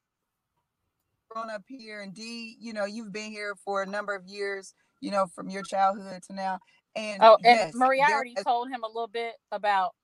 grown 1.34 1.50
up 1.50 1.62
here 1.66 2.00
and 2.00 2.14
D, 2.14 2.56
you 2.60 2.72
know, 2.72 2.84
you've 2.84 3.12
been 3.12 3.30
here 3.30 3.54
for 3.64 3.82
a 3.82 3.86
number 3.86 4.14
of 4.14 4.26
years, 4.26 4.74
you 5.00 5.10
know, 5.10 5.26
from 5.34 5.50
your 5.50 5.62
childhood 5.62 6.22
to 6.28 6.34
now. 6.34 6.58
And 6.96 7.20
oh, 7.22 7.36
and 7.44 7.58
yes, 7.58 7.74
Marie, 7.74 8.00
I 8.00 8.12
already 8.12 8.36
told 8.44 8.68
him 8.68 8.84
a 8.84 8.86
little 8.86 9.08
bit 9.08 9.32
about 9.50 9.94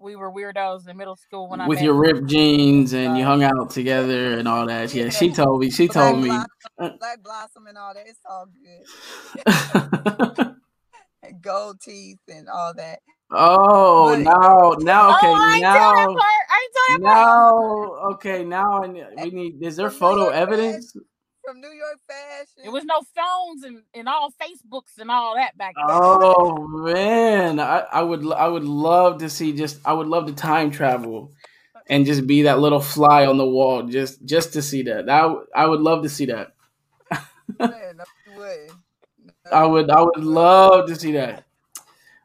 we 0.00 0.14
were 0.14 0.30
weirdos 0.30 0.88
in 0.88 0.96
middle 0.96 1.16
school 1.16 1.48
when 1.48 1.60
I 1.60 1.66
with 1.66 1.82
your 1.82 1.94
ripped 1.94 2.26
jeans 2.26 2.92
and 2.92 3.14
uh, 3.14 3.16
you 3.16 3.24
hung 3.24 3.42
out 3.42 3.70
together 3.70 4.38
and 4.38 4.46
all 4.46 4.66
that. 4.66 4.94
Yeah, 4.94 5.08
she 5.08 5.32
told 5.32 5.60
me. 5.60 5.70
She 5.70 5.88
told 5.88 6.22
me. 6.22 6.28
Black 6.78 7.22
blossom 7.24 7.66
and 7.66 7.76
all 7.76 7.94
that. 7.94 8.06
It's 8.06 8.20
all 8.24 8.46
good. 10.36 10.54
gold 11.40 11.80
teeth 11.80 12.20
and 12.28 12.48
all 12.48 12.72
that. 12.74 13.00
Oh, 13.30 14.14
but, 14.14 14.20
no! 14.20 14.76
now, 14.80 15.16
okay, 15.16 15.26
oh, 15.26 15.58
now, 15.60 16.16
now, 16.98 17.52
okay, 18.12 18.42
now, 18.42 18.80
we 18.80 19.30
need. 19.30 19.62
Is 19.62 19.76
there 19.76 19.90
photo 19.90 20.28
evidence 20.28 20.96
from 21.44 21.60
New 21.60 21.68
York 21.72 21.98
Fashion? 22.06 22.64
It 22.64 22.70
was 22.70 22.84
no 22.84 23.02
phones 23.14 23.64
and, 23.64 23.82
and 23.92 24.08
all 24.08 24.30
Facebooks 24.30 24.98
and 24.98 25.10
all 25.10 25.34
that 25.34 25.58
back 25.58 25.74
then. 25.76 25.84
Oh 25.88 26.66
man, 26.68 27.60
I, 27.60 27.80
I 27.92 28.02
would, 28.02 28.32
I 28.32 28.48
would 28.48 28.64
love 28.64 29.18
to 29.18 29.28
see. 29.28 29.52
Just, 29.52 29.78
I 29.84 29.92
would 29.92 30.06
love 30.06 30.26
to 30.28 30.32
time 30.32 30.70
travel 30.70 31.32
and 31.90 32.06
just 32.06 32.26
be 32.26 32.42
that 32.42 32.60
little 32.60 32.80
fly 32.80 33.26
on 33.26 33.36
the 33.36 33.46
wall, 33.46 33.82
just, 33.82 34.24
just 34.24 34.54
to 34.54 34.62
see 34.62 34.82
that. 34.84 35.04
That 35.04 35.36
I 35.54 35.66
would 35.66 35.80
love 35.80 36.02
to 36.04 36.08
see 36.08 36.26
that. 36.26 36.54
man, 37.58 37.98
no 37.98 38.40
way. 38.40 38.68
No 39.22 39.32
I 39.52 39.66
would, 39.66 39.90
I 39.90 40.00
would 40.00 40.24
love 40.24 40.88
to 40.88 40.96
see 40.96 41.12
that. 41.12 41.44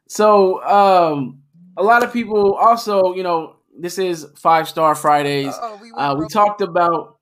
So 0.08 0.64
um, 0.64 1.42
a 1.78 1.84
lot 1.84 2.04
of 2.04 2.14
people 2.14 2.54
also, 2.54 3.14
you 3.14 3.24
know, 3.24 3.58
this 3.78 3.98
is 3.98 4.28
Five 4.36 4.70
Star 4.70 4.96
Fridays. 4.96 5.56
we, 5.82 5.92
uh, 5.92 6.16
we 6.16 6.28
talked 6.28 6.62
about 6.62 7.18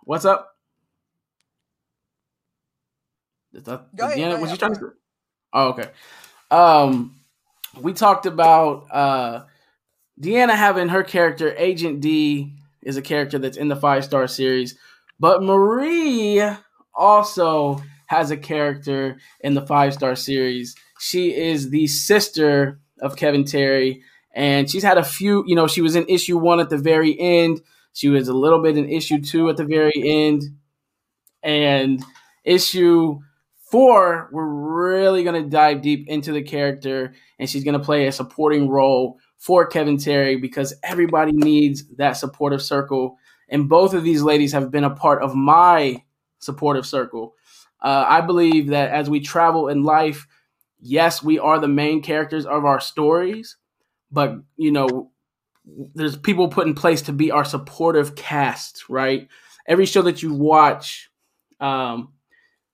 what's 0.00 0.24
up. 0.24 0.54
That, 3.52 3.94
go 3.96 4.04
ahead, 4.04 4.18
Deanna, 4.18 4.40
was 4.40 4.50
you 4.50 4.56
trying 4.56 4.74
to? 4.74 4.92
Oh, 5.52 5.68
okay. 5.68 5.90
Um, 6.50 7.14
we 7.80 7.92
talked 7.92 8.26
about 8.26 8.86
uh, 8.90 9.44
Deanna 10.20 10.54
having 10.54 10.88
her 10.88 11.02
character 11.02 11.54
Agent 11.56 12.00
D 12.00 12.54
is 12.82 12.96
a 12.96 13.02
character 13.02 13.38
that's 13.38 13.56
in 13.56 13.68
the 13.68 13.76
Five 13.76 14.04
Star 14.04 14.26
series, 14.26 14.76
but 15.18 15.42
Marie 15.42 16.42
also 16.94 17.80
has 18.06 18.30
a 18.30 18.36
character 18.36 19.18
in 19.40 19.54
the 19.54 19.66
five 19.66 19.94
star 19.94 20.16
series. 20.16 20.74
She 20.98 21.34
is 21.34 21.70
the 21.70 21.86
sister 21.86 22.80
of 23.00 23.16
Kevin 23.16 23.44
Terry, 23.44 24.02
and 24.34 24.70
she's 24.70 24.82
had 24.82 24.98
a 24.98 25.04
few. 25.04 25.44
You 25.46 25.54
know, 25.54 25.66
she 25.66 25.80
was 25.80 25.96
in 25.96 26.06
issue 26.08 26.38
one 26.38 26.60
at 26.60 26.70
the 26.70 26.78
very 26.78 27.18
end. 27.18 27.60
She 27.92 28.08
was 28.08 28.28
a 28.28 28.34
little 28.34 28.62
bit 28.62 28.76
in 28.76 28.88
issue 28.88 29.20
two 29.20 29.48
at 29.48 29.56
the 29.56 29.64
very 29.64 29.92
end, 29.94 30.42
and 31.42 32.04
issue 32.44 33.18
four, 33.70 34.28
we're 34.32 34.46
really 34.46 35.22
going 35.24 35.42
to 35.42 35.48
dive 35.48 35.82
deep 35.82 36.08
into 36.08 36.32
the 36.32 36.42
character, 36.42 37.14
and 37.38 37.48
she's 37.48 37.64
going 37.64 37.78
to 37.78 37.84
play 37.84 38.06
a 38.06 38.12
supporting 38.12 38.68
role 38.68 39.18
for 39.36 39.66
Kevin 39.66 39.98
Terry 39.98 40.36
because 40.36 40.74
everybody 40.82 41.32
needs 41.32 41.84
that 41.96 42.12
supportive 42.12 42.62
circle. 42.62 43.16
And 43.48 43.68
both 43.68 43.94
of 43.94 44.04
these 44.04 44.22
ladies 44.22 44.52
have 44.52 44.70
been 44.70 44.84
a 44.84 44.94
part 44.94 45.22
of 45.22 45.34
my 45.34 46.02
supportive 46.38 46.86
circle. 46.86 47.34
Uh, 47.80 48.04
I 48.08 48.20
believe 48.20 48.68
that 48.68 48.90
as 48.90 49.08
we 49.08 49.20
travel 49.20 49.68
in 49.68 49.84
life, 49.84 50.26
yes, 50.80 51.22
we 51.22 51.38
are 51.38 51.58
the 51.58 51.68
main 51.68 52.02
characters 52.02 52.46
of 52.46 52.64
our 52.64 52.80
stories, 52.80 53.56
but 54.10 54.36
you 54.56 54.70
know, 54.70 55.10
there's 55.94 56.16
people 56.16 56.48
put 56.48 56.66
in 56.66 56.74
place 56.74 57.02
to 57.02 57.12
be 57.12 57.30
our 57.30 57.44
supportive 57.44 58.14
cast, 58.16 58.88
right? 58.88 59.28
Every 59.66 59.86
show 59.86 60.02
that 60.02 60.22
you 60.22 60.32
watch, 60.32 61.10
um, 61.60 62.12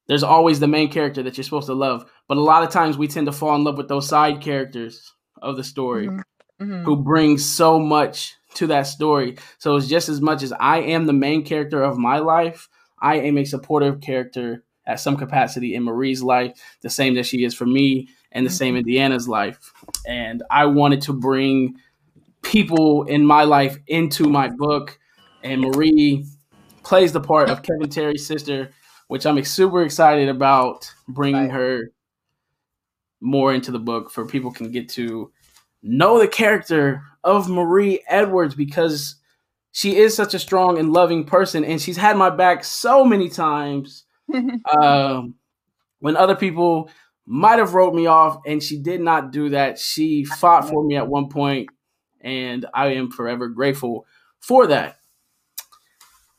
there's 0.06 0.22
always 0.22 0.60
the 0.60 0.68
main 0.68 0.90
character 0.90 1.22
that 1.22 1.36
you're 1.36 1.44
supposed 1.44 1.66
to 1.66 1.74
love. 1.74 2.08
But 2.28 2.36
a 2.36 2.42
lot 2.42 2.62
of 2.62 2.70
times 2.70 2.96
we 2.96 3.08
tend 3.08 3.26
to 3.26 3.32
fall 3.32 3.56
in 3.56 3.64
love 3.64 3.76
with 3.78 3.88
those 3.88 4.08
side 4.08 4.40
characters 4.40 5.12
of 5.42 5.56
the 5.56 5.64
story 5.64 6.08
Mm-hmm. 6.08 6.20
Mhm. 6.60 6.84
who 6.84 6.94
bring 7.02 7.36
so 7.36 7.80
much 7.80 8.34
to 8.54 8.68
that 8.68 8.82
story. 8.82 9.36
So 9.58 9.74
it's 9.74 9.88
just 9.88 10.08
as 10.08 10.20
much 10.20 10.44
as 10.44 10.52
I 10.52 10.78
am 10.78 11.06
the 11.06 11.12
main 11.12 11.44
character 11.44 11.82
of 11.82 11.98
my 11.98 12.18
life, 12.18 12.68
I 13.02 13.16
am 13.16 13.36
a 13.38 13.44
supportive 13.44 14.00
character 14.00 14.62
at 14.86 15.00
some 15.00 15.16
capacity 15.16 15.74
in 15.74 15.82
Marie's 15.82 16.22
life, 16.22 16.58
the 16.82 16.90
same 16.90 17.14
that 17.14 17.26
she 17.26 17.44
is 17.44 17.54
for 17.54 17.66
me, 17.66 18.08
and 18.32 18.44
the 18.44 18.50
same 18.50 18.76
in 18.76 18.84
Deanna's 18.84 19.28
life. 19.28 19.72
And 20.06 20.42
I 20.50 20.66
wanted 20.66 21.00
to 21.02 21.12
bring 21.12 21.76
people 22.42 23.04
in 23.04 23.24
my 23.24 23.44
life 23.44 23.78
into 23.86 24.28
my 24.28 24.48
book, 24.48 24.98
and 25.42 25.62
Marie 25.62 26.26
plays 26.82 27.12
the 27.12 27.20
part 27.20 27.48
of 27.48 27.62
Kevin 27.62 27.88
Terry's 27.88 28.26
sister, 28.26 28.70
which 29.08 29.24
I'm 29.26 29.42
super 29.44 29.82
excited 29.82 30.28
about 30.28 30.92
bringing 31.08 31.50
her 31.50 31.90
more 33.20 33.54
into 33.54 33.70
the 33.70 33.78
book 33.78 34.10
for 34.10 34.26
people 34.26 34.52
can 34.52 34.70
get 34.70 34.90
to 34.90 35.32
know 35.82 36.18
the 36.18 36.28
character 36.28 37.02
of 37.22 37.48
Marie 37.48 38.04
Edwards 38.06 38.54
because 38.54 39.16
she 39.72 39.96
is 39.96 40.14
such 40.14 40.34
a 40.34 40.38
strong 40.38 40.78
and 40.78 40.92
loving 40.92 41.24
person, 41.24 41.64
and 41.64 41.80
she's 41.80 41.96
had 41.96 42.16
my 42.16 42.30
back 42.30 42.62
so 42.62 43.04
many 43.04 43.28
times 43.28 44.03
um, 44.78 45.34
when 46.00 46.16
other 46.16 46.36
people 46.36 46.90
might 47.26 47.58
have 47.58 47.74
wrote 47.74 47.94
me 47.94 48.06
off, 48.06 48.38
and 48.46 48.62
she 48.62 48.78
did 48.78 49.00
not 49.00 49.32
do 49.32 49.50
that. 49.50 49.78
She 49.78 50.24
fought 50.24 50.68
for 50.68 50.84
me 50.84 50.96
at 50.96 51.08
one 51.08 51.28
point, 51.28 51.68
and 52.20 52.66
I 52.74 52.94
am 52.94 53.10
forever 53.10 53.48
grateful 53.48 54.06
for 54.40 54.66
that. 54.66 54.98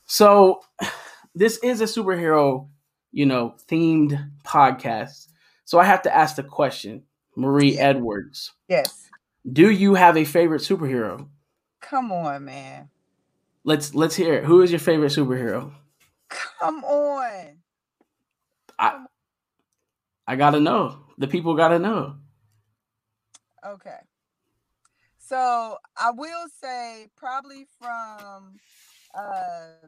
So, 0.06 0.62
this 1.36 1.58
is 1.58 1.82
a 1.82 1.86
superhero, 1.86 2.70
you 3.12 3.26
know, 3.26 3.56
themed 3.68 4.32
podcast. 4.44 5.28
So 5.66 5.80
I 5.80 5.86
have 5.86 6.04
to 6.04 6.16
ask 6.16 6.36
the 6.36 6.44
question, 6.44 7.04
Marie 7.36 7.78
Edwards, 7.78 8.54
yes. 8.70 9.10
do 9.52 9.70
you 9.70 9.96
have 9.96 10.16
a 10.16 10.24
favorite 10.24 10.62
superhero? 10.62 11.28
Come 11.82 12.12
on, 12.12 12.46
man. 12.46 12.90
Let's 13.64 13.96
let's 13.96 14.16
hear 14.16 14.36
it. 14.36 14.46
Who 14.46 14.62
is 14.62 14.72
your 14.72 14.80
favorite 14.80 15.12
superhero? 15.12 15.72
Come 16.30 16.84
on. 16.84 17.58
I 18.80 19.06
I 20.28 20.36
gotta 20.36 20.60
know. 20.60 21.08
The 21.18 21.28
people 21.28 21.56
gotta 21.56 21.80
know. 21.80 22.18
Okay. 23.66 24.00
So 25.18 25.78
I 25.98 26.12
will 26.12 26.48
say 26.62 27.08
probably 27.16 27.68
from 27.80 28.60
uh 29.16 29.88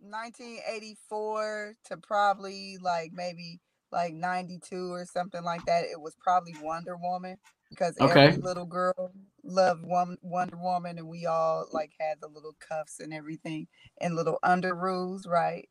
1984 0.00 1.74
to 1.86 1.96
probably 1.98 2.76
like 2.82 3.12
maybe 3.12 3.60
like 3.92 4.14
92 4.14 4.92
or 4.92 5.06
something 5.06 5.42
like 5.44 5.64
that. 5.66 5.84
It 5.84 6.00
was 6.00 6.16
probably 6.20 6.54
Wonder 6.60 6.96
Woman 6.96 7.38
because 7.70 7.96
Okay. 8.00 8.06
every 8.06 8.36
little 8.36 8.66
girl 8.66 9.12
loved 9.42 9.84
Won- 9.84 10.18
Wonder 10.22 10.56
Woman 10.56 10.98
and 10.98 11.08
we 11.08 11.26
all 11.26 11.66
like 11.72 11.92
had 12.00 12.20
the 12.20 12.28
little 12.28 12.56
cuffs 12.60 13.00
and 13.00 13.12
everything 13.14 13.68
and 14.00 14.16
little 14.16 14.38
underoos, 14.44 15.26
right? 15.26 15.68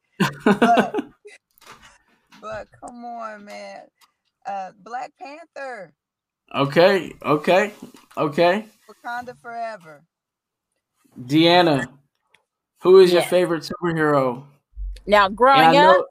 But 0.59 0.97
but 2.43 2.67
come 2.79 3.05
on, 3.05 3.45
man. 3.45 3.87
Uh 4.45 4.71
Black 4.83 5.11
Panther, 5.17 5.93
Okay, 6.53 7.13
okay, 7.23 7.71
okay. 8.17 8.65
Wakanda 8.87 9.35
forever. 9.41 10.03
Deanna, 11.19 11.87
who 12.81 12.99
is 12.99 13.13
your 13.13 13.21
favorite 13.23 13.63
superhero? 13.63 14.43
Now, 15.07 15.29
growing 15.29 15.61
I 15.61 15.77
up 15.77 16.05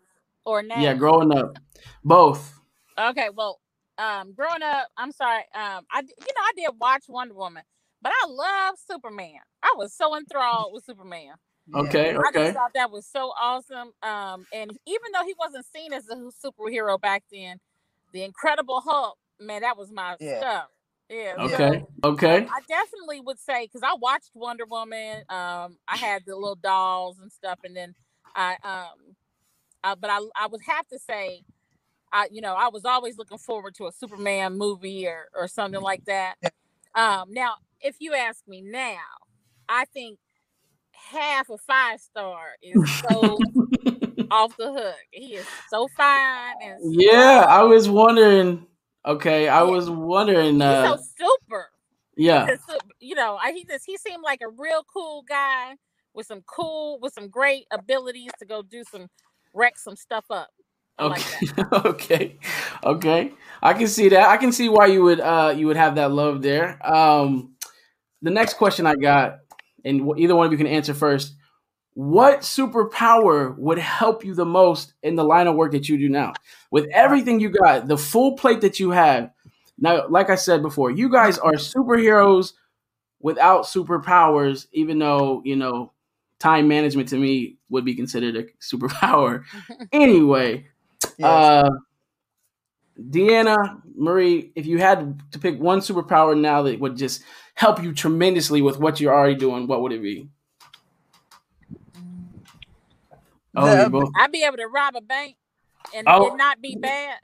or 0.45 0.63
now? 0.63 0.81
yeah, 0.81 0.95
growing 0.95 1.37
up, 1.37 1.59
both. 2.03 2.59
Okay, 2.99 3.29
well, 3.35 3.61
um, 3.99 4.33
growing 4.33 4.63
up, 4.63 4.89
I'm 4.97 5.13
sorry, 5.13 5.43
um, 5.55 5.85
I 5.93 6.03
d- 6.03 6.15
you 6.19 6.33
know 6.35 6.43
I 6.43 6.53
did 6.57 6.81
watch 6.81 7.05
Wonder 7.09 7.35
Woman, 7.35 7.63
but 8.01 8.13
I 8.23 8.27
love 8.29 8.77
Superman. 8.91 9.41
I 9.63 9.75
was 9.77 9.95
so 9.95 10.17
enthralled 10.17 10.73
with 10.73 10.85
Superman. 10.85 11.35
Yeah. 11.67 11.81
Okay, 11.81 12.17
I 12.17 12.33
just 12.33 12.55
thought 12.55 12.73
that 12.75 12.91
was 12.91 13.07
so 13.07 13.33
awesome. 13.41 13.93
Um, 14.03 14.47
and 14.53 14.71
even 14.87 15.13
though 15.13 15.25
he 15.25 15.35
wasn't 15.39 15.67
seen 15.67 15.93
as 15.93 16.09
a 16.09 16.17
superhero 16.45 17.01
back 17.01 17.25
then, 17.33 17.59
the 18.13 18.23
Incredible 18.23 18.81
Hulk, 18.81 19.17
man, 19.41 19.63
that 19.63 19.77
was 19.77 19.91
my 19.91 20.17
Yeah. 20.21 20.39
stuff. 20.39 20.69
Yeah. 21.09 21.47
so, 21.47 21.55
okay, 21.55 21.83
okay. 22.05 22.47
I 22.47 22.61
definitely 22.69 23.21
would 23.21 23.39
say 23.39 23.67
because 23.67 23.83
I 23.83 23.95
watched 24.01 24.31
Wonder 24.35 24.65
Woman. 24.67 25.25
Um, 25.29 25.79
I 25.89 25.97
had 25.97 26.23
the 26.27 26.35
little 26.37 26.57
dolls 26.57 27.19
and 27.21 27.31
stuff, 27.31 27.59
and 27.65 27.77
then 27.77 27.95
I 28.35 28.57
um, 28.65 29.17
uh, 29.85 29.97
but 29.97 30.11
I 30.11 30.21
I 30.37 30.47
would 30.47 30.63
have 30.67 30.89
to 30.89 30.99
say, 30.99 31.43
I 32.13 32.29
you 32.31 32.41
know 32.41 32.55
I 32.55 32.69
was 32.69 32.85
always 32.85 33.19
looking 33.19 33.39
forward 33.39 33.75
to 33.77 33.87
a 33.87 33.93
Superman 33.93 34.57
movie 34.57 35.07
or 35.07 35.29
or 35.35 35.49
something 35.49 35.81
like 35.81 36.05
that. 36.07 36.37
Um, 36.95 37.33
now 37.33 37.55
if 37.81 37.97
you 38.01 38.15
ask 38.15 38.47
me 38.49 38.63
now, 38.63 38.99
I 39.69 39.85
think 39.87 40.19
half 41.11 41.49
a 41.51 41.59
five 41.59 42.01
star 42.01 42.41
is 42.63 42.83
so 43.01 43.47
off 44.31 44.57
the 44.57 44.73
hook. 44.73 44.97
He 45.13 45.37
is 45.37 45.49
so 45.69 45.89
fine 45.97 46.55
and 46.63 46.83
Yeah, 46.85 47.47
I 47.49 47.63
was 47.63 47.89
wondering. 47.89 48.67
Okay, 49.05 49.49
I 49.49 49.63
Yeah. 49.63 49.71
was 49.71 49.91
wondering. 49.91 50.61
he's 50.61 50.63
Uh, 50.63 50.83
so 50.83 50.97
super. 51.19 51.71
yeah, 52.17 52.47
you 53.01 53.15
know, 53.15 53.39
I- 53.43 53.53
he 53.53 53.65
just 53.65 53.85
he 53.87 53.97
seemed 53.99 54.23
like 54.23 54.41
a 54.43 54.49
real 54.49 54.85
cool 54.93 55.23
guy 55.29 55.77
with 56.15 56.27
some 56.27 56.43
cool 56.43 56.99
with 57.01 57.13
some 57.15 57.29
great 57.29 57.67
abilities 57.71 58.31
to 58.39 58.47
go 58.47 58.63
do 58.63 58.85
some 58.85 59.09
wreck 59.55 59.79
some 59.79 59.97
stuff 59.97 60.25
up. 60.31 60.51
I 60.99 61.05
like 61.05 61.27
Okay. 61.27 61.47
okay. 61.85 62.39
Okay. 62.85 63.33
I 63.63 63.75
can 63.75 63.89
see 63.89 64.09
that. 64.11 64.29
I 64.29 64.37
can 64.37 64.53
see 64.53 64.69
why 64.69 64.87
you 64.87 65.03
would 65.03 65.21
uh 65.21 65.55
you 65.57 65.67
would 65.67 65.77
have 65.77 65.97
that 65.97 66.13
love 66.13 66.43
there. 66.43 66.79
Um 66.87 67.55
the 68.23 68.31
next 68.31 68.55
question 68.55 68.87
I 68.87 68.95
got 68.97 69.39
and 69.85 70.19
either 70.19 70.35
one 70.35 70.47
of 70.47 70.53
you 70.53 70.59
can 70.59 70.67
answer 70.67 70.95
first. 70.95 71.35
What 71.95 72.41
superpower 72.41 73.57
would 73.59 73.79
help 73.79 74.25
you 74.25 74.35
the 74.35 74.47
most 74.47 74.95
in 75.03 75.15
the 75.15 75.25
line 75.25 75.47
of 75.47 75.57
work 75.57 75.73
that 75.73 75.89
you 75.89 75.99
do 75.99 76.09
now? 76.09 76.33
With 76.71 76.87
everything 76.93 77.39
you 77.39 77.51
got, 77.51 77.87
the 77.87 77.99
full 77.99 78.37
plate 78.37 78.63
that 78.63 78.81
you 78.81 78.91
have. 78.91 79.31
Now, 79.79 80.09
like 80.09 80.31
I 80.31 80.37
said 80.37 80.63
before, 80.63 80.91
you 80.91 81.11
guys 81.11 81.39
are 81.39 81.53
superheroes 81.53 82.55
without 83.21 83.65
superpowers, 83.65 84.67
even 84.73 84.99
though, 84.99 85.43
you 85.45 85.57
know, 85.57 85.93
time 86.39 86.67
management 86.67 87.09
to 87.09 87.17
me 87.17 87.57
would 87.69 87.85
be 87.85 87.95
considered 87.95 88.37
a 88.37 88.45
superpower. 88.61 89.45
anyway, 89.93 90.67
Yes. 91.19 91.65
uh, 91.67 91.71
Deanna, 93.01 93.81
Marie, 93.97 94.53
if 94.55 94.67
you 94.67 94.79
had 94.79 95.21
to 95.33 95.39
pick 95.39 95.59
one 95.61 95.81
superpower 95.81 96.39
now 96.39 96.63
that 96.63 96.79
would 96.79 96.97
just 96.97 97.23
help 97.55 97.83
you 97.83 97.93
tremendously 97.93 98.63
with 98.63 98.79
what 98.79 99.01
you're 99.01 99.15
already 99.15 99.35
doing, 99.35 99.67
what 99.67 99.83
would 99.83 99.93
it 99.93 100.03
be? 100.03 100.29
Oh, 103.55 103.85
The- 103.85 103.91
both. 103.91 104.11
I'd 104.17 104.33
be 104.33 104.45
able 104.45 104.57
to 104.57 104.67
rob 104.67 104.97
a 104.97 105.01
bank 105.01 105.37
and 105.95 106.07
Oh. 106.09 106.27
it 106.33 106.37
not 106.37 106.61
be 106.61 106.77
bad. 106.77 107.19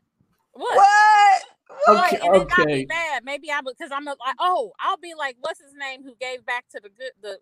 What? 0.53 0.77
what? 0.77 1.43
What? 1.87 2.13
Okay, 2.13 2.27
and 2.27 2.37
it 2.37 2.49
not 2.49 2.59
okay. 2.61 2.77
be 2.81 2.85
bad. 2.87 3.25
Maybe 3.25 3.51
I 3.51 3.61
would 3.61 3.77
because 3.79 3.93
I'm 3.93 4.07
a, 4.09 4.11
like, 4.11 4.37
oh, 4.39 4.73
I'll 4.81 4.97
be 4.97 5.15
like, 5.15 5.37
what's 5.41 5.61
his 5.61 5.75
name 5.75 6.03
who 6.03 6.15
gave 6.21 6.45
back 6.45 6.65
to 6.71 6.81
the 6.83 6.89
good 6.89 7.13
the 7.23 7.39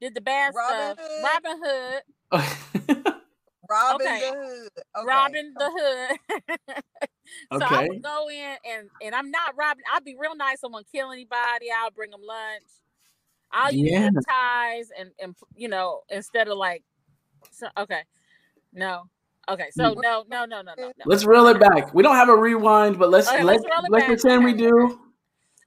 did 0.00 0.14
the 0.14 0.20
bad 0.20 0.52
Robin 0.54 0.96
stuff? 0.96 0.98
Hood? 1.00 2.02
Robin 2.32 2.72
Hood. 2.92 3.14
Robin 3.70 4.06
Okay. 4.06 4.20
the 4.20 4.26
Hood. 4.26 4.68
Okay. 4.98 5.06
Robin 5.06 5.54
the 5.56 5.70
Hood. 5.72 6.18
so 7.58 7.64
I 7.64 7.76
Okay. 7.76 7.88
would 7.88 8.02
go 8.02 8.28
in 8.28 8.56
and 8.68 8.90
and 9.02 9.14
I'm 9.14 9.30
not 9.30 9.56
robbing. 9.56 9.84
I'll 9.92 10.00
be 10.00 10.16
real 10.18 10.34
nice. 10.36 10.58
I 10.64 10.68
won't 10.68 10.86
kill 10.92 11.12
anybody. 11.12 11.66
I'll 11.76 11.90
bring 11.90 12.10
them 12.10 12.22
lunch. 12.22 12.66
I'll 13.52 13.72
use 13.72 13.90
Yeah. 13.90 14.04
zip 14.04 14.14
ties 14.28 14.88
and 14.98 15.10
and 15.20 15.34
you 15.54 15.68
know 15.68 16.00
instead 16.08 16.48
of 16.48 16.58
like, 16.58 16.82
so, 17.50 17.68
okay, 17.78 18.02
no. 18.72 19.04
Okay, 19.48 19.68
so 19.72 19.94
mm. 19.94 20.02
no, 20.02 20.24
no, 20.28 20.44
no, 20.44 20.62
no, 20.62 20.74
no, 20.78 20.86
no. 20.96 21.04
Let's 21.06 21.24
reel 21.24 21.46
it 21.48 21.58
back. 21.58 21.92
We 21.92 22.02
don't 22.02 22.14
have 22.14 22.28
a 22.28 22.36
rewind, 22.36 22.98
but 22.98 23.10
let's 23.10 23.28
Okay, 23.28 23.42
let's 23.42 23.64
let's 23.64 23.88
let's 23.88 24.04
back. 24.04 24.06
pretend 24.06 24.44
we 24.44 24.52
do. 24.52 25.00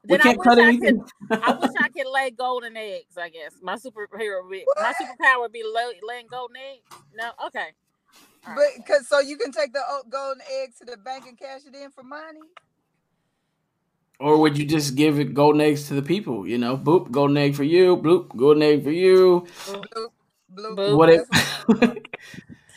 We 0.03 0.09
Then 0.09 0.21
I 0.21 0.23
can't 0.23 0.37
wish 0.37 0.47
cut 0.47 0.59
I 0.59 0.67
anything. 0.69 1.03
I 1.41 1.53
wish 1.53 1.71
I 1.77 1.89
could 1.89 2.07
lay 2.09 2.31
golden 2.31 2.77
eggs. 2.77 3.17
I 3.17 3.29
guess 3.29 3.55
my 3.61 3.75
superhero, 3.75 4.43
would 4.43 4.51
be, 4.51 4.65
my 4.81 4.93
superpower 4.93 5.41
would 5.41 5.51
be 5.51 5.63
lay, 5.63 5.99
laying 6.07 6.27
golden 6.27 6.55
eggs. 6.57 7.03
No, 7.13 7.31
okay. 7.47 7.73
All 8.47 8.55
But 8.55 8.61
right. 8.61 8.73
because 8.77 9.07
so 9.07 9.19
you 9.19 9.37
can 9.37 9.51
take 9.51 9.73
the 9.73 9.81
golden 10.09 10.41
egg 10.61 10.75
to 10.79 10.85
the 10.85 10.97
bank 10.97 11.25
and 11.27 11.37
cash 11.37 11.61
it 11.67 11.75
in 11.75 11.91
for 11.91 12.03
money. 12.03 12.39
Or 14.19 14.37
would 14.39 14.57
you 14.57 14.65
just 14.65 14.95
give 14.95 15.19
it 15.19 15.33
golden 15.33 15.61
eggs 15.61 15.87
to 15.87 15.95
the 15.95 16.01
people? 16.01 16.47
You 16.47 16.57
know, 16.57 16.77
boop, 16.77 17.11
golden 17.11 17.37
egg 17.37 17.55
for 17.55 17.63
you, 17.63 17.97
bloop, 17.97 18.35
golden 18.35 18.63
egg 18.63 18.83
for 18.83 18.91
you. 18.91 19.47
Bloop, 19.65 19.85
bloop. 20.53 20.75
Boop. 20.77 20.97
What 20.97 21.09
it? 21.09 21.25
That's 21.31 21.63
what- 21.67 21.97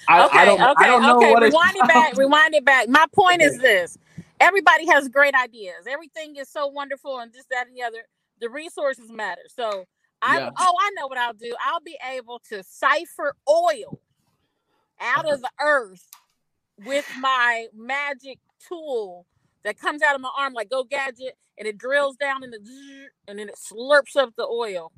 I, 0.09 0.25
okay, 0.27 0.39
I 0.39 0.45
don't, 0.45 0.61
okay, 0.61 0.85
I 0.85 0.87
don't 0.87 1.03
know 1.03 1.17
okay. 1.19 1.33
what 1.33 1.43
rewind 1.43 1.77
it 1.77 1.89
back. 1.89 2.17
Rewind 2.17 2.55
it 2.55 2.65
back. 2.65 2.89
My 2.89 3.07
point 3.13 3.43
is 3.43 3.59
this: 3.59 3.99
everybody 4.41 4.87
has 4.87 5.09
great 5.09 5.35
ideas. 5.35 5.87
Everything 5.89 6.37
is 6.37 6.49
so 6.49 6.69
wonderful, 6.69 7.19
and 7.19 7.33
this, 7.33 7.45
that, 7.51 7.67
and 7.67 7.77
the 7.77 7.83
other. 7.83 7.99
The 8.41 8.49
resources 8.49 9.11
matter. 9.11 9.43
So, 9.49 9.85
I 10.23 10.39
Yeah. 10.39 10.51
oh, 10.59 10.75
I 10.81 10.91
know 10.97 11.09
what 11.09 11.19
I'll 11.19 11.33
do. 11.33 11.53
I'll 11.65 11.81
be 11.81 11.99
able 12.13 12.41
to 12.51 12.63
cipher 12.63 13.35
oil 13.49 13.99
out 15.01 15.31
of 15.31 15.41
the 15.43 15.51
earth 15.61 16.09
with 16.79 17.07
my 17.19 17.67
magic 17.75 18.39
tool 18.69 19.27
that 19.65 19.79
comes 19.79 20.03
out 20.03 20.15
of 20.15 20.21
my 20.21 20.31
arm, 20.39 20.53
like 20.53 20.71
Go 20.71 20.85
Gadget, 20.85 21.37
and 21.59 21.67
it 21.67 21.79
drills 21.79 22.17
down 22.17 22.45
in 22.45 22.51
the 22.51 22.59
and 23.29 23.39
then 23.39 23.49
it 23.49 23.57
slurps 23.57 24.17
up 24.17 24.35
the 24.37 24.47
oil. 24.47 24.93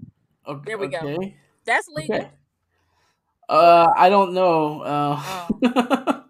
Okay, 0.47 0.63
There 0.67 0.79
we 0.79 0.89
go. 0.89 0.99
okay, 0.99 1.37
That's 1.65 1.89
legal. 1.89 2.17
Okay. 2.17 2.31
Uh, 3.49 3.89
I 3.97 4.09
don't 4.11 4.35
know. 4.35 4.83
Uh, 4.83 5.49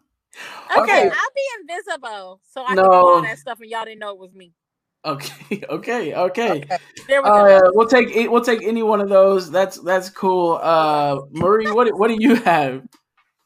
Okay, 0.71 0.83
Okay. 0.83 1.09
I'll 1.09 1.35
be 1.35 1.43
invisible, 1.61 2.41
so 2.53 2.62
I 2.62 2.75
No. 2.75 2.83
can 2.83 2.91
do 2.91 2.97
all 3.09 3.23
that 3.23 3.39
stuff, 3.39 3.61
and 3.61 3.71
y'all 3.71 3.85
didn't 3.85 4.01
know 4.01 4.11
it 4.11 4.19
was 4.19 4.33
me. 4.35 4.53
okay, 5.05 5.62
okay, 5.71 6.14
okay. 6.14 6.51
Okay. 6.51 6.79
There 7.09 7.23
we 7.23 7.29
go. 7.29 7.35
Uh, 7.35 7.61
we'll 7.73 7.89
take. 7.89 8.31
We'll 8.31 8.45
take 8.45 8.62
any 8.62 8.83
one 8.83 9.01
of 9.01 9.09
those. 9.09 9.51
That's 9.51 9.79
that's 9.81 10.11
cool. 10.11 10.59
Uh, 10.62 11.21
Marie, 11.31 11.71
what 11.71 11.89
what 11.99 12.09
do 12.09 12.16
you 12.19 12.35
have? 12.37 12.83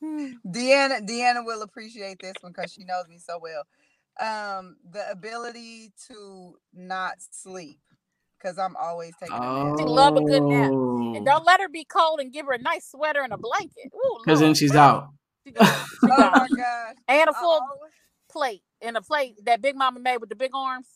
Deanna, 0.03 1.07
Deanna 1.09 1.45
will 1.45 1.63
appreciate 1.63 2.19
this 2.21 2.35
one 2.41 2.53
because 2.53 2.73
she 2.73 2.85
knows 2.85 3.07
me 3.09 3.19
so 3.19 3.39
well. 3.41 3.63
Um, 4.21 4.77
the 4.93 5.09
ability 5.11 5.93
to 6.09 6.57
not 6.75 7.15
sleep 7.31 7.79
because 8.39 8.59
I'm 8.59 8.75
always 8.77 9.13
taking 9.21 9.35
a 9.37 9.65
nap. 9.65 9.79
She 9.79 9.85
love 9.85 10.17
a 10.17 10.21
good 10.21 10.43
nap. 10.43 10.71
Oh. 10.73 11.15
and 11.15 11.25
don't 11.25 11.45
let 11.47 11.61
her 11.61 11.69
be 11.69 11.85
cold, 11.85 12.21
and 12.21 12.33
give 12.33 12.47
her 12.47 12.53
a 12.53 12.59
nice 12.59 12.91
sweater 12.91 13.23
and 13.23 13.33
a 13.33 13.39
blanket. 13.39 13.91
Because 14.25 14.41
then 14.41 14.55
she's 14.55 14.75
out. 14.75 15.09
She 15.47 15.53
gone. 15.53 15.67
She 15.67 15.97
Oh 16.05 16.09
my 16.09 16.31
gone. 16.31 16.49
gosh! 16.57 16.95
and 17.09 17.31
a 17.31 17.33
full 17.33 17.51
always- 17.51 17.93
plate, 18.31 18.63
and 18.81 18.97
a 18.97 19.03
plate 19.03 19.37
that 19.45 19.63
Big 19.63 19.77
Mama 19.77 20.01
made 20.01 20.19
with 20.19 20.29
the 20.29 20.37
big 20.37 20.51
arms. 20.55 20.89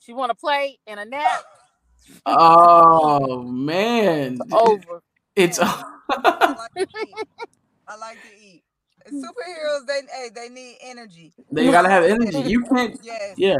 She 0.00 0.12
want 0.12 0.30
a 0.32 0.34
plate 0.34 0.78
and 0.86 0.98
a 0.98 1.04
nap. 1.04 1.44
Oh 2.26 3.42
man, 3.42 4.38
Over. 4.50 5.02
it's. 5.36 5.58
I 5.62 6.56
like 6.76 6.88
to 6.88 6.98
eat. 7.06 7.14
I 7.90 7.96
like 7.96 8.22
to 8.22 8.28
eat. 8.28 8.62
Hmm. 9.08 9.16
Superheroes, 9.16 9.86
they 9.86 10.00
hey, 10.12 10.30
they 10.34 10.48
need 10.48 10.76
energy. 10.80 11.34
they 11.50 11.70
gotta 11.70 11.88
have 11.88 12.04
energy. 12.04 12.48
You 12.48 12.62
can't. 12.64 12.98
Yes. 13.02 13.34
Yeah. 13.36 13.56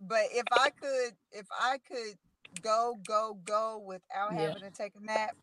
But 0.00 0.22
if 0.32 0.46
I 0.50 0.70
could, 0.70 1.12
if 1.32 1.46
I 1.52 1.78
could 1.86 2.16
go, 2.62 2.98
go, 3.06 3.38
go 3.44 3.82
without 3.86 4.32
Yeah. 4.32 4.48
having 4.48 4.62
to 4.62 4.70
take 4.70 4.92
a 5.00 5.04
nap, 5.04 5.36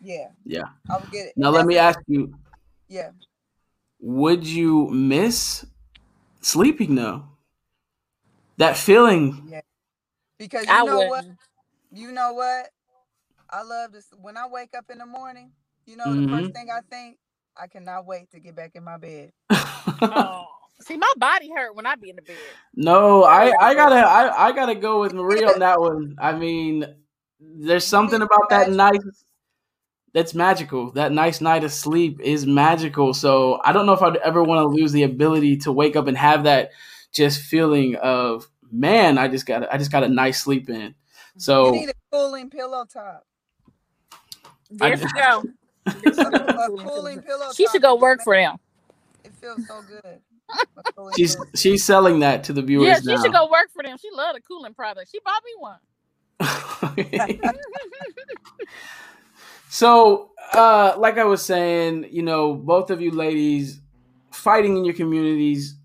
yeah, 0.00 0.28
Yeah. 0.44 0.64
I 0.90 0.98
would 0.98 1.10
get 1.10 1.26
it. 1.26 1.32
Now 1.36 1.50
let 1.50 1.66
me 1.66 1.76
ask 1.76 1.98
you: 2.06 2.32
Yeah, 2.88 3.10
Would 4.00 4.46
you 4.46 4.88
miss 4.88 5.66
sleeping 6.40 6.94
though? 6.94 7.24
That 8.58 8.76
feeling. 8.76 9.42
Yeah. 9.48 9.60
because 10.38 10.66
you 10.66 10.72
I 10.72 10.84
know 10.84 10.96
what, 10.96 11.08
wouldn't. 11.10 11.38
you 11.92 12.12
know 12.12 12.32
what, 12.32 12.70
I 13.50 13.62
love 13.62 13.92
this. 13.92 14.06
When 14.20 14.36
I 14.36 14.46
wake 14.46 14.74
up 14.76 14.86
in 14.90 14.98
the 14.98 15.06
morning, 15.06 15.52
you 15.86 15.96
know 15.96 16.04
the 16.14 16.20
Mhm. 16.26 16.30
first 16.40 16.52
thing 16.54 16.68
I 16.70 16.80
think, 16.90 17.18
I 17.56 17.66
cannot 17.68 18.06
wait 18.06 18.30
to 18.32 18.40
get 18.40 18.54
back 18.56 18.72
in 18.74 18.84
my 18.84 18.98
bed. 18.98 19.32
Oh. 20.02 20.44
See, 20.80 20.96
my 20.98 21.10
body 21.16 21.50
hurt 21.56 21.74
when 21.74 21.86
I 21.86 21.94
be 21.94 22.10
in 22.10 22.16
the 22.16 22.22
bed. 22.22 22.36
no, 22.74 23.24
I 23.24 23.50
I 23.58 23.74
gotta 23.74 23.96
I, 23.96 24.48
I 24.48 24.52
gotta 24.52 24.74
go 24.74 25.00
with 25.00 25.14
Marie 25.14 25.42
on 25.44 25.60
that 25.60 25.80
one. 25.80 26.16
I 26.18 26.32
mean, 26.32 26.84
there's 27.40 27.86
something 27.86 28.20
about 28.20 28.50
that 28.50 28.70
night 28.70 29.00
that's 30.12 30.34
magical. 30.34 30.90
That 30.92 31.12
nice 31.12 31.40
night 31.40 31.64
of 31.64 31.72
sleep 31.72 32.20
is 32.20 32.46
magical. 32.46 33.14
So 33.14 33.58
I 33.64 33.72
don't 33.72 33.86
know 33.86 33.94
if 33.94 34.02
I'd 34.02 34.16
ever 34.18 34.42
want 34.42 34.60
to 34.60 34.66
lose 34.66 34.92
the 34.92 35.04
ability 35.04 35.56
to 35.58 35.72
wake 35.72 35.96
up 35.96 36.08
and 36.08 36.16
have 36.18 36.44
that 36.44 36.72
just 37.12 37.40
feeling 37.40 37.96
of 37.96 38.46
man, 38.70 39.16
I 39.16 39.28
just 39.28 39.46
got 39.46 39.72
I 39.72 39.78
just 39.78 39.90
got 39.92 40.04
a 40.04 40.08
nice 40.08 40.42
sleep 40.42 40.68
in. 40.68 40.82
You 40.82 40.94
So 41.38 41.70
need 41.70 41.88
a 41.88 41.94
cooling 42.12 42.50
pillow 42.50 42.84
top. 42.84 43.24
There 44.70 44.92
I- 44.92 44.96
she 44.96 45.06
go. 45.16 45.42
A, 46.16 46.20
a 46.20 46.70
cooling 46.78 47.22
pillow. 47.22 47.52
She 47.54 47.66
should 47.68 47.82
go 47.82 47.96
work 47.96 48.20
for 48.22 48.34
them. 48.36 48.56
It 49.24 49.32
feels 49.40 49.66
so 49.66 49.82
good. 49.82 50.20
A 50.76 50.82
cooling 50.96 51.14
she's 51.16 51.36
she's 51.54 51.84
selling 51.84 52.20
that 52.20 52.44
to 52.44 52.52
the 52.52 52.62
viewers 52.62 52.86
Yeah, 52.86 53.00
she 53.00 53.06
now. 53.16 53.22
should 53.22 53.32
go 53.32 53.48
work 53.50 53.68
for 53.72 53.82
them. 53.82 53.96
She 53.98 54.08
love 54.12 54.34
the 54.34 54.40
cooling 54.40 54.74
product. 54.74 55.10
She 55.10 55.20
bought 55.24 55.42
me 55.44 55.52
one. 55.58 55.78
so, 59.68 60.30
uh, 60.52 60.94
like 60.98 61.18
I 61.18 61.24
was 61.24 61.42
saying, 61.42 62.08
you 62.10 62.22
know, 62.22 62.54
both 62.54 62.90
of 62.90 63.00
you 63.00 63.10
ladies 63.10 63.80
fighting 64.30 64.76
in 64.76 64.84
your 64.84 64.94
communities, 64.94 65.76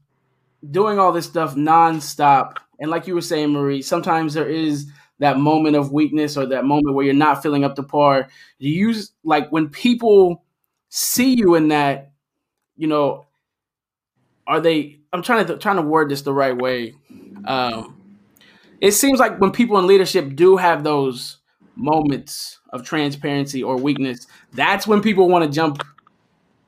doing 0.70 1.00
all 1.00 1.12
this 1.12 1.26
stuff 1.26 1.56
nonstop. 1.56 2.58
And 2.80 2.92
like 2.92 3.08
you 3.08 3.16
were 3.16 3.22
saying, 3.22 3.52
Marie, 3.52 3.82
sometimes 3.82 4.34
there 4.34 4.50
is 4.50 4.92
that 5.22 5.38
moment 5.38 5.76
of 5.76 5.92
weakness 5.92 6.36
or 6.36 6.48
that 6.48 6.66
moment 6.66 6.96
where 6.96 7.06
you're 7.06 7.14
not 7.14 7.44
feeling 7.44 7.64
up 7.64 7.76
to 7.76 7.84
par. 7.84 8.28
Do 8.60 8.68
you 8.68 8.94
like 9.24 9.52
when 9.52 9.70
people 9.70 10.44
see 10.90 11.36
you 11.36 11.54
in 11.54 11.68
that, 11.68 12.12
you 12.76 12.88
know, 12.88 13.28
are 14.48 14.60
they 14.60 15.00
I'm 15.14 15.22
trying 15.22 15.46
to 15.46 15.58
trying 15.58 15.76
to 15.76 15.84
word 15.84 16.10
this 16.10 16.24
the 16.24 16.34
right 16.34 16.58
way. 16.58 16.96
Um 17.46 17.98
it 18.82 18.94
seems 18.94 19.20
like 19.20 19.40
when 19.40 19.52
people 19.52 19.78
in 19.78 19.86
leadership 19.86 20.36
do 20.36 20.58
have 20.58 20.84
those 20.84 21.38
moments 21.76 22.60
of 22.72 22.84
transparency 22.84 23.62
or 23.62 23.78
weakness, 23.78 24.26
that's 24.54 24.88
when 24.88 25.02
people 25.02 25.30
want 25.30 25.46
to 25.46 25.52
jump 25.52 25.84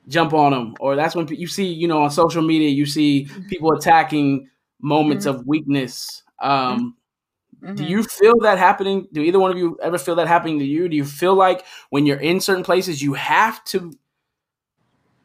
jump 0.08 0.32
on 0.32 0.52
them, 0.52 0.76
or 0.80 0.96
that's 0.96 1.16
when 1.16 1.28
you 1.28 1.48
see, 1.48 1.66
you 1.66 1.88
know, 1.88 2.04
on 2.04 2.12
social 2.12 2.44
media, 2.44 2.70
you 2.70 2.86
see 2.86 3.28
people 3.50 3.72
attacking 3.72 4.48
moments 4.80 5.26
of 5.26 5.48
weakness. 5.48 6.22
Um, 6.40 6.96
Do 7.76 7.84
Mhm. 7.84 7.90
you 7.90 8.04
feel 8.04 8.38
that 8.42 8.58
happening? 8.58 9.08
Do 9.14 9.22
either 9.22 9.40
one 9.40 9.52
of 9.52 9.58
you 9.58 9.78
ever 9.82 9.98
feel 9.98 10.16
that 10.16 10.28
happening 10.28 10.60
to 10.60 10.66
you? 10.66 10.90
Do 10.90 10.96
you 10.96 11.06
feel 11.06 11.34
like 11.34 11.66
when 11.90 12.06
you're 12.06 12.20
in 12.20 12.40
certain 12.40 12.64
places, 12.64 13.02
you 13.02 13.14
have 13.14 13.64
to 13.66 13.94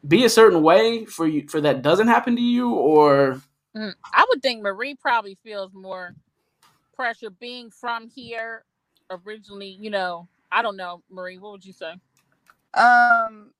be 0.07 0.23
a 0.23 0.29
certain 0.29 0.63
way 0.63 1.05
for 1.05 1.27
you 1.27 1.47
for 1.47 1.59
that 1.61 1.81
doesn't 1.81 2.07
happen 2.07 2.35
to 2.35 2.41
you, 2.41 2.71
or 2.73 3.41
Mm, 3.75 3.93
I 4.13 4.25
would 4.29 4.41
think 4.41 4.63
Marie 4.63 4.95
probably 4.95 5.37
feels 5.43 5.73
more 5.73 6.15
pressure 6.95 7.29
being 7.29 7.69
from 7.69 8.07
here 8.09 8.63
originally. 9.11 9.77
You 9.79 9.89
know, 9.91 10.27
I 10.51 10.61
don't 10.61 10.77
know, 10.77 11.03
Marie. 11.09 11.37
What 11.37 11.51
would 11.51 11.65
you 11.65 11.73
say? 11.73 11.91
Um, 12.73 13.51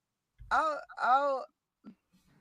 I'll, 0.52 0.80
I'll, 1.02 1.46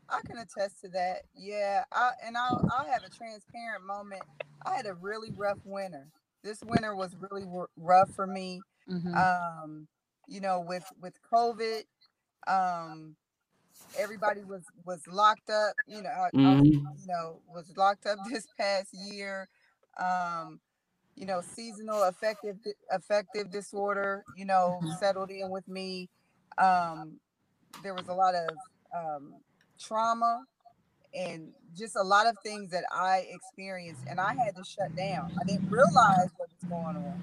I 0.09 0.21
can 0.27 0.39
attest 0.39 0.81
to 0.83 0.89
that. 0.91 1.23
Yeah, 1.35 1.85
I, 1.93 2.13
and 2.25 2.37
I'll, 2.37 2.67
I'll 2.73 2.87
have 2.87 3.03
a 3.05 3.11
transparent 3.11 3.85
moment. 3.85 4.23
I 4.65 4.75
had 4.75 4.87
a 4.87 4.95
really 4.95 5.31
rough 5.37 5.59
winter. 5.65 6.07
This 6.43 6.63
winter 6.63 6.95
was 6.95 7.17
really 7.31 7.47
rough 7.77 8.11
for 8.15 8.27
me. 8.27 8.65
Mhm. 8.87 9.15
Um, 9.17 9.89
you 10.27 10.41
know, 10.41 10.61
with 10.61 10.85
with 11.01 11.15
COVID, 11.33 11.83
um, 12.47 13.17
everybody 13.95 14.45
was 14.45 14.65
was 14.85 15.07
locked 15.07 15.51
up. 15.51 15.75
You 15.87 16.03
know, 16.03 16.11
I, 16.11 16.31
I 16.43 16.53
was, 16.55 16.69
Mhm. 16.69 16.99
you 17.01 17.07
know, 17.07 17.41
was 17.47 17.73
locked 17.77 18.07
up 18.07 18.19
this 18.31 18.47
past 18.59 18.91
year. 18.93 19.49
Um, 19.99 20.61
you 21.17 21.27
know, 21.27 21.41
seasonal 21.43 22.03
affective 22.05 22.57
affective 22.91 23.51
disorder. 23.51 24.25
You 24.35 24.47
know, 24.47 24.83
Mhm. 24.83 24.91
settled 24.91 25.31
in 25.31 25.51
with 25.51 25.69
me. 25.69 26.09
Um, 26.59 27.21
there 27.83 27.95
was 27.95 28.09
a 28.09 28.15
lot 28.15 28.35
of 28.35 28.59
um, 28.97 29.35
trauma 29.81 30.45
and 31.15 31.53
just 31.77 31.97
a 31.97 32.03
lot 32.03 32.27
of 32.27 32.37
things 32.43 32.71
that 32.71 32.85
I 32.93 33.27
experienced, 33.31 34.05
and 34.09 34.21
I 34.21 34.35
had 34.35 34.57
to 34.57 34.65
shut 34.65 34.95
down. 34.97 35.33
I 35.41 35.45
didn't 35.45 35.71
realize 35.71 36.31
what 36.37 36.49
was 36.51 36.65
going 36.69 36.97
on, 36.97 37.21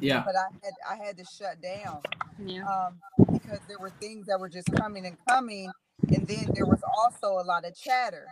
yeah, 0.00 0.22
but 0.24 0.34
I 0.36 0.46
had 0.62 0.74
I 0.88 1.04
had 1.04 1.16
to 1.18 1.24
shut 1.24 1.60
down 1.62 2.02
Yeah. 2.38 2.62
um, 2.64 2.94
because 3.32 3.60
there 3.68 3.78
were 3.78 3.90
things 4.00 4.26
that 4.26 4.38
were 4.40 4.48
just 4.48 4.70
coming 4.74 5.06
and 5.06 5.16
coming, 5.28 5.70
and 6.12 6.26
then 6.26 6.46
there 6.54 6.66
was 6.66 6.80
also 6.98 7.38
a 7.40 7.44
lot 7.44 7.64
of 7.64 7.76
chatter, 7.76 8.26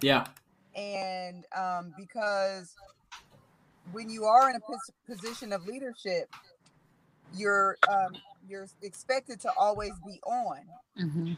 yeah, 0.00 0.26
and 0.74 1.44
um, 1.56 1.92
because 1.96 2.74
when 3.92 4.08
you 4.08 4.24
are 4.24 4.48
in 4.50 4.56
a 4.56 5.10
position 5.10 5.52
of 5.52 5.66
leadership, 5.66 6.28
you're 7.34 7.76
um, 7.88 8.16
you're 8.48 8.66
expected 8.82 9.40
to 9.40 9.52
always 9.58 9.92
be 10.04 10.20
on, 10.24 10.58
Mhm. 10.98 11.36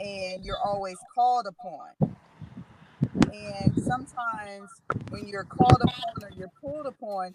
And 0.00 0.44
you're 0.44 0.58
always 0.64 0.96
called 1.14 1.46
upon. 1.46 1.90
And 3.32 3.82
sometimes 3.82 4.70
when 5.10 5.28
you're 5.28 5.44
called 5.44 5.80
upon 5.82 6.24
or 6.24 6.30
you're 6.36 6.52
pulled 6.60 6.86
upon, 6.86 7.32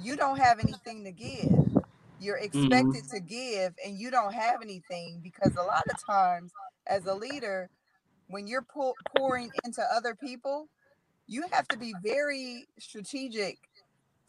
you 0.00 0.16
don't 0.16 0.38
have 0.38 0.58
anything 0.60 1.04
to 1.04 1.10
give. 1.10 1.82
You're 2.20 2.38
mm-hmm. 2.38 2.72
expected 2.72 3.08
to 3.10 3.20
give 3.20 3.74
and 3.84 3.98
you 3.98 4.10
don't 4.10 4.34
have 4.34 4.62
anything 4.62 5.20
because 5.22 5.56
a 5.56 5.62
lot 5.62 5.84
of 5.90 6.04
times 6.06 6.52
as 6.86 7.06
a 7.06 7.14
leader, 7.14 7.70
when 8.28 8.46
you're 8.46 8.62
pour, 8.62 8.94
pouring 9.16 9.50
into 9.64 9.82
other 9.94 10.14
people, 10.14 10.68
you 11.26 11.44
have 11.50 11.66
to 11.68 11.78
be 11.78 11.94
very 12.02 12.66
strategic 12.78 13.58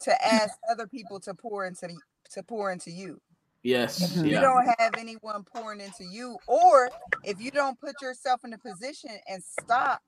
to 0.00 0.24
ask 0.24 0.58
other 0.70 0.86
people 0.86 1.20
to 1.20 1.34
pour 1.34 1.66
into 1.66 1.88
to 2.32 2.42
pour 2.42 2.72
into 2.72 2.90
you. 2.90 3.20
Yes. 3.62 4.14
You 4.16 4.32
Yeah. 4.32 4.40
don't 4.40 4.66
have 4.78 4.96
anyone 4.96 5.44
pouring 5.44 5.80
into 5.80 6.04
you, 6.04 6.38
or 6.46 6.90
if 7.24 7.40
you 7.40 7.50
don't 7.50 7.78
put 7.80 8.00
yourself 8.00 8.44
in 8.44 8.52
a 8.52 8.58
position 8.58 9.10
and 9.28 9.42
stop 9.42 10.00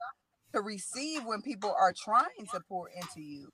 to 0.54 0.60
receive 0.60 1.24
when 1.24 1.42
people 1.42 1.74
are 1.78 1.92
trying 1.92 2.46
to 2.52 2.60
pour 2.68 2.88
into 2.88 3.20
you. 3.20 3.48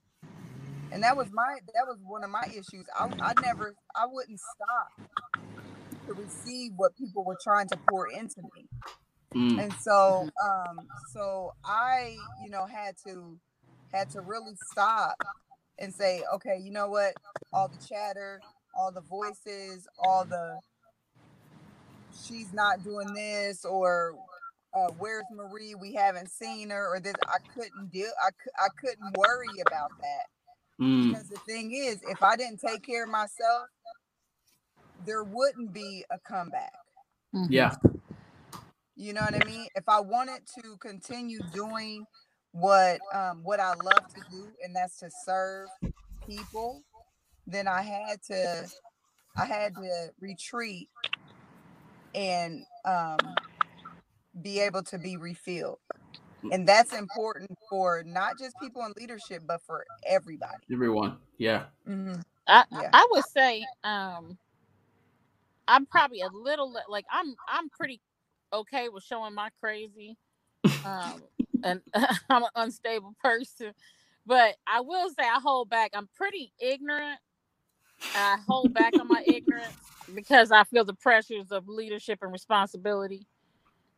And 0.93 1.03
that 1.03 1.17
was 1.17 1.29
my 1.33 1.59
that 1.75 1.87
was 1.87 1.99
one 2.03 2.25
of 2.25 2.31
my 2.31 2.47
issues. 2.51 2.87
I, 2.99 3.09
I 3.21 3.35
never 3.35 3.75
I 3.95 4.07
wouldn't 4.07 4.41
stop 4.41 4.89
to 6.07 6.15
receive 6.15 6.73
what 6.77 6.97
people 6.97 7.25
were 7.25 7.39
trying 7.43 7.69
to 7.69 7.77
pour 7.89 8.07
into 8.07 8.43
me. 8.55 8.69
Mm. 9.35 9.63
And 9.63 9.75
so 9.75 10.29
um 10.45 10.87
so 11.13 11.53
I, 11.65 12.17
you 12.45 12.51
know, 12.51 12.67
had 12.67 12.97
to 13.07 13.39
had 13.93 14.11
to 14.11 14.21
really 14.21 14.55
stop 14.57 15.17
and 15.79 15.93
say, 15.93 16.23
okay, 16.35 16.59
you 16.63 16.71
know 16.71 16.89
what? 16.89 17.15
All 17.53 17.69
the 17.69 17.79
chatter, 17.79 18.41
all 18.79 18.93
the 18.93 19.03
voices, 19.03 19.89
all 19.99 20.25
the 20.25 20.61
she's 22.27 22.53
not 22.53 22.83
doing 22.85 23.13
this 23.15 23.65
or 23.65 24.15
uh, 24.75 24.89
where's 24.99 25.25
Marie? 25.33 25.75
We 25.75 25.95
haven't 25.95 26.31
seen 26.31 26.71
her 26.71 26.95
or 26.95 27.01
this. 27.01 27.15
I 27.29 27.39
couldn't 27.55 27.91
deal. 27.93 28.11
I, 28.23 28.31
I 28.59 28.69
couldn't 28.81 29.17
worry 29.17 29.61
about 29.67 29.91
that 30.01 30.27
Mm. 30.81 31.11
because 31.11 31.29
the 31.29 31.39
thing 31.47 31.73
is, 31.75 32.01
if 32.09 32.23
I 32.23 32.37
didn't 32.37 32.61
take 32.61 32.85
care 32.85 33.05
of 33.05 33.11
myself, 33.11 33.69
there 35.07 35.25
wouldn't 35.25 35.73
be 35.73 36.05
a 36.11 36.19
comeback. 36.19 36.73
Yeah. 37.49 37.73
You 38.97 39.13
know 39.15 39.23
what 39.23 39.35
I 39.35 39.47
mean? 39.47 39.69
If 39.75 39.89
I 39.89 40.01
wanted 40.01 40.43
to 40.63 40.77
continue 40.79 41.41
doing 41.55 42.07
what 42.53 43.01
um, 43.15 43.41
what 43.43 43.61
I 43.61 43.71
love 43.71 44.07
to 44.15 44.23
do, 44.31 44.49
and 44.65 44.77
that's 44.77 44.99
to 45.01 45.11
serve 45.25 45.69
people, 46.27 46.83
then 47.47 47.69
I 47.69 47.83
had 47.83 48.23
to 48.25 48.67
I 49.37 49.47
had 49.47 49.75
to 49.77 50.09
retreat 50.21 50.89
and 52.15 52.65
um, 52.85 53.39
be 54.43 54.61
able 54.61 54.83
to 54.85 54.99
be 54.99 55.17
refilled. 55.17 55.79
And 56.53 56.67
that's 56.67 56.93
important 56.93 57.59
for 57.69 58.03
not 58.07 58.39
just 58.39 58.59
people 58.59 58.85
in 58.85 58.93
leadership, 58.99 59.43
but 59.47 59.63
for 59.67 59.87
everybody. 60.07 60.63
Everyone. 60.73 61.19
Yeah. 61.39 61.65
Mhm. 61.89 62.23
I 62.47 62.65
Yeah. 62.71 62.91
I 62.93 63.07
would 63.11 63.25
say 63.25 63.65
um 63.85 64.39
I'm 65.69 65.87
probably 65.87 66.23
a 66.23 66.29
little 66.29 66.75
like 66.89 67.07
I'm 67.11 67.35
I'm 67.49 67.69
pretty 67.71 68.01
okay 68.53 68.89
with 68.89 69.05
showing 69.05 69.35
my 69.35 69.51
crazy. 69.61 70.17
Um 70.85 71.25
and 71.63 71.83
I'm 72.31 72.45
an 72.45 72.51
unstable 72.57 73.15
person. 73.23 73.73
But 74.27 74.57
I 74.67 74.81
will 74.81 75.09
say 75.11 75.25
I 75.25 75.41
hold 75.41 75.71
back. 75.71 75.93
I'm 75.95 76.09
pretty 76.17 76.53
ignorant. 76.61 77.21
I 78.15 78.39
hold 78.47 78.73
back 78.73 78.95
on 78.99 79.09
my 79.09 79.23
ignorance 79.27 79.93
because 80.15 80.51
I 80.53 80.65
feel 80.65 80.85
the 80.85 80.95
pressures 80.95 81.51
of 81.51 81.69
leadership 81.69 82.21
and 82.23 82.33
responsibility. 82.33 83.27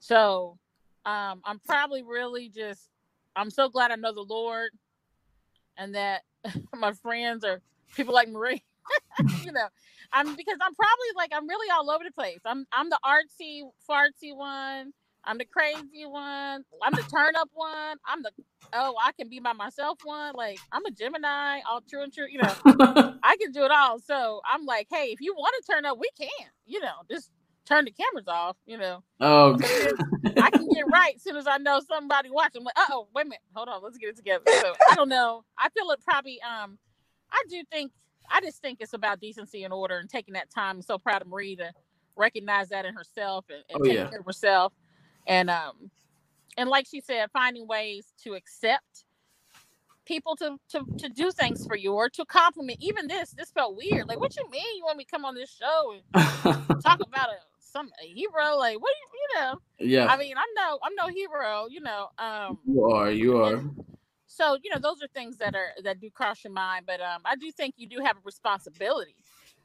So 0.00 0.58
um 1.04 1.40
I'm 1.44 1.60
probably 1.64 2.02
really 2.02 2.48
just 2.48 2.88
I'm 3.36 3.50
so 3.50 3.68
glad 3.68 3.90
I 3.90 3.96
know 3.96 4.12
the 4.12 4.20
Lord 4.22 4.70
and 5.76 5.94
that 5.94 6.22
my 6.74 6.92
friends 6.92 7.44
are 7.44 7.60
people 7.94 8.14
like 8.14 8.28
Marie. 8.28 8.62
you 9.44 9.52
know, 9.52 9.68
I'm 10.12 10.34
because 10.34 10.58
I'm 10.60 10.74
probably 10.74 11.08
like 11.16 11.30
I'm 11.34 11.48
really 11.48 11.70
all 11.70 11.90
over 11.90 12.04
the 12.04 12.12
place. 12.12 12.40
I'm 12.44 12.66
I'm 12.72 12.90
the 12.90 12.98
artsy 13.04 13.62
fartsy 13.88 14.34
one. 14.34 14.92
I'm 15.24 15.38
the 15.38 15.44
crazy 15.44 16.06
one. 16.06 16.64
I'm 16.82 16.92
the 16.92 17.02
turn 17.14 17.36
up 17.36 17.50
one. 17.52 17.96
I'm 18.06 18.22
the 18.22 18.30
oh 18.72 18.94
I 19.02 19.12
can 19.12 19.28
be 19.28 19.40
by 19.40 19.52
myself 19.52 19.98
one. 20.04 20.34
Like 20.34 20.58
I'm 20.72 20.84
a 20.86 20.90
Gemini, 20.90 21.60
all 21.68 21.80
true 21.88 22.02
and 22.02 22.12
true. 22.12 22.26
You 22.30 22.38
know, 22.42 22.54
I 23.22 23.36
can 23.40 23.52
do 23.52 23.64
it 23.64 23.70
all. 23.70 23.98
So 23.98 24.40
I'm 24.50 24.64
like, 24.64 24.86
hey, 24.90 25.06
if 25.12 25.20
you 25.20 25.34
want 25.34 25.54
to 25.62 25.72
turn 25.72 25.84
up, 25.84 25.98
we 25.98 26.08
can. 26.18 26.28
You 26.66 26.80
know, 26.80 26.94
just 27.10 27.30
turn 27.66 27.84
the 27.84 27.90
cameras 27.90 28.28
off. 28.28 28.56
You 28.66 28.78
know, 28.78 29.02
oh. 29.20 29.56
I 30.38 30.50
can 30.50 30.68
get 30.72 30.84
right 30.90 31.12
as 31.16 31.22
soon 31.22 31.36
as 31.36 31.46
I 31.46 31.58
know 31.58 31.80
somebody 31.86 32.30
watching. 32.30 32.60
I'm 32.60 32.64
like, 32.64 32.74
oh, 32.90 33.08
wait 33.14 33.22
a 33.22 33.24
minute, 33.26 33.40
hold 33.54 33.68
on, 33.68 33.82
let's 33.82 33.98
get 33.98 34.10
it 34.10 34.16
together. 34.16 34.44
So 34.46 34.72
I 34.90 34.94
don't 34.94 35.08
know. 35.08 35.44
I 35.58 35.68
feel 35.70 35.90
it 35.90 36.00
probably. 36.04 36.40
Um, 36.42 36.78
I 37.30 37.42
do 37.50 37.62
think. 37.70 37.92
I 38.30 38.42
just 38.42 38.60
think 38.60 38.78
it's 38.80 38.92
about 38.92 39.20
decency 39.20 39.64
and 39.64 39.72
order 39.72 39.96
and 39.98 40.08
taking 40.08 40.34
that 40.34 40.50
time. 40.50 40.76
I'm 40.76 40.82
so 40.82 40.98
proud 40.98 41.22
of 41.22 41.28
Marie 41.28 41.56
to 41.56 41.72
recognize 42.14 42.68
that 42.68 42.84
in 42.84 42.92
herself 42.92 43.46
and, 43.48 43.64
and 43.70 43.80
Oh, 43.80 43.84
take 43.84 43.94
yeah. 43.94 44.08
care 44.08 44.18
of 44.18 44.26
herself. 44.26 44.72
And 45.28 45.50
um, 45.50 45.90
and 46.56 46.68
like 46.68 46.86
she 46.90 47.00
said, 47.00 47.30
finding 47.32 47.68
ways 47.68 48.12
to 48.24 48.34
accept 48.34 49.04
people 50.08 50.34
to 50.36 50.56
to 50.70 50.84
to 50.98 51.08
do 51.10 51.30
things 51.30 51.64
for 51.66 51.76
you 51.76 51.92
or 51.92 52.08
to 52.08 52.24
compliment. 52.24 52.78
Even 52.80 53.06
this, 53.06 53.30
this 53.36 53.50
felt 53.50 53.76
weird. 53.76 54.08
Like, 54.08 54.18
what 54.18 54.36
you 54.36 54.50
mean 54.50 54.76
you 54.76 54.84
want 54.84 54.96
me 54.96 55.04
to 55.04 55.10
come 55.10 55.24
on 55.24 55.34
this 55.34 55.54
show 55.54 55.94
and 55.94 56.82
talk 56.82 57.00
about 57.06 57.28
a 57.28 57.36
some 57.60 57.90
a 58.02 58.06
hero? 58.06 58.56
Like, 58.56 58.80
what 58.80 58.90
do 58.90 58.98
you, 58.98 59.20
you 59.20 59.40
know? 59.40 59.58
yeah. 59.78 60.12
I 60.12 60.16
mean, 60.16 60.34
I'm 60.36 60.48
no, 60.56 60.78
I'm 60.82 60.94
no 60.96 61.08
hero, 61.14 61.66
you 61.68 61.80
know. 61.80 62.08
Um, 62.18 62.58
you 62.66 62.84
are. 62.86 63.10
You 63.10 63.42
are. 63.42 63.62
so 64.26 64.56
you 64.62 64.70
know, 64.70 64.80
those 64.80 65.02
are 65.02 65.08
things 65.08 65.36
that 65.36 65.54
are 65.54 65.72
that 65.84 66.00
do 66.00 66.10
cross 66.10 66.42
your 66.42 66.54
mind. 66.54 66.86
But 66.86 67.00
um, 67.00 67.20
I 67.24 67.36
do 67.36 67.52
think 67.52 67.74
you 67.76 67.86
do 67.86 68.00
have 68.02 68.16
a 68.16 68.20
responsibility. 68.24 69.14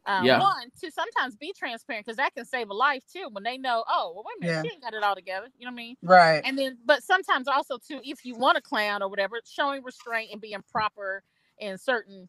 Um, 0.06 0.26
Yeah. 0.26 0.40
One 0.40 0.70
to 0.82 0.92
sometimes 0.92 1.36
be 1.36 1.54
transparent 1.58 2.06
because 2.06 2.18
that 2.18 2.34
can 2.36 2.46
save 2.46 2.70
a 2.70 2.74
life 2.74 3.04
too. 3.12 3.30
When 3.32 3.44
they 3.44 3.58
know, 3.58 3.84
oh, 3.88 4.12
well, 4.16 4.24
wait 4.26 4.38
a 4.38 4.40
minute, 4.42 4.54
Yeah. 4.54 4.62
she 4.70 4.74
ain't 4.76 4.82
got 4.84 4.94
it 4.94 5.04
all 5.04 5.16
together. 5.16 5.48
You 5.58 5.66
know 5.66 5.72
what 5.72 5.76
I 5.82 5.84
mean? 5.84 5.96
Right. 6.02 6.42
And 6.44 6.58
then, 6.58 6.78
but 6.86 7.04
sometimes 7.04 7.48
also 7.48 7.78
too, 7.78 8.02
if 8.04 8.26
you 8.26 8.36
want 8.36 8.56
to 8.56 8.62
clown 8.62 9.02
or 9.02 9.10
whatever, 9.10 9.40
showing 9.46 9.84
restraint 9.84 10.32
and 10.32 10.42
being 10.42 10.62
proper 10.72 11.24
in 11.60 11.78
certain. 11.78 12.28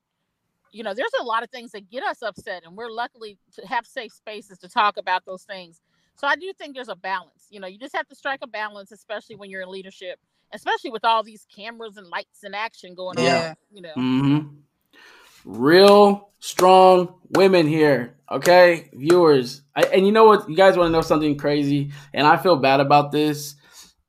You 0.71 0.83
know, 0.83 0.93
there's 0.93 1.13
a 1.21 1.23
lot 1.23 1.45
of 1.45 1.51
things 1.51 1.71
that 1.71 1.89
get 1.89 2.03
us 2.03 2.21
upset, 2.21 2.65
and 2.67 2.77
we're 2.77 2.91
luckily 2.91 3.39
to 3.55 3.65
have 3.65 3.87
safe 3.87 4.13
spaces 4.13 4.59
to 4.59 4.69
talk 4.69 4.97
about 4.97 5.25
those 5.25 5.45
things. 5.45 5.81
So 6.17 6.27
I 6.27 6.35
do 6.35 6.53
think 6.53 6.75
there's 6.75 6.89
a 6.89 6.97
balance. 6.97 7.47
You 7.49 7.61
know, 7.61 7.69
you 7.69 7.79
just 7.79 7.95
have 7.95 8.09
to 8.09 8.15
strike 8.17 8.41
a 8.43 8.49
balance, 8.49 8.91
especially 8.91 9.37
when 9.37 9.51
you're 9.51 9.63
in 9.63 9.69
leadership, 9.69 10.19
especially 10.53 10.91
with 10.91 11.05
all 11.05 11.23
these 11.23 11.47
cameras 11.55 11.97
and 11.97 12.09
lights 12.09 12.43
and 12.43 12.57
action 12.57 12.97
going 12.97 13.19
Yeah. 13.21 13.51
on. 13.51 13.57
You 13.73 13.83
know, 13.83 13.95
mm-hmm. 13.97 14.49
Real 15.45 16.31
strong 16.45 17.15
women 17.31 17.67
here. 17.67 18.17
Okay, 18.31 18.91
viewers. 18.93 19.63
I, 19.75 19.83
and 19.85 20.05
you 20.07 20.13
know 20.13 20.25
what? 20.25 20.49
You 20.49 20.57
guys 20.57 20.77
want 20.77 20.89
to 20.89 20.93
know 20.93 21.01
something 21.01 21.37
crazy? 21.39 21.93
And 22.13 22.27
I 22.27 22.37
feel 22.37 22.57
bad 22.57 22.81
about 22.81 23.13
this. 23.13 23.55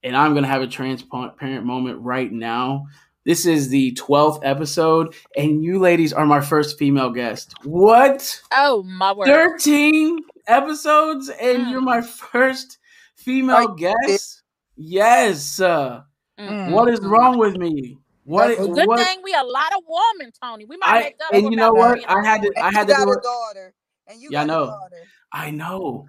And 0.03 0.15
I'm 0.17 0.33
going 0.33 0.43
to 0.43 0.49
have 0.49 0.61
a 0.61 0.67
transparent 0.67 1.65
moment 1.65 1.99
right 2.01 2.31
now. 2.31 2.85
This 3.25 3.45
is 3.45 3.69
the 3.69 3.93
12th 3.93 4.41
episode. 4.43 5.15
And 5.35 5.63
you 5.63 5.79
ladies 5.79 6.11
are 6.13 6.25
my 6.25 6.41
first 6.41 6.77
female 6.77 7.09
guest. 7.09 7.53
What? 7.63 8.41
oh 8.51 8.83
my 8.83 9.13
word, 9.13 9.27
13 9.27 10.19
episodes 10.47 11.29
and 11.29 11.65
Mm. 11.67 11.71
you're 11.71 11.81
my 11.81 12.01
first 12.01 12.77
female 13.15 13.55
Are 13.69 13.75
guest? 13.75 14.43
Yes. 14.75 15.59
Uh, 15.59 16.01
Mm. 16.39 16.71
what 16.71 16.89
is 16.89 16.99
wrong 16.99 17.37
with 17.37 17.55
me? 17.57 17.97
What? 18.25 18.47
That's- 18.49 18.65
Well, 18.67 18.75
good 18.75 18.87
what 18.87 18.99
thing 18.99 19.19
we 19.23 19.33
a 19.33 19.43
lot 19.43 19.71
of 19.77 19.83
women, 19.87 20.33
Tony. 20.43 20.65
We 20.65 20.77
might 20.77 20.89
I 20.89 20.99
make 20.99 21.15
up 21.25 21.33
and 21.33 21.43
you 21.51 21.55
know 21.57 21.71
what? 21.73 21.99
I 22.09 22.25
had 22.25 22.41
to. 22.41 22.53
I 22.61 22.71
had 22.71 22.87
you 22.89 22.93
to 22.95 22.99
got 22.99 23.05
do 23.05 23.11
a 23.13 23.21
daughter. 23.21 23.73
And 24.07 24.21
you 24.21 24.29
Yeah, 24.31 24.41
I 24.41 24.45
got 24.45 24.53
a 24.53 24.59
know. 24.59 24.65
daughter. 24.67 25.03
I 25.31 25.51
know, 25.51 26.07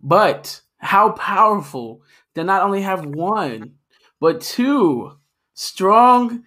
but 0.00 0.60
how 0.78 1.10
powerful 1.12 2.02
to 2.34 2.44
not 2.44 2.62
only 2.62 2.82
have 2.82 3.04
one, 3.04 3.74
but 4.20 4.40
two 4.40 5.18
strong 5.54 6.44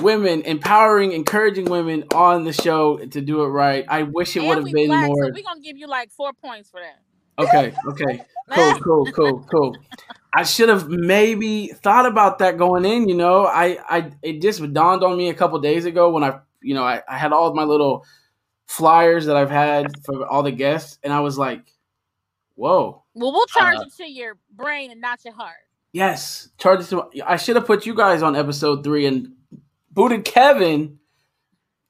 women, 0.00 0.42
empowering, 0.42 1.12
encouraging 1.12 1.66
women 1.66 2.04
on 2.14 2.44
the 2.44 2.52
show 2.52 2.98
to 2.98 3.20
do 3.20 3.42
it 3.42 3.48
right. 3.48 3.84
I 3.88 4.02
wish 4.04 4.36
it 4.36 4.42
would 4.44 4.58
have 4.58 4.66
been 4.72 4.88
black, 4.88 5.06
more. 5.08 5.24
so 5.26 5.30
we're 5.32 5.42
gonna 5.44 5.60
give 5.60 5.76
you 5.76 5.86
like 5.88 6.10
four 6.10 6.32
points 6.32 6.70
for 6.70 6.80
that. 6.80 7.00
Okay, 7.38 7.74
okay, 7.88 8.20
cool, 8.52 8.74
cool, 8.80 9.06
cool, 9.12 9.46
cool. 9.50 9.76
I 10.32 10.42
should 10.42 10.68
have 10.68 10.88
maybe 10.88 11.68
thought 11.68 12.06
about 12.06 12.38
that 12.40 12.58
going 12.58 12.84
in. 12.84 13.08
You 13.08 13.14
know, 13.14 13.46
I, 13.46 13.78
I, 13.88 14.10
it 14.22 14.42
just 14.42 14.60
dawned 14.72 15.04
on 15.04 15.16
me 15.16 15.28
a 15.28 15.34
couple 15.34 15.58
days 15.60 15.84
ago 15.84 16.10
when 16.10 16.24
I, 16.24 16.40
you 16.60 16.74
know, 16.74 16.82
I, 16.84 17.02
I 17.08 17.18
had 17.18 17.32
all 17.32 17.46
of 17.48 17.54
my 17.54 17.62
little 17.64 18.04
flyers 18.66 19.26
that 19.26 19.36
I've 19.36 19.50
had 19.50 19.92
for 20.04 20.26
all 20.26 20.42
the 20.42 20.50
guests, 20.50 20.98
and 21.04 21.12
I 21.12 21.20
was 21.20 21.38
like, 21.38 21.72
whoa, 22.56 23.04
Well, 23.14 23.32
we'll 23.32 23.46
charge 23.46 23.76
Uh, 23.76 23.82
it 23.82 23.92
to 23.98 24.10
your 24.10 24.36
brain 24.50 24.90
and 24.90 25.00
not 25.00 25.24
your 25.24 25.34
heart. 25.34 25.56
yes, 25.92 26.48
charge 26.58 26.80
it 26.80 26.86
to. 26.86 27.08
I 27.24 27.36
should 27.36 27.56
have 27.56 27.66
put 27.66 27.86
you 27.86 27.94
guys 27.94 28.22
on 28.22 28.34
episode 28.34 28.82
three 28.82 29.06
and 29.06 29.32
booted 29.90 30.24
Kevin 30.24 30.98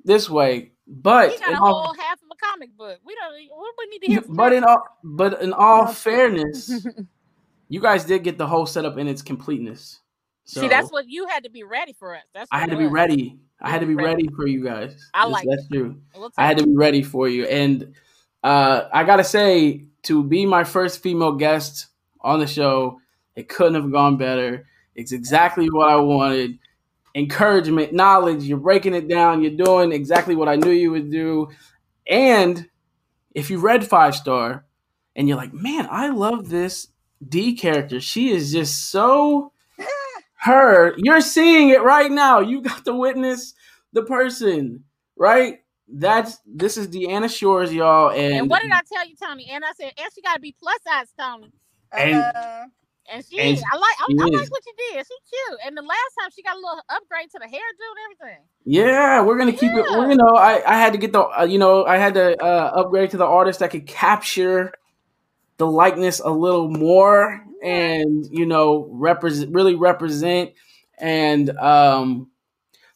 this 0.05 0.29
way, 0.29 0.73
but 0.87 1.31
We 1.31 1.39
got 1.39 1.53
a 1.55 1.61
all, 1.63 1.83
whole 1.85 1.95
half 1.95 2.19
comic 2.51 2.77
book. 2.77 2.99
We 3.05 3.15
don't. 3.15 3.35
We 3.79 3.87
need 3.87 4.03
to 4.03 4.07
hear 4.07 4.23
from 4.23 4.37
but 4.37 4.53
in 4.53 4.65
all, 4.65 4.83
but 5.03 5.43
in 5.43 5.53
all 5.53 5.87
fairness. 5.87 6.87
you 7.69 7.81
guys 7.81 8.05
did 8.05 8.25
get 8.25 8.39
the 8.39 8.47
whole 8.47 8.67
setup 8.67 8.99
in 8.99 9.09
its 9.09 9.23
completeness. 9.23 10.01
So 10.45 10.61
See, 10.61 10.69
that's 10.69 10.91
what 10.91 11.09
you 11.09 11.27
had 11.27 11.45
to 11.45 11.51
be 11.51 11.63
ready 11.63 11.95
for 11.95 12.15
us. 12.15 12.23
That's 12.35 12.49
I 12.53 12.61
had 12.61 12.71
to 12.71 12.77
be 12.77 12.87
ready. 12.87 13.39
I 13.61 13.71
had 13.71 13.81
to 13.81 13.87
be 13.87 13.95
Ready. 13.95 14.09
ready 14.09 14.29
for 14.37 14.47
you 14.47 14.63
guys. 14.63 14.95
I 15.15 15.27
like 15.27 15.47
that's 15.49 15.67
true. 15.69 15.97
We'll 16.15 16.31
I 16.37 16.47
had 16.47 16.59
to 16.59 16.67
be 16.67 16.77
ready 16.77 17.03
for 17.03 17.29
you. 17.29 17.47
And 17.47 17.95
uh, 18.43 18.89
I 18.93 19.05
gotta 19.05 19.25
say, 19.25 19.87
to 20.03 20.23
be 20.23 20.45
my 20.45 20.65
first 20.65 21.03
female 21.03 21.33
guest 21.33 21.87
on 22.21 22.41
the 22.41 22.47
show, 22.47 23.01
it 23.37 23.49
couldn't 23.49 23.75
have 23.75 23.91
gone 23.91 24.19
better. 24.19 24.67
It's 24.95 25.13
exactly 25.13 25.71
what 25.71 25.89
I 25.89 25.97
wanted. 25.97 26.59
Encouragement, 27.15 27.93
knowledge, 27.95 28.43
you're 28.43 28.59
breaking 28.59 28.95
it 28.95 29.09
down, 29.09 29.41
you're 29.41 29.53
doing 29.53 29.93
exactly 29.93 30.35
what 30.35 30.49
I 30.49 30.57
knew 30.57 30.71
you 30.71 30.91
would 30.91 31.11
do. 31.11 31.49
And 32.09 32.69
if 33.35 33.51
you 33.51 33.59
read 33.59 33.87
Five 33.87 34.15
Star 34.15 34.65
and 35.17 35.29
you're 35.29 35.37
like, 35.37 35.53
man, 35.53 35.89
I 35.91 36.09
love 36.11 36.49
this 36.49 36.89
D 37.27 37.55
character. 37.57 38.01
She 38.01 38.31
is 38.31 38.53
just 38.53 38.91
so 38.91 39.53
her. 40.37 40.95
You're 40.99 41.21
seeing 41.21 41.71
it 41.71 41.83
right 41.83 42.11
now. 42.11 42.41
You 42.41 42.61
got 42.63 42.85
to 42.85 42.95
witness 42.95 43.55
the 43.93 44.03
person, 44.03 44.85
right? 45.17 45.59
That's 45.89 46.39
this 46.47 46.77
is 46.77 46.89
Deanna 46.89 47.35
Shores, 47.35 47.73
y'all, 47.73 48.11
and, 48.11 48.35
And 48.35 48.51
what 48.51 48.63
did 48.63 48.71
I 48.73 48.81
tell 48.91 49.07
you, 49.07 49.15
Tony? 49.17 49.49
And 49.51 49.65
I 49.65 49.73
said, 49.73 49.93
and 49.99 50.09
she 50.15 50.23
got 50.23 50.35
to 50.35 50.41
be 50.41 50.55
plus 50.59 50.79
size, 50.83 51.13
Tony. 51.19 51.53
And- 51.93 52.17
Uh, 52.17 52.65
And 53.13 53.25
she, 53.25 53.39
And. 53.39 53.59
I 53.73 53.77
like, 53.77 53.97
I, 54.01 54.07
she 54.09 54.19
I 54.19 54.39
like 54.41 54.51
what 54.51 54.63
you 54.67 54.73
did. 54.93 55.07
She 55.07 55.15
cute. 55.29 55.61
And 55.67 55.77
the 55.77 55.83
last 55.83 56.13
time 56.19 56.31
she 56.35 56.43
got 56.43 56.57
a 56.57 56.59
little 56.59 56.83
upgrade 56.89 57.31
to 57.33 57.39
the 57.39 57.47
hairdo 57.47 57.53
and 57.53 58.23
everything. 58.23 58.45
Yeah, 58.65 59.21
we're 59.23 59.37
gonna 59.39 59.53
keep 59.53 59.73
it. 59.73 59.87
Yeah. 59.89 59.99
Well, 59.99 60.09
you 60.09 60.17
know, 60.17 60.37
I 60.37 60.63
I 60.67 60.79
had 60.79 60.93
to 60.93 60.99
get 60.99 61.13
the 61.13 61.23
uh, 61.23 61.45
you 61.45 61.59
know 61.59 61.85
I 61.85 61.99
had 61.99 62.15
to 62.15 62.43
uh, 62.43 62.73
upgrade 62.77 63.11
to 63.11 63.17
the 63.17 63.27
artist 63.27 63.61
that 63.61 63.71
could 63.71 63.87
capture 63.87 64.73
the 65.57 65.67
likeness 65.67 66.21
a 66.21 66.31
little 66.31 66.69
more 66.69 67.45
and 67.63 68.27
you 68.31 68.47
know 68.47 68.89
represent 68.93 69.53
really 69.53 69.75
represent 69.75 70.53
and 70.99 71.51
um 71.59 72.31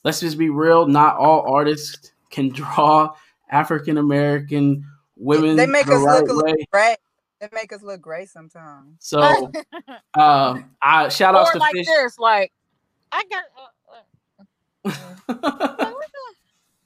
let's 0.04 0.20
just 0.20 0.38
be 0.38 0.50
real 0.50 0.86
not 0.86 1.16
all 1.16 1.52
artists 1.52 2.12
can 2.30 2.48
draw 2.50 3.14
african 3.50 3.96
american 3.96 4.84
women 5.16 5.56
they 5.56 5.66
make 5.66 5.86
the 5.86 5.94
us 5.94 6.02
right 6.02 6.20
look 6.20 6.30
a 6.30 6.32
little 6.32 6.52
way 6.72 6.96
gray. 7.38 7.48
They 7.50 7.56
make 7.56 7.72
us 7.72 7.82
look 7.82 8.00
gray 8.00 8.26
sometimes. 8.26 8.96
so 9.00 9.20
um 10.18 10.70
i 10.82 11.08
shout 11.08 11.34
outs 11.34 11.50
or 11.50 11.52
to 11.54 11.58
like 11.58 11.72
fish 11.72 11.86
this, 11.86 12.18
like, 12.18 12.52
I 13.12 13.24
got. 13.30 13.44
Uh, 13.56 14.92
uh, 15.28 15.92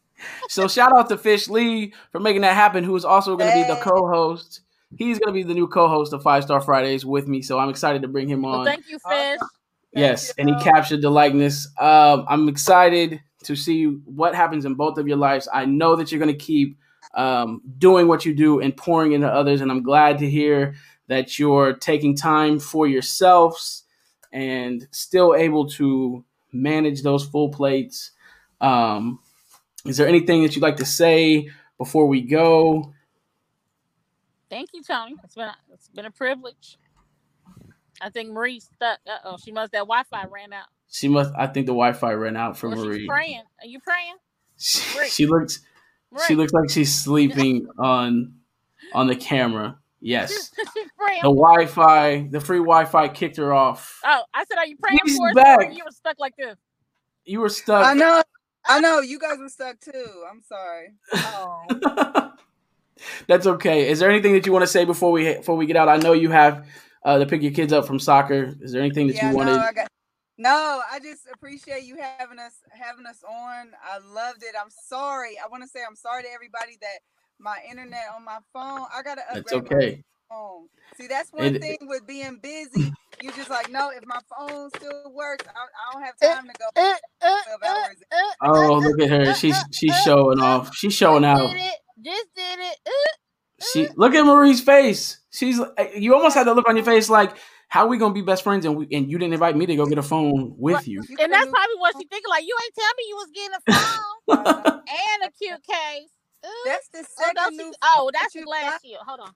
so 0.48 0.68
shout 0.68 0.96
out 0.96 1.08
to 1.08 1.18
Fish 1.18 1.48
Lee 1.48 1.94
for 2.10 2.20
making 2.20 2.42
that 2.42 2.54
happen, 2.54 2.84
who 2.84 2.94
is 2.96 3.04
also 3.04 3.36
going 3.36 3.50
to 3.50 3.56
be 3.56 3.68
the 3.68 3.80
co-host. 3.80 4.60
He's 4.96 5.18
going 5.18 5.28
to 5.28 5.32
be 5.32 5.42
the 5.42 5.54
new 5.54 5.66
co-host 5.66 6.12
of 6.12 6.22
Five 6.22 6.44
Star 6.44 6.60
Fridays 6.60 7.04
with 7.04 7.26
me, 7.26 7.42
so 7.42 7.58
I'm 7.58 7.70
excited 7.70 8.02
to 8.02 8.08
bring 8.08 8.28
him 8.28 8.44
on. 8.44 8.52
well, 8.52 8.64
thank 8.64 8.88
you, 8.88 8.98
Fish. 8.98 9.38
Awesome. 9.40 9.48
yes, 9.92 10.28
you. 10.28 10.34
and 10.38 10.50
he 10.50 10.62
captured 10.62 11.02
the 11.02 11.10
likeness. 11.10 11.68
Um, 11.78 12.26
I'm 12.28 12.48
excited 12.48 13.20
to 13.44 13.56
see 13.56 13.84
what 13.86 14.34
happens 14.34 14.64
in 14.64 14.74
both 14.74 14.98
of 14.98 15.08
your 15.08 15.16
lives. 15.16 15.48
I 15.52 15.64
know 15.64 15.96
that 15.96 16.12
you're 16.12 16.20
going 16.20 16.36
to 16.36 16.44
keep 16.44 16.78
um, 17.14 17.60
doing 17.78 18.08
what 18.08 18.24
you 18.24 18.34
do 18.34 18.60
and 18.60 18.76
pouring 18.76 19.12
into 19.12 19.26
others, 19.28 19.60
and 19.60 19.70
I'm 19.70 19.82
glad 19.82 20.18
to 20.18 20.30
hear 20.30 20.74
that 21.08 21.38
you're 21.38 21.74
taking 21.74 22.16
time 22.16 22.58
for 22.58 22.86
yourselves 22.86 23.84
and 24.32 24.86
still 24.92 25.34
able 25.34 25.68
to 25.70 26.24
manage 26.52 27.02
those 27.02 27.24
full 27.24 27.50
plates. 27.50 28.12
Um, 28.60 29.18
is 29.84 29.96
there 29.96 30.08
anything 30.08 30.42
that 30.42 30.54
you'd 30.54 30.62
like 30.62 30.76
to 30.76 30.86
say 30.86 31.50
before 31.76 32.06
we 32.06 32.22
go? 32.22 32.92
Thank 34.48 34.70
you, 34.72 34.82
Tony. 34.82 35.16
It's 35.24 35.34
been 35.34 35.48
a, 35.48 35.56
it's 35.72 35.88
been 35.88 36.04
a 36.04 36.10
privilege. 36.10 36.78
I 38.00 38.10
think 38.10 38.30
Marie 38.30 38.60
stuck. 38.60 38.98
Uh 39.06 39.18
oh, 39.24 39.36
she 39.42 39.52
must 39.52 39.72
that 39.72 39.78
Wi-Fi 39.80 40.24
ran 40.30 40.52
out. 40.52 40.66
She 40.90 41.08
must. 41.08 41.32
I 41.36 41.46
think 41.46 41.66
the 41.66 41.72
Wi-Fi 41.72 42.12
ran 42.14 42.36
out 42.36 42.56
for 42.56 42.68
Well, 42.68 42.84
Marie. 42.84 43.00
she's 43.00 43.08
praying. 43.08 43.42
Are 43.60 43.66
you 43.66 43.80
praying? 43.80 44.14
She, 44.58 45.08
she 45.08 45.26
looks. 45.26 45.60
She 46.26 46.34
looks 46.34 46.52
like 46.52 46.70
she's 46.70 46.94
sleeping 46.94 47.66
on 47.78 48.34
on 48.92 49.06
the 49.06 49.16
camera. 49.16 49.78
Yes, 50.00 50.50
she's 50.74 50.88
praying. 50.98 51.20
the 51.22 51.28
Wi-Fi, 51.28 52.28
the 52.30 52.40
free 52.40 52.58
Wi-Fi 52.58 53.08
kicked 53.08 53.36
her 53.36 53.52
off. 53.52 54.00
Oh, 54.04 54.22
I 54.34 54.44
said, 54.44 54.58
are 54.58 54.66
you 54.66 54.76
praying 54.76 54.98
She's 55.06 55.16
for 55.16 55.28
us? 55.28 55.34
back. 55.34 55.58
Or 55.58 55.70
You 55.70 55.84
were 55.84 55.92
stuck 55.92 56.18
like 56.18 56.34
this. 56.36 56.56
You 57.24 57.40
were 57.40 57.48
stuck. 57.48 57.86
I 57.86 57.94
know. 57.94 58.22
I 58.66 58.80
know. 58.80 59.00
You 59.00 59.18
guys 59.18 59.38
were 59.38 59.48
stuck 59.48 59.78
too. 59.80 60.24
I'm 60.28 60.42
sorry. 60.42 60.88
Oh, 61.14 62.32
That's 63.28 63.46
okay. 63.46 63.88
Is 63.88 64.00
there 64.00 64.10
anything 64.10 64.32
that 64.32 64.44
you 64.44 64.52
want 64.52 64.64
to 64.64 64.66
say 64.66 64.84
before 64.84 65.12
we 65.12 65.34
before 65.34 65.56
we 65.56 65.66
get 65.66 65.76
out? 65.76 65.88
I 65.88 65.96
know 65.98 66.12
you 66.12 66.30
have 66.30 66.66
uh, 67.04 67.18
to 67.18 67.26
pick 67.26 67.42
your 67.42 67.52
kids 67.52 67.72
up 67.72 67.86
from 67.86 67.98
soccer. 67.98 68.54
Is 68.60 68.72
there 68.72 68.82
anything 68.82 69.06
that 69.08 69.16
yeah, 69.16 69.30
you 69.30 69.36
wanted? 69.36 69.54
no, 69.54 69.60
I 69.60 69.72
got. 69.72 69.88
No, 70.42 70.80
I 70.90 70.98
just 70.98 71.22
appreciate 71.32 71.84
you 71.84 71.96
having 71.96 72.38
us 72.40 72.54
having 72.70 73.06
us 73.06 73.22
on. 73.22 73.70
I 73.84 73.98
loved 74.12 74.42
it. 74.42 74.54
I'm 74.60 74.70
sorry. 74.88 75.36
I 75.44 75.48
want 75.48 75.62
to 75.62 75.68
say 75.68 75.80
I'm 75.88 75.94
sorry 75.96 76.24
to 76.24 76.28
everybody 76.34 76.76
that 76.80 76.98
my 77.38 77.58
internet 77.70 78.06
on 78.14 78.24
my 78.24 78.38
phone. 78.52 78.86
I 78.92 79.02
gotta 79.04 79.22
upgrade 79.22 79.44
That's 79.44 79.52
okay. 79.52 80.04
my 80.30 80.34
phone. 80.36 80.68
See, 80.96 81.06
that's 81.06 81.30
one 81.32 81.54
It- 81.56 81.62
thing 81.62 81.78
with 81.82 82.06
being 82.06 82.38
busy. 82.42 82.92
You 83.22 83.30
just 83.32 83.50
like, 83.50 83.70
no, 83.70 83.90
if 83.90 84.04
my 84.04 84.18
phone 84.36 84.68
still 84.74 85.12
works, 85.14 85.44
I, 85.46 85.50
I 85.52 85.92
don't 85.92 86.02
have 86.02 86.14
eh, 86.22 86.34
time 86.34 86.48
to 86.48 86.54
go. 86.58 86.82
uh, 86.82 86.94
uh, 87.22 87.36
uh, 87.62 87.88
Oh, 88.42 88.78
look 88.78 89.00
at 89.00 89.10
her. 89.10 89.30
Eh, 89.30 89.34
she's 89.34 89.54
eh, 89.56 89.62
she's 89.70 89.94
showing 90.02 90.40
off. 90.40 90.74
She's 90.74 90.92
showing 90.92 91.22
just 91.22 91.40
out. 91.40 91.52
Did 91.52 91.60
it. 91.60 91.74
Just 92.04 92.34
did 92.34 92.58
it. 92.58 92.78
Uh, 92.84 93.64
She 93.72 93.88
look 93.94 94.14
at 94.14 94.24
Marie's 94.24 94.60
face. 94.60 95.18
She's 95.30 95.60
you 95.96 96.16
almost 96.16 96.34
had 96.34 96.44
to 96.44 96.52
look 96.52 96.68
on 96.68 96.74
your 96.74 96.84
face 96.84 97.08
like, 97.08 97.36
how 97.72 97.86
are 97.86 97.88
we 97.88 97.96
gonna 97.96 98.12
be 98.12 98.20
best 98.20 98.44
friends 98.44 98.66
and 98.66 98.76
we, 98.76 98.86
and 98.92 99.10
you 99.10 99.16
didn't 99.16 99.32
invite 99.32 99.56
me 99.56 99.64
to 99.64 99.74
go 99.76 99.86
get 99.86 99.96
a 99.96 100.02
phone 100.02 100.54
with 100.58 100.74
Right. 100.74 100.86
you. 100.86 101.02
You 101.08 101.16
and 101.18 101.32
that's 101.32 101.46
probably 101.50 101.76
what 101.78 101.94
she 101.98 102.06
thinking. 102.06 102.28
Like, 102.28 102.44
you 102.44 102.54
ain't 102.62 102.74
tell 102.74 102.92
me 102.98 103.04
you 103.08 103.16
was 103.16 103.30
getting 103.34 103.54
a 103.56 104.36
phone 104.36 104.84
and 104.86 105.22
a 105.24 105.30
cute 105.30 105.62
case. 105.66 106.10
Uh, 106.44 106.48
That's 106.66 106.88
the 106.88 106.98
oh, 106.98 107.22
second 107.22 107.34
don't 107.34 107.56
new. 107.56 107.64
you- 107.64 107.72
oh, 107.82 108.10
that's 108.12 108.34
that 108.34 108.40
last 108.40 108.40
you 108.40 108.44
glass 108.44 108.72
got. 108.72 108.80
shield. 108.82 108.98
Hold 109.06 109.20
on. 109.20 109.30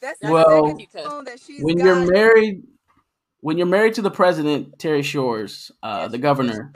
That's 0.00 0.18
the 0.20 0.30
Well, 0.30 0.78
second 0.78 1.10
phone 1.10 1.24
that 1.24 1.40
she's 1.40 1.64
when 1.64 1.78
got. 1.78 1.84
you're 1.86 2.12
married, 2.12 2.62
when 3.40 3.58
you're 3.58 3.66
married 3.66 3.94
to 3.94 4.02
the 4.02 4.12
president 4.12 4.78
Terry 4.78 5.02
Shores, 5.02 5.72
uh, 5.82 6.06
the 6.06 6.18
governor, 6.18 6.72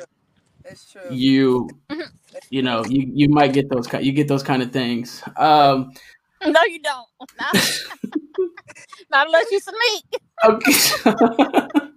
That's 0.64 0.90
true. 0.90 1.02
you 1.12 1.68
Mhm. 1.88 2.10
you 2.50 2.62
know 2.62 2.84
you 2.84 3.08
you 3.14 3.28
might 3.28 3.52
get 3.52 3.68
those 3.70 3.86
ki- 3.86 4.00
you 4.02 4.10
get 4.10 4.26
those 4.26 4.42
kind 4.42 4.60
of 4.60 4.72
things. 4.72 5.22
Um, 5.36 5.92
No, 6.46 6.62
you 6.64 6.80
don't. 6.80 7.06
Not, 7.38 7.54
not 9.10 9.26
unless 9.26 9.50
you 9.50 9.60
sneak. 9.60 10.04
okay. 10.44 10.72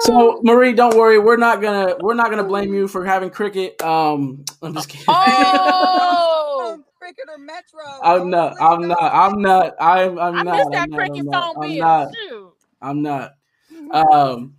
so 0.00 0.40
Marie, 0.42 0.72
don't 0.72 0.96
worry. 0.96 1.20
We're 1.20 1.36
not 1.36 1.62
gonna 1.62 1.94
we're 2.00 2.14
not 2.14 2.30
gonna 2.30 2.42
blame 2.44 2.74
you 2.74 2.88
for 2.88 3.04
having 3.04 3.30
cricket. 3.30 3.80
Um, 3.80 4.44
I'm 4.60 4.74
just 4.74 4.88
kidding. 4.88 5.04
Oh, 5.06 6.82
Cricket 6.98 7.26
or 7.30 7.38
Metro. 7.38 7.80
I'm 8.02 8.30
Don't 8.30 8.60
I'm 8.60 8.88
not. 8.88 9.14
I'm 9.14 9.40
not. 9.40 9.74
I'm. 9.80 10.18
I'm 10.18 10.34
I 10.34 10.42
not. 10.42 10.56
missed 10.56 10.70
that 10.72 10.82
I'm 10.82 10.90
not, 10.90 10.98
cricket 10.98 11.18
I'm 11.20 11.26
not, 11.26 11.54
phone 11.54 11.64
I'm 12.82 13.02
not. 13.02 13.32
I'm 13.92 13.92
not. 13.92 14.12
Um, 14.12 14.54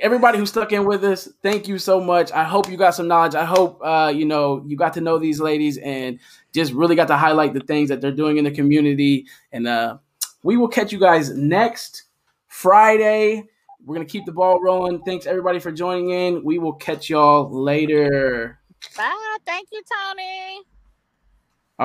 everybody 0.00 0.38
who 0.38 0.46
stuck 0.46 0.72
in 0.72 0.84
with 0.84 1.04
us, 1.04 1.28
thank 1.42 1.68
you 1.68 1.78
so 1.78 2.00
much. 2.00 2.32
I 2.32 2.44
hope 2.44 2.70
you 2.70 2.76
got 2.76 2.94
some 2.94 3.08
knowledge. 3.08 3.34
I 3.34 3.44
hope 3.44 3.80
uh, 3.82 4.12
you 4.14 4.24
know 4.24 4.62
you 4.66 4.76
got 4.76 4.94
to 4.94 5.00
know 5.00 5.18
these 5.18 5.40
ladies 5.40 5.78
and 5.78 6.18
just 6.56 6.72
really 6.72 6.96
got 6.96 7.08
to 7.08 7.16
highlight 7.16 7.54
the 7.54 7.60
things 7.60 7.88
that 7.90 8.00
they're 8.00 8.10
doing 8.10 8.38
in 8.38 8.44
the 8.44 8.50
community. 8.50 9.26
And 9.52 9.68
uh, 9.68 9.98
we 10.42 10.56
will 10.56 10.68
catch 10.68 10.92
you 10.92 10.98
guys 10.98 11.30
next 11.30 12.04
Friday. 12.48 13.44
We're 13.84 13.94
gonna 13.94 14.06
keep 14.06 14.26
the 14.26 14.32
ball 14.32 14.60
rolling. 14.60 15.00
Thanks 15.02 15.26
everybody 15.26 15.60
for 15.60 15.70
joining 15.70 16.10
in. 16.10 16.42
We 16.42 16.58
will 16.58 16.72
catch 16.72 17.08
y'all 17.08 17.48
later. 17.48 18.58
Bye. 18.96 19.36
Thank 19.46 19.68
you, 19.70 19.82
Tony. 19.88 20.75